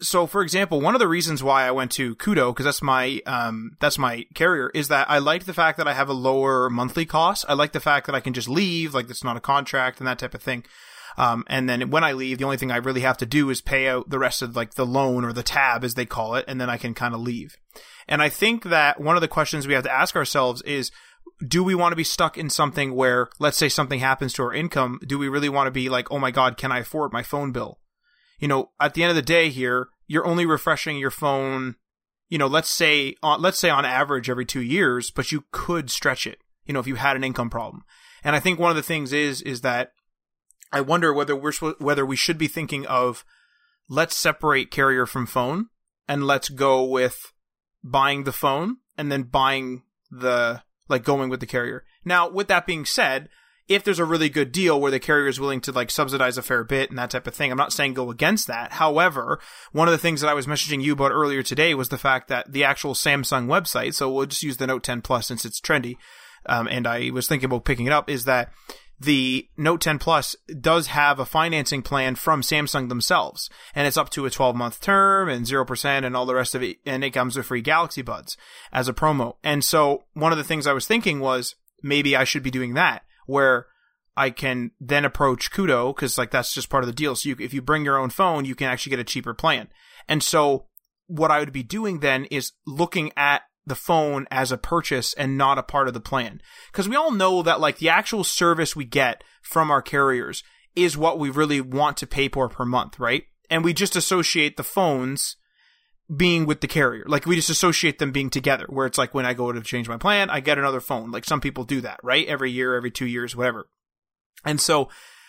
[0.00, 3.20] so for example, one of the reasons why I went to Koodo because that's my
[3.26, 6.68] um that's my carrier is that I like the fact that I have a lower
[6.68, 7.44] monthly cost.
[7.48, 10.06] I like the fact that I can just leave, like it's not a contract and
[10.06, 10.64] that type of thing.
[11.18, 13.60] Um, and then when I leave, the only thing I really have to do is
[13.60, 16.44] pay out the rest of like the loan or the tab as they call it,
[16.46, 17.56] and then I can kind of leave.
[18.06, 20.92] And I think that one of the questions we have to ask ourselves is,
[21.46, 24.54] do we want to be stuck in something where, let's say something happens to our
[24.54, 25.00] income?
[25.06, 27.50] Do we really want to be like, oh my God, can I afford my phone
[27.50, 27.80] bill?
[28.38, 31.74] You know, at the end of the day here, you're only refreshing your phone,
[32.28, 35.90] you know, let's say, on, let's say on average every two years, but you could
[35.90, 37.82] stretch it, you know, if you had an income problem.
[38.22, 39.90] And I think one of the things is, is that
[40.72, 43.24] I wonder whether we're whether we should be thinking of
[43.88, 45.66] let's separate carrier from phone
[46.06, 47.32] and let's go with
[47.82, 51.84] buying the phone and then buying the like going with the carrier.
[52.04, 53.28] Now, with that being said,
[53.68, 56.42] if there's a really good deal where the carrier is willing to like subsidize a
[56.42, 58.72] fair bit and that type of thing, I'm not saying go against that.
[58.72, 59.38] However,
[59.72, 62.28] one of the things that I was messaging you about earlier today was the fact
[62.28, 65.60] that the actual Samsung website, so we'll just use the Note 10 Plus since it's
[65.60, 65.96] trendy,
[66.46, 68.50] um, and I was thinking about picking it up, is that
[69.00, 74.10] the Note 10 Plus does have a financing plan from Samsung themselves, and it's up
[74.10, 77.10] to a 12 month term and 0% and all the rest of it, and it
[77.10, 78.36] comes with free Galaxy Buds
[78.72, 79.36] as a promo.
[79.44, 82.74] And so one of the things I was thinking was maybe I should be doing
[82.74, 83.66] that, where
[84.16, 87.14] I can then approach Koodo, because like that's just part of the deal.
[87.14, 89.68] So you, if you bring your own phone, you can actually get a cheaper plan.
[90.08, 90.66] And so
[91.06, 95.38] what I would be doing then is looking at the phone as a purchase and
[95.38, 96.40] not a part of the plan.
[96.72, 100.42] Because we all know that like the actual service we get from our carriers
[100.74, 103.24] is what we really want to pay for per month, right?
[103.50, 105.36] And we just associate the phones
[106.14, 107.04] being with the carrier.
[107.06, 109.88] Like we just associate them being together, where it's like when I go to change
[109.88, 111.10] my plan, I get another phone.
[111.10, 112.26] Like some people do that, right?
[112.26, 113.68] Every year, every two years, whatever.
[114.44, 114.88] And so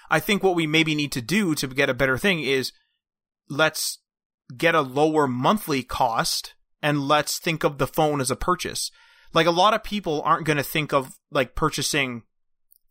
[0.10, 2.72] I think what we maybe need to do to get a better thing is
[3.50, 4.00] let's
[4.56, 8.92] get a lower monthly cost and let's think of the phone as a purchase.
[9.34, 12.24] Like a lot of people aren't going to think of like purchasing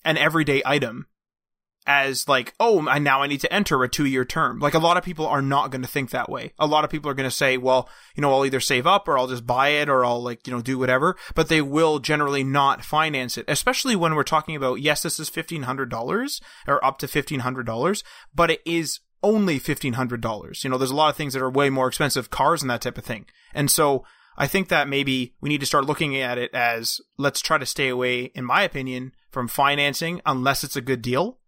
[0.05, 1.07] an everyday item
[1.89, 4.59] as like, oh, now I need to enter a two year term.
[4.59, 6.53] Like a lot of people are not going to think that way.
[6.59, 9.09] A lot of people are going to say, well, you know, I'll either save up
[9.09, 11.99] or I'll just buy it or I'll like, you know, do whatever, but they will
[11.99, 16.99] generally not finance it, especially when we're talking about, yes, this is $1,500 or up
[16.99, 18.03] to $1,500,
[18.34, 20.64] but it is only $1,500.
[20.64, 22.83] You know, there's a lot of things that are way more expensive, cars and that
[22.83, 23.27] type of thing.
[23.55, 24.05] And so
[24.37, 27.66] I think that maybe we need to start looking at it as let's try to
[27.66, 31.39] stay away, in my opinion, from financing unless it's a good deal.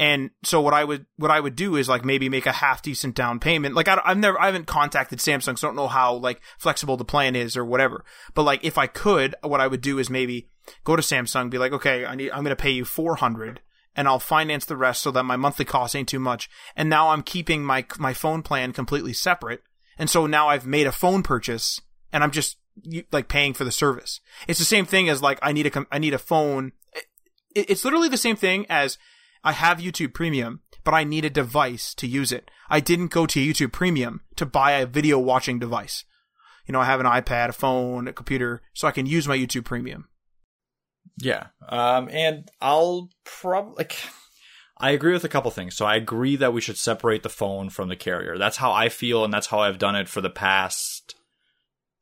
[0.00, 2.82] And so what I would what I would do is like maybe make a half
[2.82, 3.74] decent down payment.
[3.74, 6.96] Like I, have never I haven't contacted Samsung, so I don't know how like flexible
[6.96, 8.04] the plan is or whatever.
[8.34, 10.50] But like if I could, what I would do is maybe
[10.84, 13.60] go to Samsung, be like, okay, I need I'm going to pay you four hundred
[13.96, 16.48] and I'll finance the rest so that my monthly cost ain't too much.
[16.76, 19.62] And now I'm keeping my my phone plan completely separate.
[19.98, 21.80] And so now I've made a phone purchase
[22.12, 22.56] and I'm just
[23.12, 24.20] like paying for the service.
[24.46, 26.72] It's the same thing as like I need a I need a phone.
[27.54, 28.98] It's literally the same thing as
[29.42, 32.50] I have YouTube Premium, but I need a device to use it.
[32.68, 36.04] I didn't go to YouTube Premium to buy a video watching device.
[36.66, 39.36] You know, I have an iPad, a phone, a computer, so I can use my
[39.36, 40.08] YouTube Premium.
[41.18, 41.48] Yeah.
[41.68, 43.96] Um, and I'll probably like.
[44.80, 45.76] I agree with a couple things.
[45.76, 48.38] So I agree that we should separate the phone from the carrier.
[48.38, 51.16] That's how I feel, and that's how I've done it for the past,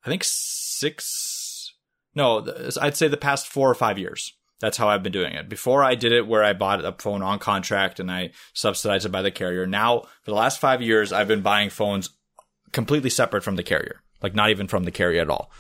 [0.04, 1.72] I think six.
[2.14, 2.46] No,
[2.80, 4.32] I'd say the past four or five years.
[4.60, 5.48] That's how I've been doing it.
[5.48, 9.12] Before I did it where I bought a phone on contract and I subsidized it
[9.12, 9.66] by the carrier.
[9.66, 12.10] Now, for the last five years, I've been buying phones
[12.72, 15.50] completely separate from the carrier, like not even from the carrier at all.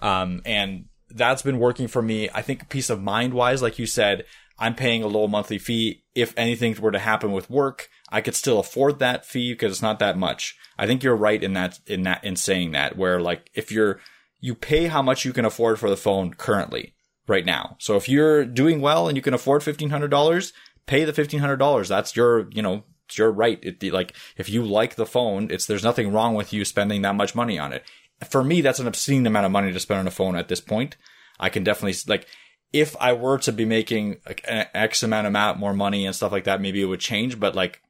[0.00, 2.28] Um, and that's been working for me.
[2.34, 4.24] I think peace of mind wise, like you said,
[4.58, 6.04] I'm paying a low monthly fee.
[6.14, 9.82] If anything were to happen with work, I could still afford that fee because it's
[9.82, 10.56] not that much.
[10.78, 14.00] I think you're right in that, in that, in saying that where like if you're,
[14.40, 16.94] you pay how much you can afford for the phone currently
[17.26, 17.76] right now.
[17.78, 20.52] So if you're doing well and you can afford $1,500,
[20.86, 21.88] pay the $1,500.
[21.88, 23.58] That's your, you know, it's your right.
[23.62, 27.14] It, like, if you like the phone, it's, there's nothing wrong with you spending that
[27.14, 27.84] much money on it
[28.24, 30.60] for me, that's an obscene amount of money to spend on a phone at this
[30.60, 30.96] point.
[31.38, 32.26] I can definitely like
[32.72, 36.32] if I were to be making like an X amount of more money and stuff
[36.32, 37.38] like that, maybe it would change.
[37.38, 37.80] But like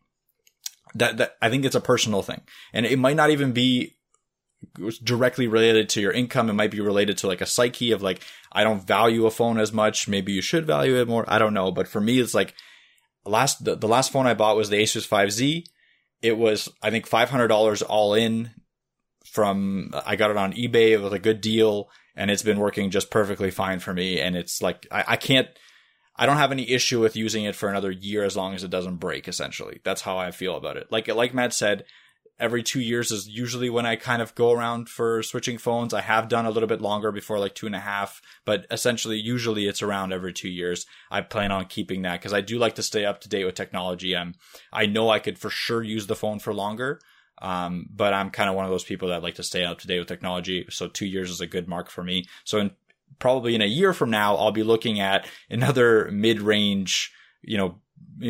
[0.95, 3.95] that, that I think it's a personal thing, and it might not even be
[5.03, 6.51] directly related to your income.
[6.51, 8.21] It might be related to like a psyche of like
[8.53, 10.09] I don't value a phone as much.
[10.09, 11.25] Maybe you should value it more.
[11.29, 11.71] I don't know.
[11.71, 12.55] But for me, it's like
[13.25, 15.65] last the, the last phone I bought was the Asus 5Z.
[16.23, 18.51] It was I think five hundred dollars all in
[19.31, 23.11] from I got it on eBay with a good deal and it's been working just
[23.11, 24.21] perfectly fine for me.
[24.21, 25.49] And it's like I, I can't
[26.17, 28.71] I don't have any issue with using it for another year as long as it
[28.71, 29.81] doesn't break, essentially.
[29.85, 30.91] That's how I feel about it.
[30.91, 31.85] Like like Matt said,
[32.39, 35.95] every two years is usually when I kind of go around for switching phones.
[35.95, 39.19] I have done a little bit longer before, like two and a half, but essentially,
[39.19, 40.87] usually it's around every two years.
[41.11, 43.55] I plan on keeping that because I do like to stay up to date with
[43.55, 44.17] technology.
[44.17, 44.35] I'm,
[44.73, 47.01] I know I could for sure use the phone for longer.
[47.43, 49.87] Um, but I'm kind of one of those people that like to stay up to
[49.87, 50.67] date with technology.
[50.71, 52.27] So two years is a good mark for me.
[52.45, 52.71] So in,
[53.19, 57.13] probably in a year from now, I'll be looking at another mid range,
[57.43, 57.77] you know,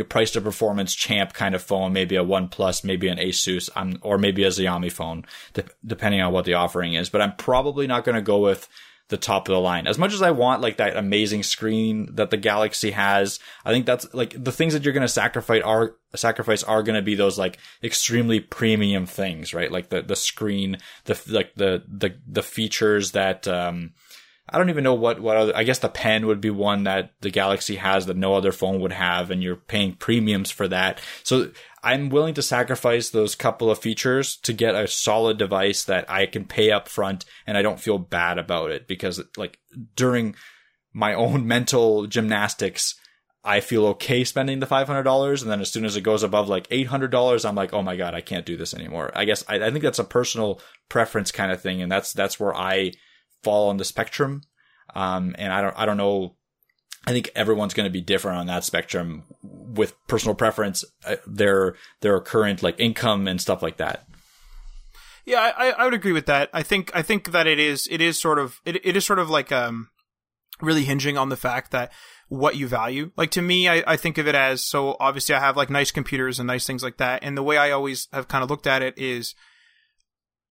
[0.08, 4.18] price to performance champ kind of phone, maybe a OnePlus, maybe an Asus, um, or
[4.18, 7.08] maybe a Xiaomi phone, de- depending on what the offering is.
[7.08, 8.68] But I'm probably not going to go with
[9.08, 9.86] the top of the line.
[9.86, 13.86] As much as I want like that amazing screen that the Galaxy has, I think
[13.86, 17.14] that's like the things that you're going to sacrifice are sacrifice are going to be
[17.14, 19.70] those like extremely premium things, right?
[19.70, 23.92] Like the the screen, the like the the the features that um
[24.48, 25.56] I don't even know what what other.
[25.56, 28.80] I guess the pen would be one that the Galaxy has that no other phone
[28.80, 31.00] would have, and you're paying premiums for that.
[31.24, 31.50] So
[31.82, 36.26] I'm willing to sacrifice those couple of features to get a solid device that I
[36.26, 39.58] can pay up front, and I don't feel bad about it because like
[39.96, 40.36] during
[40.92, 42.94] my own mental gymnastics.
[43.48, 46.24] I feel okay spending the five hundred dollars, and then as soon as it goes
[46.24, 49.12] above like eight hundred dollars, I'm like, oh my god, I can't do this anymore.
[49.14, 52.40] I guess I, I think that's a personal preference kind of thing, and that's that's
[52.40, 52.94] where I
[53.46, 54.42] fall on the spectrum.
[54.92, 56.34] Um, and I don't, I don't know.
[57.06, 61.76] I think everyone's going to be different on that spectrum with personal preference, uh, their
[62.00, 64.04] their current like income and stuff like that.
[65.24, 66.50] Yeah, I, I would agree with that.
[66.52, 69.20] I think I think that it is it is sort of it, it is sort
[69.20, 69.90] of like um
[70.60, 71.92] really hinging on the fact that
[72.28, 73.12] what you value.
[73.16, 75.92] Like to me, I, I think of it as so obviously I have like nice
[75.92, 77.22] computers and nice things like that.
[77.22, 79.36] And the way I always have kind of looked at it is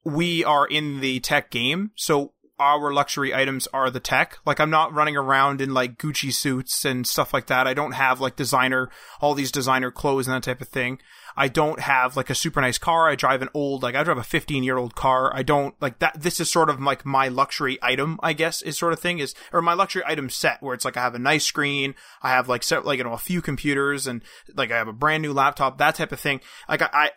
[0.05, 1.91] we are in the tech game.
[1.95, 4.39] So our luxury items are the tech.
[4.45, 7.67] Like I'm not running around in like Gucci suits and stuff like that.
[7.67, 8.89] I don't have like designer,
[9.19, 10.99] all these designer clothes and that type of thing.
[11.37, 13.09] I don't have like a super nice car.
[13.09, 15.35] I drive an old, like I drive a 15 year old car.
[15.35, 16.21] I don't like that.
[16.21, 19.35] This is sort of like my luxury item, I guess, is sort of thing is,
[19.51, 21.95] or my luxury item set where it's like I have a nice screen.
[22.21, 24.23] I have like set, like, you know, a few computers and
[24.55, 26.39] like I have a brand new laptop, that type of thing.
[26.69, 27.09] Like I, I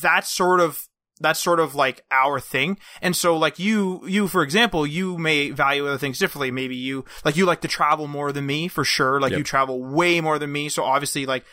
[0.00, 0.88] that's sort of
[1.20, 2.78] that's sort of like our thing.
[3.00, 6.50] And so like you, you, for example, you may value other things differently.
[6.50, 9.20] Maybe you, like you like to travel more than me for sure.
[9.20, 9.38] Like yep.
[9.38, 10.68] you travel way more than me.
[10.68, 11.44] So obviously like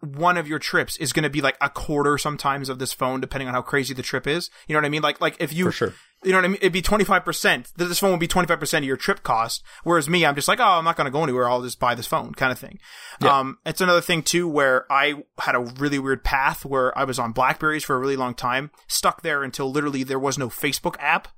[0.00, 3.20] one of your trips is going to be like a quarter sometimes of this phone,
[3.20, 4.50] depending on how crazy the trip is.
[4.66, 5.02] You know what I mean?
[5.02, 5.94] Like, like if you, sure.
[6.24, 6.58] You know what I mean?
[6.60, 7.74] It'd be 25%.
[7.76, 9.62] This phone would be 25% of your trip cost.
[9.84, 11.48] Whereas me, I'm just like, oh, I'm not going to go anywhere.
[11.48, 12.78] I'll just buy this phone kind of thing.
[13.22, 13.38] Yeah.
[13.38, 17.20] Um, it's another thing too where I had a really weird path where I was
[17.20, 20.96] on Blackberries for a really long time, stuck there until literally there was no Facebook
[20.98, 21.28] app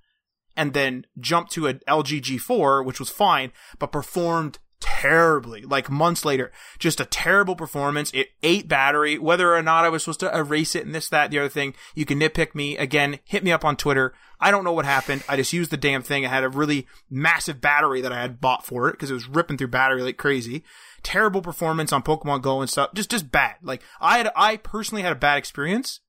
[0.56, 5.62] and then jumped to an LG G4, which was fine, but performed terribly.
[5.62, 8.10] Like months later, just a terrible performance.
[8.12, 9.18] It ate battery.
[9.18, 11.74] Whether or not I was supposed to erase it and this, that, the other thing,
[11.94, 12.76] you can nitpick me.
[12.76, 14.14] Again, hit me up on Twitter.
[14.40, 15.22] I don't know what happened.
[15.28, 16.24] I just used the damn thing.
[16.24, 19.28] I had a really massive battery that I had bought for it because it was
[19.28, 20.64] ripping through battery like crazy.
[21.02, 22.94] Terrible performance on Pokemon Go and stuff.
[22.94, 23.56] Just, just bad.
[23.62, 26.00] Like I had, I personally had a bad experience.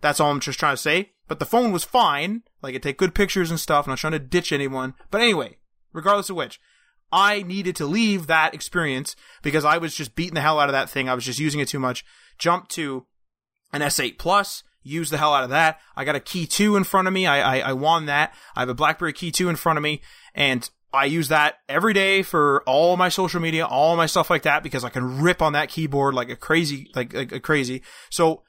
[0.00, 1.12] That's all I'm just trying to say.
[1.28, 2.42] But the phone was fine.
[2.62, 3.86] Like it take good pictures and stuff.
[3.86, 4.94] I'm not trying to ditch anyone.
[5.10, 5.58] But anyway,
[5.92, 6.60] regardless of which,
[7.12, 10.72] I needed to leave that experience because I was just beating the hell out of
[10.72, 11.08] that thing.
[11.08, 12.04] I was just using it too much.
[12.38, 13.06] Jump to
[13.72, 15.80] an S8 Plus, use the hell out of that.
[15.96, 17.26] I got a Key 2 in front of me.
[17.26, 18.34] I, I, I won that.
[18.54, 20.00] I have a BlackBerry Key 2 in front of me
[20.34, 24.42] and I use that every day for all my social media, all my stuff like
[24.42, 27.82] that because I can rip on that keyboard like a crazy, like, like a crazy.
[28.10, 28.42] So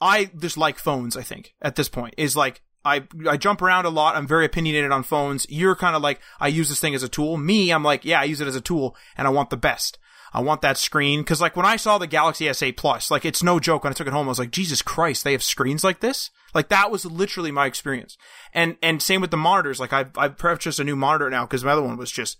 [0.00, 3.84] I just like phones, I think, at this point is like, I I jump around
[3.84, 4.16] a lot.
[4.16, 5.46] I'm very opinionated on phones.
[5.48, 7.36] You're kind of like I use this thing as a tool.
[7.36, 9.98] Me, I'm like, yeah, I use it as a tool and I want the best.
[10.32, 13.42] I want that screen because like when I saw the Galaxy S8 Plus, like it's
[13.42, 13.84] no joke.
[13.84, 16.30] When I took it home, I was like, Jesus Christ, they have screens like this.
[16.54, 18.16] Like that was literally my experience.
[18.54, 19.80] And and same with the monitors.
[19.80, 22.38] Like I've I've purchased a new monitor now because my other one was just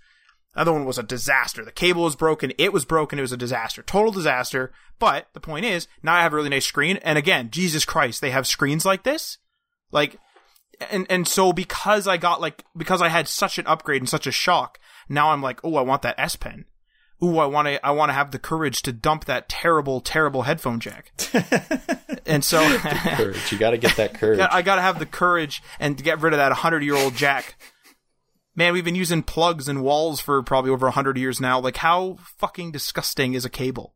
[0.54, 1.64] other one was a disaster.
[1.64, 2.52] The cable was broken.
[2.58, 3.18] It was broken.
[3.18, 3.82] It was a disaster.
[3.82, 4.72] Total disaster.
[4.98, 6.96] But the point is, now I have a really nice screen.
[6.98, 9.38] And again, Jesus Christ, they have screens like this.
[9.92, 10.16] Like
[10.90, 14.26] and and so because I got like because I had such an upgrade and such
[14.26, 14.78] a shock,
[15.08, 16.64] now I'm like, oh, I want that S Pen.
[17.22, 20.42] Ooh, I want to I want to have the courage to dump that terrible terrible
[20.42, 21.12] headphone jack.
[22.26, 24.40] and so courage, you got to get that courage.
[24.40, 27.56] I got to have the courage and get rid of that 100-year-old jack.
[28.56, 31.60] Man, we've been using plugs and walls for probably over 100 years now.
[31.60, 33.94] Like how fucking disgusting is a cable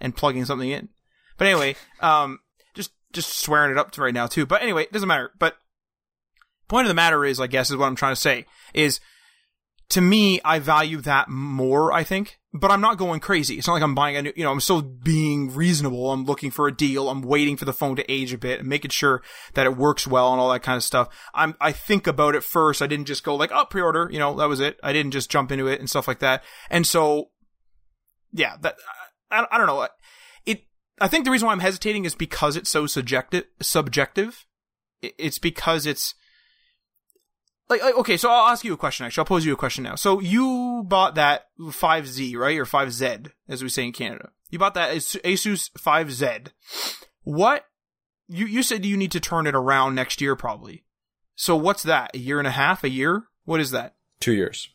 [0.00, 0.88] and plugging something in?
[1.38, 2.40] But anyway, um
[2.74, 4.46] just just swearing it up to right now too.
[4.46, 5.30] But anyway, it doesn't matter.
[5.38, 5.56] But
[6.68, 9.00] point of the matter is, I guess, is what I'm trying to say is
[9.90, 13.56] to me, I value that more, I think, but I'm not going crazy.
[13.56, 16.10] It's not like I'm buying a new, you know, I'm still being reasonable.
[16.10, 17.08] I'm looking for a deal.
[17.10, 19.22] I'm waiting for the phone to age a bit and making sure
[19.54, 21.08] that it works well and all that kind of stuff.
[21.34, 22.80] I'm, I think about it first.
[22.80, 24.80] I didn't just go like, oh, pre-order, you know, that was it.
[24.82, 26.42] I didn't just jump into it and stuff like that.
[26.70, 27.30] And so,
[28.32, 28.76] yeah, that,
[29.30, 29.86] I, I don't know.
[30.46, 30.64] It,
[31.00, 34.46] I think the reason why I'm hesitating is because it's so subjective, subjective.
[35.02, 36.14] It's because it's,
[37.68, 39.06] like, okay, so I'll ask you a question.
[39.06, 39.94] Actually, I'll pose you a question now.
[39.94, 44.30] So you bought that 5Z, right, or 5Z, as we say in Canada.
[44.50, 46.48] You bought that Asus 5Z.
[47.22, 47.66] What
[48.28, 50.84] you you said you need to turn it around next year, probably.
[51.34, 52.14] So what's that?
[52.14, 52.84] A year and a half?
[52.84, 53.24] A year?
[53.44, 53.96] What is that?
[54.20, 54.68] Two years.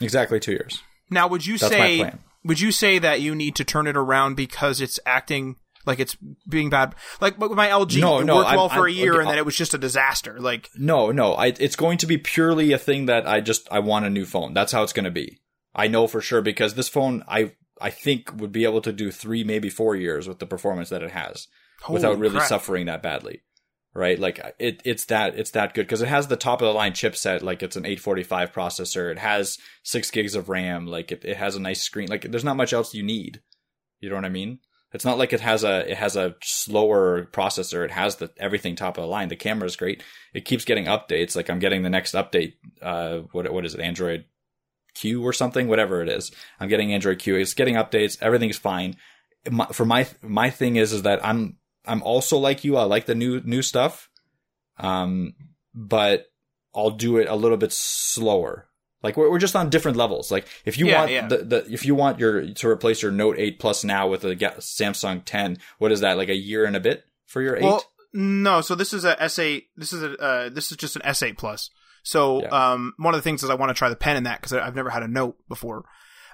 [0.00, 0.82] Exactly two years.
[1.10, 2.12] Now, would you That's say
[2.44, 6.16] would you say that you need to turn it around because it's acting like it's
[6.48, 6.94] being bad.
[7.20, 9.30] Like with my LG, no, it no, worked well I'm, for a year, okay, and
[9.30, 10.38] then it was just a disaster.
[10.38, 13.80] Like no, no, I, it's going to be purely a thing that I just I
[13.80, 14.54] want a new phone.
[14.54, 15.40] That's how it's going to be.
[15.74, 19.10] I know for sure because this phone I I think would be able to do
[19.10, 21.48] three, maybe four years with the performance that it has,
[21.82, 22.48] Holy without really crap.
[22.48, 23.42] suffering that badly.
[23.94, 26.72] Right, like it, it's that it's that good because it has the top of the
[26.72, 27.42] line chipset.
[27.42, 29.10] Like it's an 845 processor.
[29.10, 30.86] It has six gigs of RAM.
[30.86, 32.08] Like it, it has a nice screen.
[32.08, 33.42] Like there's not much else you need.
[34.00, 34.60] You know what I mean?
[34.92, 37.84] It's not like it has a it has a slower processor.
[37.84, 39.28] It has the everything top of the line.
[39.28, 40.02] The camera is great.
[40.34, 41.34] It keeps getting updates.
[41.34, 42.54] Like I'm getting the next update.
[42.80, 43.80] Uh, what what is it?
[43.80, 44.26] Android
[44.94, 46.30] Q or something, whatever it is.
[46.60, 47.36] I'm getting Android Q.
[47.36, 48.18] It's getting updates.
[48.20, 48.96] Everything's fine.
[49.50, 51.56] My, for my my thing is is that I'm
[51.86, 52.76] I'm also like you.
[52.76, 54.10] I like the new new stuff.
[54.78, 55.34] Um,
[55.74, 56.26] but
[56.74, 58.68] I'll do it a little bit slower.
[59.02, 60.30] Like we're, we're just on different levels.
[60.30, 61.26] Like if you yeah, want yeah.
[61.26, 64.36] the, the if you want your to replace your Note 8 Plus now with a
[64.36, 66.16] Samsung 10, what is that?
[66.16, 67.62] Like a year and a bit for your 8?
[67.62, 71.02] Well, no, so this is a S8 this is a uh, this is just an
[71.02, 71.70] S8 Plus.
[72.02, 72.72] So yeah.
[72.72, 74.52] um one of the things is I want to try the pen in that cuz
[74.52, 75.84] I've never had a Note before.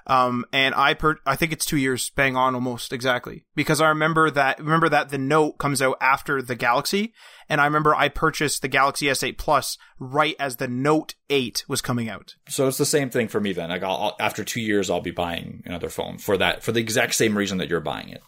[0.09, 3.89] Um, and I per- I think it's two years bang on almost exactly because I
[3.89, 7.13] remember that remember that the Note comes out after the Galaxy,
[7.47, 11.81] and I remember I purchased the Galaxy S8 Plus right as the Note 8 was
[11.81, 12.33] coming out.
[12.47, 13.69] So it's the same thing for me then.
[13.69, 16.81] Like I'll, I'll, after two years, I'll be buying another phone for that for the
[16.81, 18.23] exact same reason that you're buying it.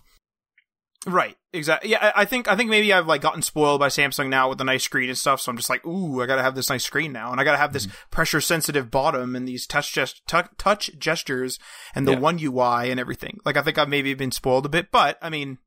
[1.07, 1.35] Right.
[1.53, 1.89] Exactly.
[1.89, 4.63] Yeah, I think I think maybe I've like gotten spoiled by Samsung now with the
[4.63, 5.41] nice screen and stuff.
[5.41, 7.57] So I'm just like, ooh, I gotta have this nice screen now, and I gotta
[7.57, 8.09] have this mm-hmm.
[8.11, 11.59] pressure sensitive bottom and these touch gest- t- touch gestures
[11.95, 12.19] and the yeah.
[12.19, 13.39] one UI and everything.
[13.43, 15.57] Like I think I've maybe been spoiled a bit, but I mean,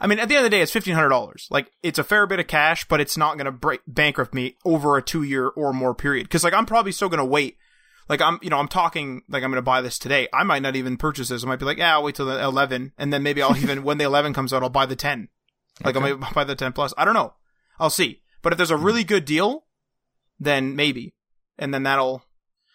[0.00, 1.46] I mean, at the end of the day, it's fifteen hundred dollars.
[1.50, 4.96] Like it's a fair bit of cash, but it's not gonna break bankrupt me over
[4.96, 6.24] a two year or more period.
[6.24, 7.58] Because like I'm probably still gonna wait
[8.08, 10.28] like I'm, you know, I'm talking like I'm going to buy this today.
[10.32, 11.44] I might not even purchase this.
[11.44, 13.82] I might be like, yeah, I'll wait till the 11, and then maybe I'll even
[13.82, 15.28] when the 11 comes out, I'll buy the 10.
[15.84, 16.06] Like okay.
[16.06, 16.94] I might buy the 10 plus.
[16.96, 17.34] I don't know.
[17.78, 18.22] I'll see.
[18.42, 18.84] But if there's a hmm.
[18.84, 19.66] really good deal,
[20.38, 21.14] then maybe,
[21.58, 22.22] and then that'll,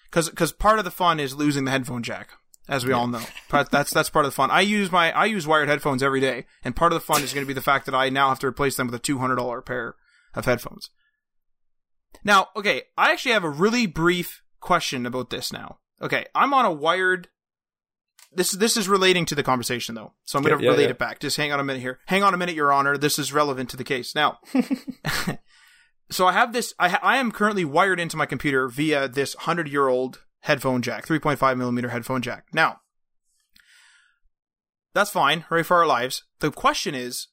[0.09, 2.31] because because part of the fun is losing the headphone jack,
[2.67, 2.97] as we yeah.
[2.97, 3.23] all know.
[3.49, 4.51] But that's that's part of the fun.
[4.51, 7.33] I use my I use wired headphones every day, and part of the fun is
[7.33, 9.17] going to be the fact that I now have to replace them with a two
[9.17, 9.95] hundred dollar pair
[10.35, 10.89] of headphones.
[12.23, 15.77] Now, okay, I actually have a really brief question about this now.
[16.01, 17.27] Okay, I'm on a wired.
[18.31, 20.89] This this is relating to the conversation though, so I'm going to yeah, relate yeah.
[20.91, 21.19] it back.
[21.19, 21.99] Just hang on a minute here.
[22.07, 22.97] Hang on a minute, Your Honor.
[22.97, 24.39] This is relevant to the case now.
[26.09, 26.73] so I have this.
[26.79, 30.81] I ha- I am currently wired into my computer via this hundred year old headphone
[30.81, 32.47] jack, 3.5 millimeter headphone jack.
[32.53, 32.81] Now,
[34.93, 35.41] that's fine.
[35.41, 36.23] Hurry for our lives.
[36.39, 37.27] The question is,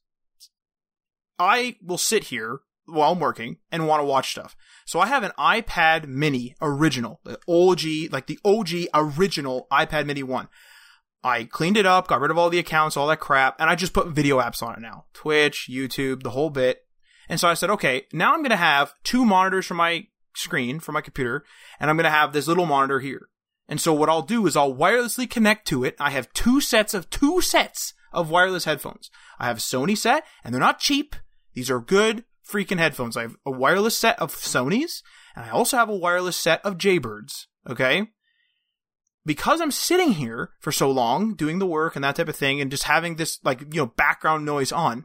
[1.39, 4.57] I will sit here while I'm working and want to watch stuff.
[4.91, 10.25] So I have an iPad mini original, the OG, like the OG original iPad mini
[10.25, 10.49] one.
[11.23, 13.77] I cleaned it up, got rid of all the accounts, all that crap, and I
[13.77, 15.05] just put video apps on it now.
[15.15, 16.81] Twitch, YouTube, the whole bit.
[17.29, 20.81] And so I said, okay, now I'm going to have two monitors for my screen,
[20.81, 21.45] for my computer,
[21.79, 23.29] and I'm going to have this little monitor here.
[23.69, 25.95] And so what I'll do is I'll wirelessly connect to it.
[26.01, 29.09] I have two sets of two sets of wireless headphones.
[29.39, 31.15] I have a Sony set, and they're not cheap.
[31.55, 33.17] These are good freaking headphones.
[33.17, 35.03] I have a wireless set of Sony's,
[35.37, 37.47] and I also have a wireless set of Jaybirds.
[37.69, 38.09] Okay?
[39.25, 42.61] Because I'm sitting here for so long doing the work and that type of thing
[42.61, 45.05] and just having this like, you know, background noise on,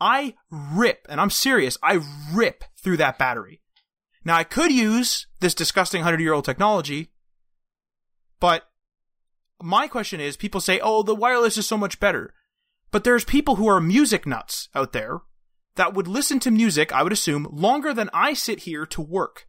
[0.00, 2.00] I rip, and I'm serious, I
[2.32, 3.62] rip through that battery.
[4.24, 7.12] Now I could use this disgusting 100 year old technology,
[8.40, 8.64] but
[9.62, 12.34] my question is people say, oh, the wireless is so much better.
[12.90, 15.20] But there's people who are music nuts out there
[15.76, 19.46] that would listen to music, I would assume, longer than I sit here to work.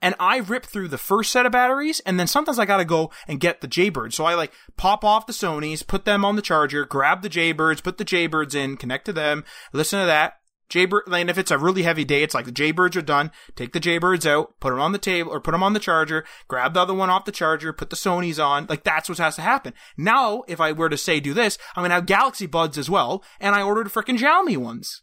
[0.00, 3.10] And I rip through the first set of batteries, and then sometimes I gotta go
[3.26, 4.14] and get the Jaybirds.
[4.14, 7.82] So I like pop off the Sonys, put them on the charger, grab the Jaybirds,
[7.82, 10.34] put the Jaybirds in, connect to them, listen to that,
[10.68, 13.30] Jaybird, and if it's a really heavy day, it's like the Jaybirds are done.
[13.56, 16.24] Take the Jaybirds out, put them on the table, or put them on the charger,
[16.46, 18.66] grab the other one off the charger, put the Sony's on.
[18.68, 19.72] Like that's what has to happen.
[19.96, 23.24] Now, if I were to say do this, I'm gonna have Galaxy Buds as well,
[23.40, 25.02] and I ordered freaking Xiaomi ones.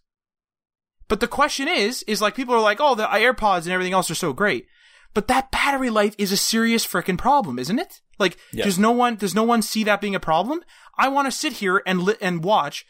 [1.07, 4.09] But the question is, is like people are like, oh, the AirPods and everything else
[4.09, 4.65] are so great.
[5.13, 8.01] But that battery life is a serious freaking problem, isn't it?
[8.19, 8.65] Like, Yeah.
[8.65, 10.61] does no one, does no one see that being a problem?
[10.97, 12.85] I want to sit here and li- and watch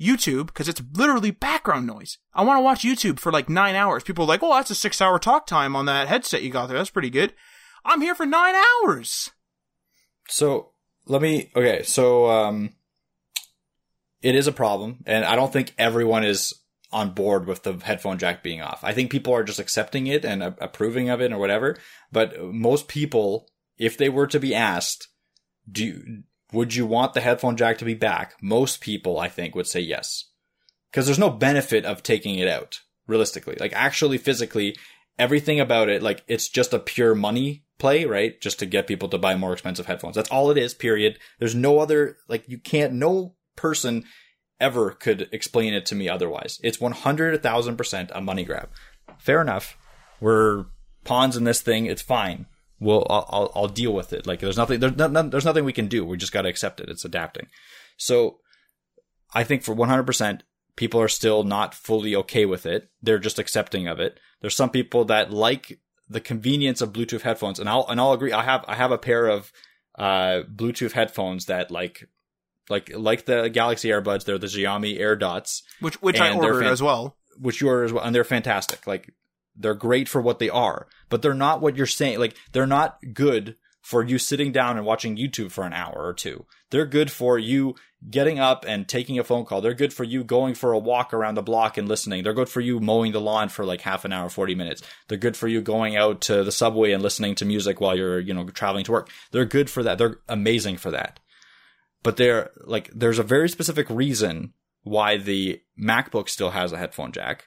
[0.00, 2.18] YouTube because it's literally background noise.
[2.32, 4.02] I want to watch YouTube for like nine hours.
[4.04, 6.66] People are like, oh, that's a six hour talk time on that headset you got
[6.68, 6.78] there.
[6.78, 7.34] That's pretty good.
[7.84, 9.30] I'm here for nine hours.
[10.28, 10.72] So
[11.06, 12.70] let me okay, so um
[14.20, 16.52] it is a problem, and I don't think everyone is
[16.90, 18.80] on board with the headphone jack being off.
[18.82, 21.76] I think people are just accepting it and a- approving of it or whatever.
[22.10, 25.08] But most people, if they were to be asked,
[25.70, 28.34] do you, would you want the headphone jack to be back?
[28.40, 30.30] Most people, I think, would say yes,
[30.90, 32.80] because there's no benefit of taking it out.
[33.06, 34.76] Realistically, like actually physically,
[35.18, 38.38] everything about it, like it's just a pure money play, right?
[38.38, 40.14] Just to get people to buy more expensive headphones.
[40.14, 41.18] That's all it is, period.
[41.38, 44.04] There's no other, like you can't, no person
[44.60, 46.60] ever could explain it to me otherwise.
[46.62, 48.68] It's 100,000% a money grab.
[49.18, 49.76] Fair enough.
[50.20, 50.66] We're
[51.04, 51.86] pawns in this thing.
[51.86, 52.46] It's fine.
[52.80, 54.26] We'll, I'll, I'll, deal with it.
[54.26, 56.04] Like there's nothing, there's, no, there's nothing we can do.
[56.04, 56.88] We just got to accept it.
[56.88, 57.48] It's adapting.
[57.96, 58.38] So
[59.34, 60.40] I think for 100%,
[60.76, 62.88] people are still not fully okay with it.
[63.02, 64.20] They're just accepting of it.
[64.40, 68.32] There's some people that like the convenience of Bluetooth headphones, and I'll and I'll agree.
[68.32, 69.52] I have I have a pair of
[69.98, 72.08] uh, Bluetooth headphones that like
[72.70, 74.24] like like the Galaxy Airbuds.
[74.24, 77.16] They're the Xiaomi Air Dots, Which, which I ordered fan- as well.
[77.38, 78.86] which you are as well, and they're fantastic.
[78.86, 79.12] Like
[79.56, 82.18] they're great for what they are, but they're not what you're saying.
[82.18, 86.12] Like they're not good for you sitting down and watching YouTube for an hour or
[86.12, 86.44] two.
[86.70, 87.74] They're good for you
[88.10, 89.60] getting up and taking a phone call.
[89.62, 92.22] They're good for you going for a walk around the block and listening.
[92.22, 94.82] They're good for you mowing the lawn for like half an hour, 40 minutes.
[95.08, 98.20] They're good for you going out to the subway and listening to music while you're,
[98.20, 99.10] you know, traveling to work.
[99.32, 99.96] They're good for that.
[99.96, 101.18] They're amazing for that.
[102.02, 104.52] But they're like, there's a very specific reason
[104.82, 107.46] why the MacBook still has a headphone jack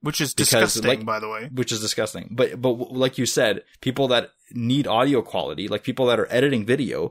[0.00, 1.48] Which is Because, disgusting, like- by the way.
[1.52, 2.28] which is disgusting.
[2.30, 6.64] But but like you said, people that need audio quality, like people that are editing
[6.66, 7.10] video,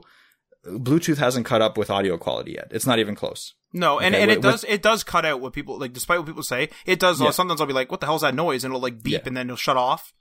[0.66, 2.68] Bluetooth hasn't caught up with audio quality yet.
[2.70, 3.54] It's not even close.
[3.72, 5.92] No, and, Okay, and it with- does it does cut out what people like.
[5.92, 7.20] Despite what people say, it does.
[7.20, 7.30] Uh, yeah.
[7.32, 9.20] Sometimes I'll be like, "What the hell's that noise?" and it'll like beep, Yeah.
[9.26, 10.12] and then it'll shut off.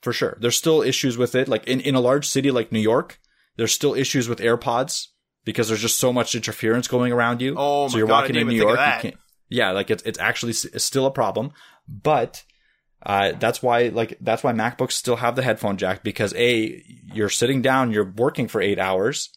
[0.00, 0.36] For sure.
[0.40, 1.48] There's still issues with it.
[1.48, 3.20] Like in, in a large city like New York,
[3.56, 5.08] there's still issues with AirPods
[5.44, 7.54] because there's just so much interference going around you.
[7.56, 9.16] Oh so you're God, walking in New York, you can't.
[9.48, 11.52] Yeah, like it's it's actually it's still a problem,
[11.88, 12.44] but
[13.04, 17.28] uh, that's why like that's why MacBooks still have the headphone jack because a you're
[17.28, 19.28] sitting down, you're working for eight hours,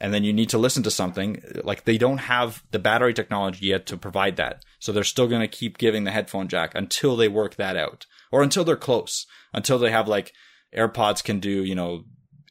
[0.00, 1.40] and then you need to listen to something.
[1.62, 5.42] Like they don't have the battery technology yet to provide that, so they're still going
[5.42, 9.26] to keep giving the headphone jack until they work that out, or until they're close,
[9.52, 10.32] until they have like
[10.76, 12.04] AirPods can do you know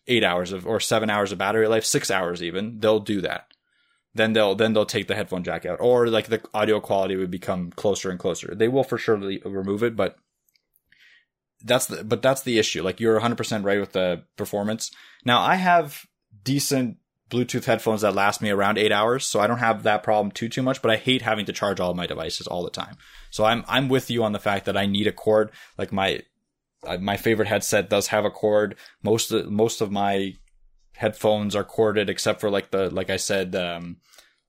[0.08, 2.80] eight hours of or seven hours of battery life, six hours even.
[2.80, 3.48] They'll do that.
[4.14, 7.32] Then they'll then they'll take the headphone jack out or like the audio quality would
[7.32, 8.56] become closer and closer.
[8.56, 10.18] They will for sure remove it but
[11.64, 12.84] that's the but that's the issue.
[12.84, 14.92] Like you're 100% right with the performance.
[15.26, 16.06] Now i have
[16.44, 16.98] decent
[17.30, 20.48] bluetooth headphones that last me around 8 hours so i don't have that problem too
[20.48, 22.96] too much but i hate having to charge all my devices all the time.
[23.32, 25.52] So i'm i'm with you on the fact that i need a cord.
[25.78, 26.22] Like my
[27.00, 30.34] my favorite headset does have a cord most of, most of my
[30.96, 33.98] headphones are corded except for like the like I said um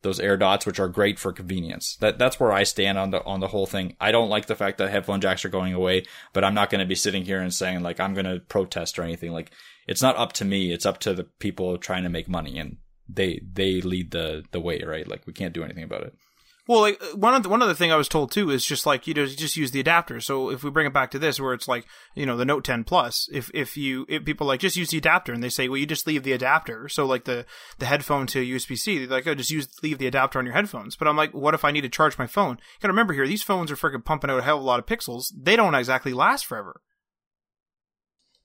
[0.02, 1.96] those air dots which are great for convenience.
[1.96, 3.96] That that's where I stand on the on the whole thing.
[4.00, 6.78] I don't like the fact that headphone jacks are going away, but I'm not going
[6.80, 9.32] to be sitting here and saying like I'm going to protest or anything.
[9.32, 9.50] Like
[9.88, 12.76] it's not up to me, it's up to the people trying to make money and
[13.08, 15.08] they they lead the the way, right?
[15.08, 16.14] Like we can't do anything about it.
[16.68, 18.86] Well, like uh, one of the, one other thing I was told too is just
[18.86, 20.20] like you know just use the adapter.
[20.20, 22.64] So if we bring it back to this, where it's like you know the Note
[22.64, 25.68] 10 Plus, if if you if people like just use the adapter and they say,
[25.68, 26.88] well, you just leave the adapter.
[26.88, 27.46] So like the
[27.78, 30.54] the headphone to USB C, they're like, oh, just use leave the adapter on your
[30.54, 30.96] headphones.
[30.96, 32.56] But I'm like, what if I need to charge my phone?
[32.56, 34.80] You gotta remember here, these phones are freaking pumping out a hell of a lot
[34.80, 35.32] of pixels.
[35.36, 36.80] They don't exactly last forever.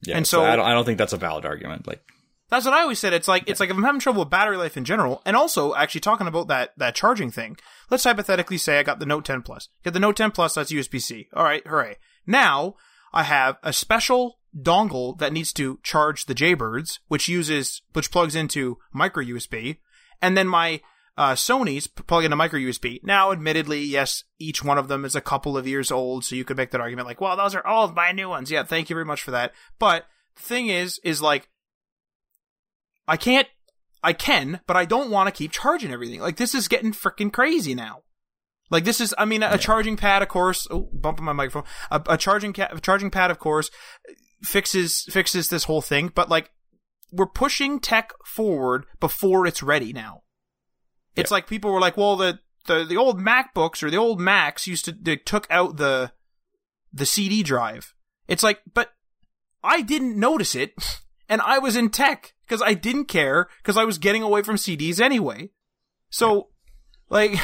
[0.03, 0.17] Yeah.
[0.17, 1.87] And so, so- I don't I don't think that's a valid argument.
[1.87, 2.03] Like
[2.51, 3.13] That's what I always said.
[3.13, 5.73] It's like it's like if I'm having trouble with battery life in general, and also
[5.73, 7.57] actually talking about that that charging thing.
[7.89, 9.69] Let's hypothetically say I got the Note 10 Plus.
[9.83, 10.53] Get the Note 10 Plus.
[10.53, 11.29] That's USB C.
[11.33, 11.95] All right, hooray!
[12.27, 12.75] Now
[13.13, 18.35] I have a special dongle that needs to charge the Jaybirds, which uses which plugs
[18.35, 19.77] into micro USB,
[20.21, 20.81] and then my
[21.17, 22.99] uh, Sony's plug into micro USB.
[23.01, 26.43] Now, admittedly, yes, each one of them is a couple of years old, so you
[26.43, 28.51] could make that argument like, well, those are old, my new ones.
[28.51, 29.53] Yeah, thank you very much for that.
[29.79, 30.05] But
[30.35, 31.47] the thing is, is like
[33.07, 33.47] I can't,
[34.03, 36.21] I can, but I don't want to keep charging everything.
[36.21, 38.03] Like this is getting freaking crazy now.
[38.71, 40.65] Like this is, I mean, a, charging pad, of course.
[40.71, 41.69] Oh, bumping my microphone.
[41.91, 43.69] A, a charging ca- a charging pad, of course,
[44.41, 46.09] fixes fixes this whole thing.
[46.13, 46.51] But like,
[47.11, 50.23] we're pushing tech forward before it's ready now.
[51.17, 54.67] It's like people were like, well, the, the the old MacBooks or the old Macs
[54.67, 56.13] used to they took out the
[56.93, 57.93] the CD drive.
[58.29, 58.93] It's like, but
[59.61, 60.73] I didn't notice it,
[61.29, 64.57] and I was in tech because I didn't care because I was getting away from
[64.57, 65.51] CDs anyway.
[66.09, 66.49] So,
[67.09, 67.39] like,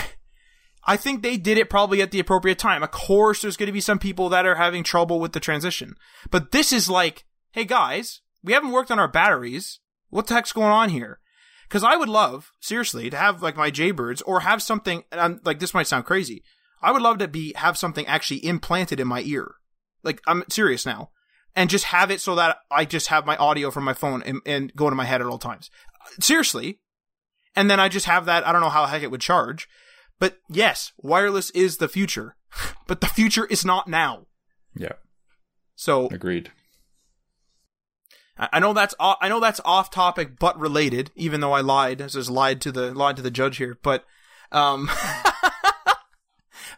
[0.85, 2.83] I think they did it probably at the appropriate time.
[2.83, 5.95] Of course, there's going to be some people that are having trouble with the transition,
[6.29, 9.79] but this is like, hey guys, we haven't worked on our batteries.
[10.09, 11.21] What the heck's going on here?
[11.69, 15.05] Because I would love, seriously, to have like my Jaybirds or have something.
[15.45, 16.43] Like, this might sound crazy.
[16.81, 19.55] I would love to be have something actually implanted in my ear.
[20.03, 21.11] Like I'm serious now,
[21.57, 24.41] and just have it so that I just have my audio from my phone and,
[24.45, 25.71] and go into my head at all times.
[26.21, 26.79] Seriously,
[27.55, 28.47] and then I just have that.
[28.47, 29.67] I don't know how the heck it would charge,
[30.19, 32.35] but yes, wireless is the future,
[32.87, 34.27] but the future is not now.
[34.75, 34.93] Yeah,
[35.75, 36.51] So agreed.
[38.37, 42.03] I know that's I know that's off topic but related, even though I lied.
[42.03, 43.79] I just lied to the lied to the judge here.
[43.81, 44.05] But
[44.51, 44.91] um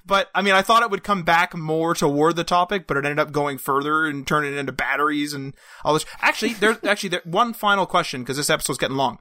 [0.09, 3.05] But I mean I thought it would come back more toward the topic, but it
[3.05, 5.53] ended up going further and turning it into batteries and
[5.85, 6.05] all this.
[6.19, 9.19] Actually, there's actually there, one final question because this episode's getting long.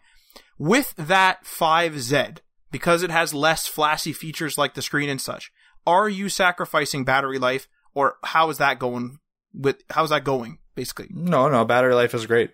[0.59, 2.39] With that 5Z,
[2.73, 5.53] because it has less flashy features like the screen and such,
[5.87, 9.19] are you sacrificing battery life or how is that going
[9.55, 11.09] with how's that going basically?
[11.11, 12.51] No, no, battery life is great.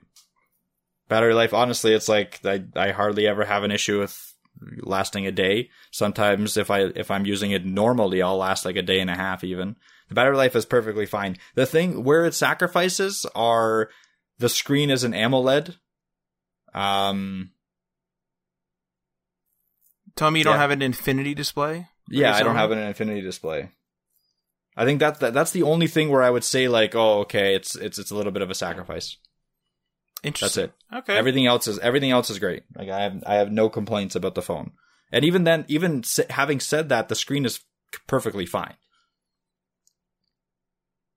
[1.09, 4.34] Battery life, honestly, it's like I, I hardly ever have an issue with
[4.81, 5.71] lasting a day.
[5.91, 9.17] Sometimes if I if I'm using it normally, I'll last like a day and a
[9.17, 9.77] half even.
[10.09, 11.37] The battery life is perfectly fine.
[11.55, 13.89] The thing where it sacrifices are
[14.39, 15.77] the screen is an AMOLED.
[16.75, 17.51] Um
[20.17, 21.89] Tell me you don't have an infinity display?
[22.09, 23.71] yeah, I don't have an infinity display.
[24.77, 27.55] I think that, that that's the only thing where I would say like, oh, okay,
[27.55, 29.17] it's it's it's a little bit of a sacrifice.
[30.41, 30.73] That's it.
[30.93, 31.17] Okay.
[31.17, 32.65] Everything else is everything else is great.
[32.77, 34.73] Like I have I have no complaints about the phone.
[35.13, 37.61] And even then, even s- having said that, the screen is
[38.07, 38.75] perfectly fine.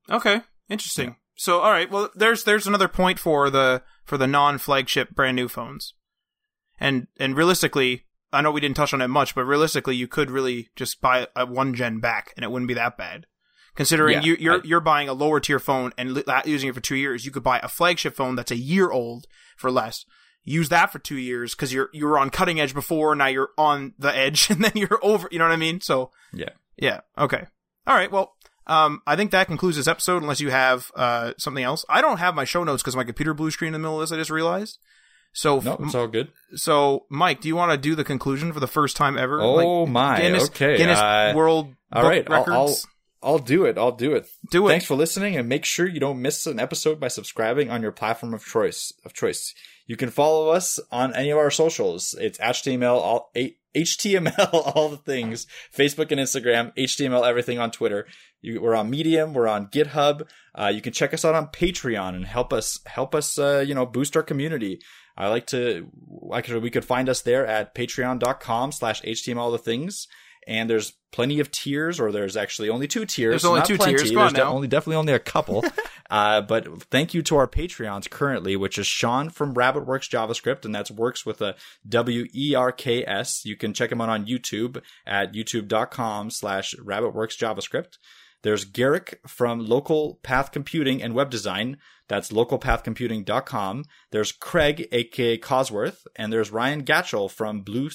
[0.10, 0.42] Okay.
[0.70, 1.16] Interesting.
[1.36, 1.90] So, all right.
[1.90, 5.94] Well, there's there's another point for the for the non-flagship brand new phones,
[6.80, 10.32] and and realistically, I know we didn't touch on it much, but realistically, you could
[10.32, 13.26] really just buy a one gen back, and it wouldn't be that bad.
[13.78, 16.82] Considering Yeah, you, you're I- you're buying a lower tier phone and using it for
[16.82, 19.26] two years, you could buy a flagship phone that's a year old
[19.56, 20.04] for less.
[20.44, 23.50] Use that for two years because you're you were on cutting edge before, now you're
[23.58, 25.30] on the edge, and then you're over.
[25.32, 25.80] You know what I mean?
[25.80, 26.50] So Yeah.
[26.76, 27.02] yeah.
[27.18, 27.46] Okay.
[27.86, 28.12] All right.
[28.12, 28.34] Well,
[28.66, 30.22] um, I think that concludes this episode.
[30.24, 33.34] Unless you have uh something else, I don't have my show notes because my computer
[33.34, 34.12] blue screen in the middle of this.
[34.12, 34.80] I just realized.
[35.34, 36.30] So, No, it's all good.
[36.56, 39.40] so Mike, do you want to do the conclusion for the first time ever?
[39.40, 40.18] Oh Like, my.
[40.20, 40.78] Guinness, okay.
[40.78, 42.88] Guinness uh, World all right, I'll- Records.
[43.24, 43.78] I'll do it.
[43.78, 44.28] I'll do it.
[44.52, 44.72] Do it.
[44.72, 47.92] Thanks for listening, and make sure you don't miss an episode by subscribing on your
[47.92, 48.94] platform of choice.
[49.04, 49.54] Of choice,
[49.88, 52.16] you can follow us on any of our socials.
[52.20, 53.32] It's HTML, all
[53.76, 55.48] HTML, all the things.
[55.76, 58.06] Facebook and Instagram, HTML, everything on Twitter.
[58.42, 59.34] You, we're on Medium.
[59.34, 60.28] We're on GitHub.
[60.54, 63.40] Uh, you can check us out on Patreon and help us help us.
[63.40, 64.80] Uh, you know, boost our community.
[65.16, 65.90] I like to.
[66.32, 70.08] I could, we could find us there at Patreon.com/slash HTML all the things.
[70.48, 73.32] And there's plenty of tiers, or there's actually only two tiers.
[73.34, 73.98] There's only not two plenty.
[73.98, 74.12] tiers.
[74.12, 74.54] There's de- now.
[74.54, 75.64] only definitely only a couple.
[76.10, 80.74] uh, but thank you to our Patreons currently, which is Sean from RabbitWerks JavaScript, and
[80.74, 81.56] that's works with a
[81.88, 83.44] W E R K S.
[83.46, 87.98] You can check him out on YouTube at youtube.com slash RabbitWerks JavaScript.
[88.44, 91.78] There's Garrick from Local Path Computing and Web Design.
[92.08, 93.84] That's localpathcomputing.com.
[94.12, 97.90] There's Craig, aka Cosworth, and there's Ryan Gatchell from Blue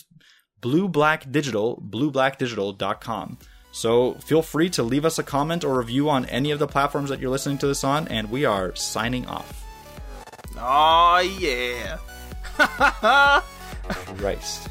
[0.62, 3.38] Blue Black Digital, blueblackdigital.com.
[3.72, 7.10] So feel free to leave us a comment or review on any of the platforms
[7.10, 9.64] that you're listening to this on, and we are signing off.
[10.56, 11.98] Oh yeah.
[14.16, 14.68] Christ.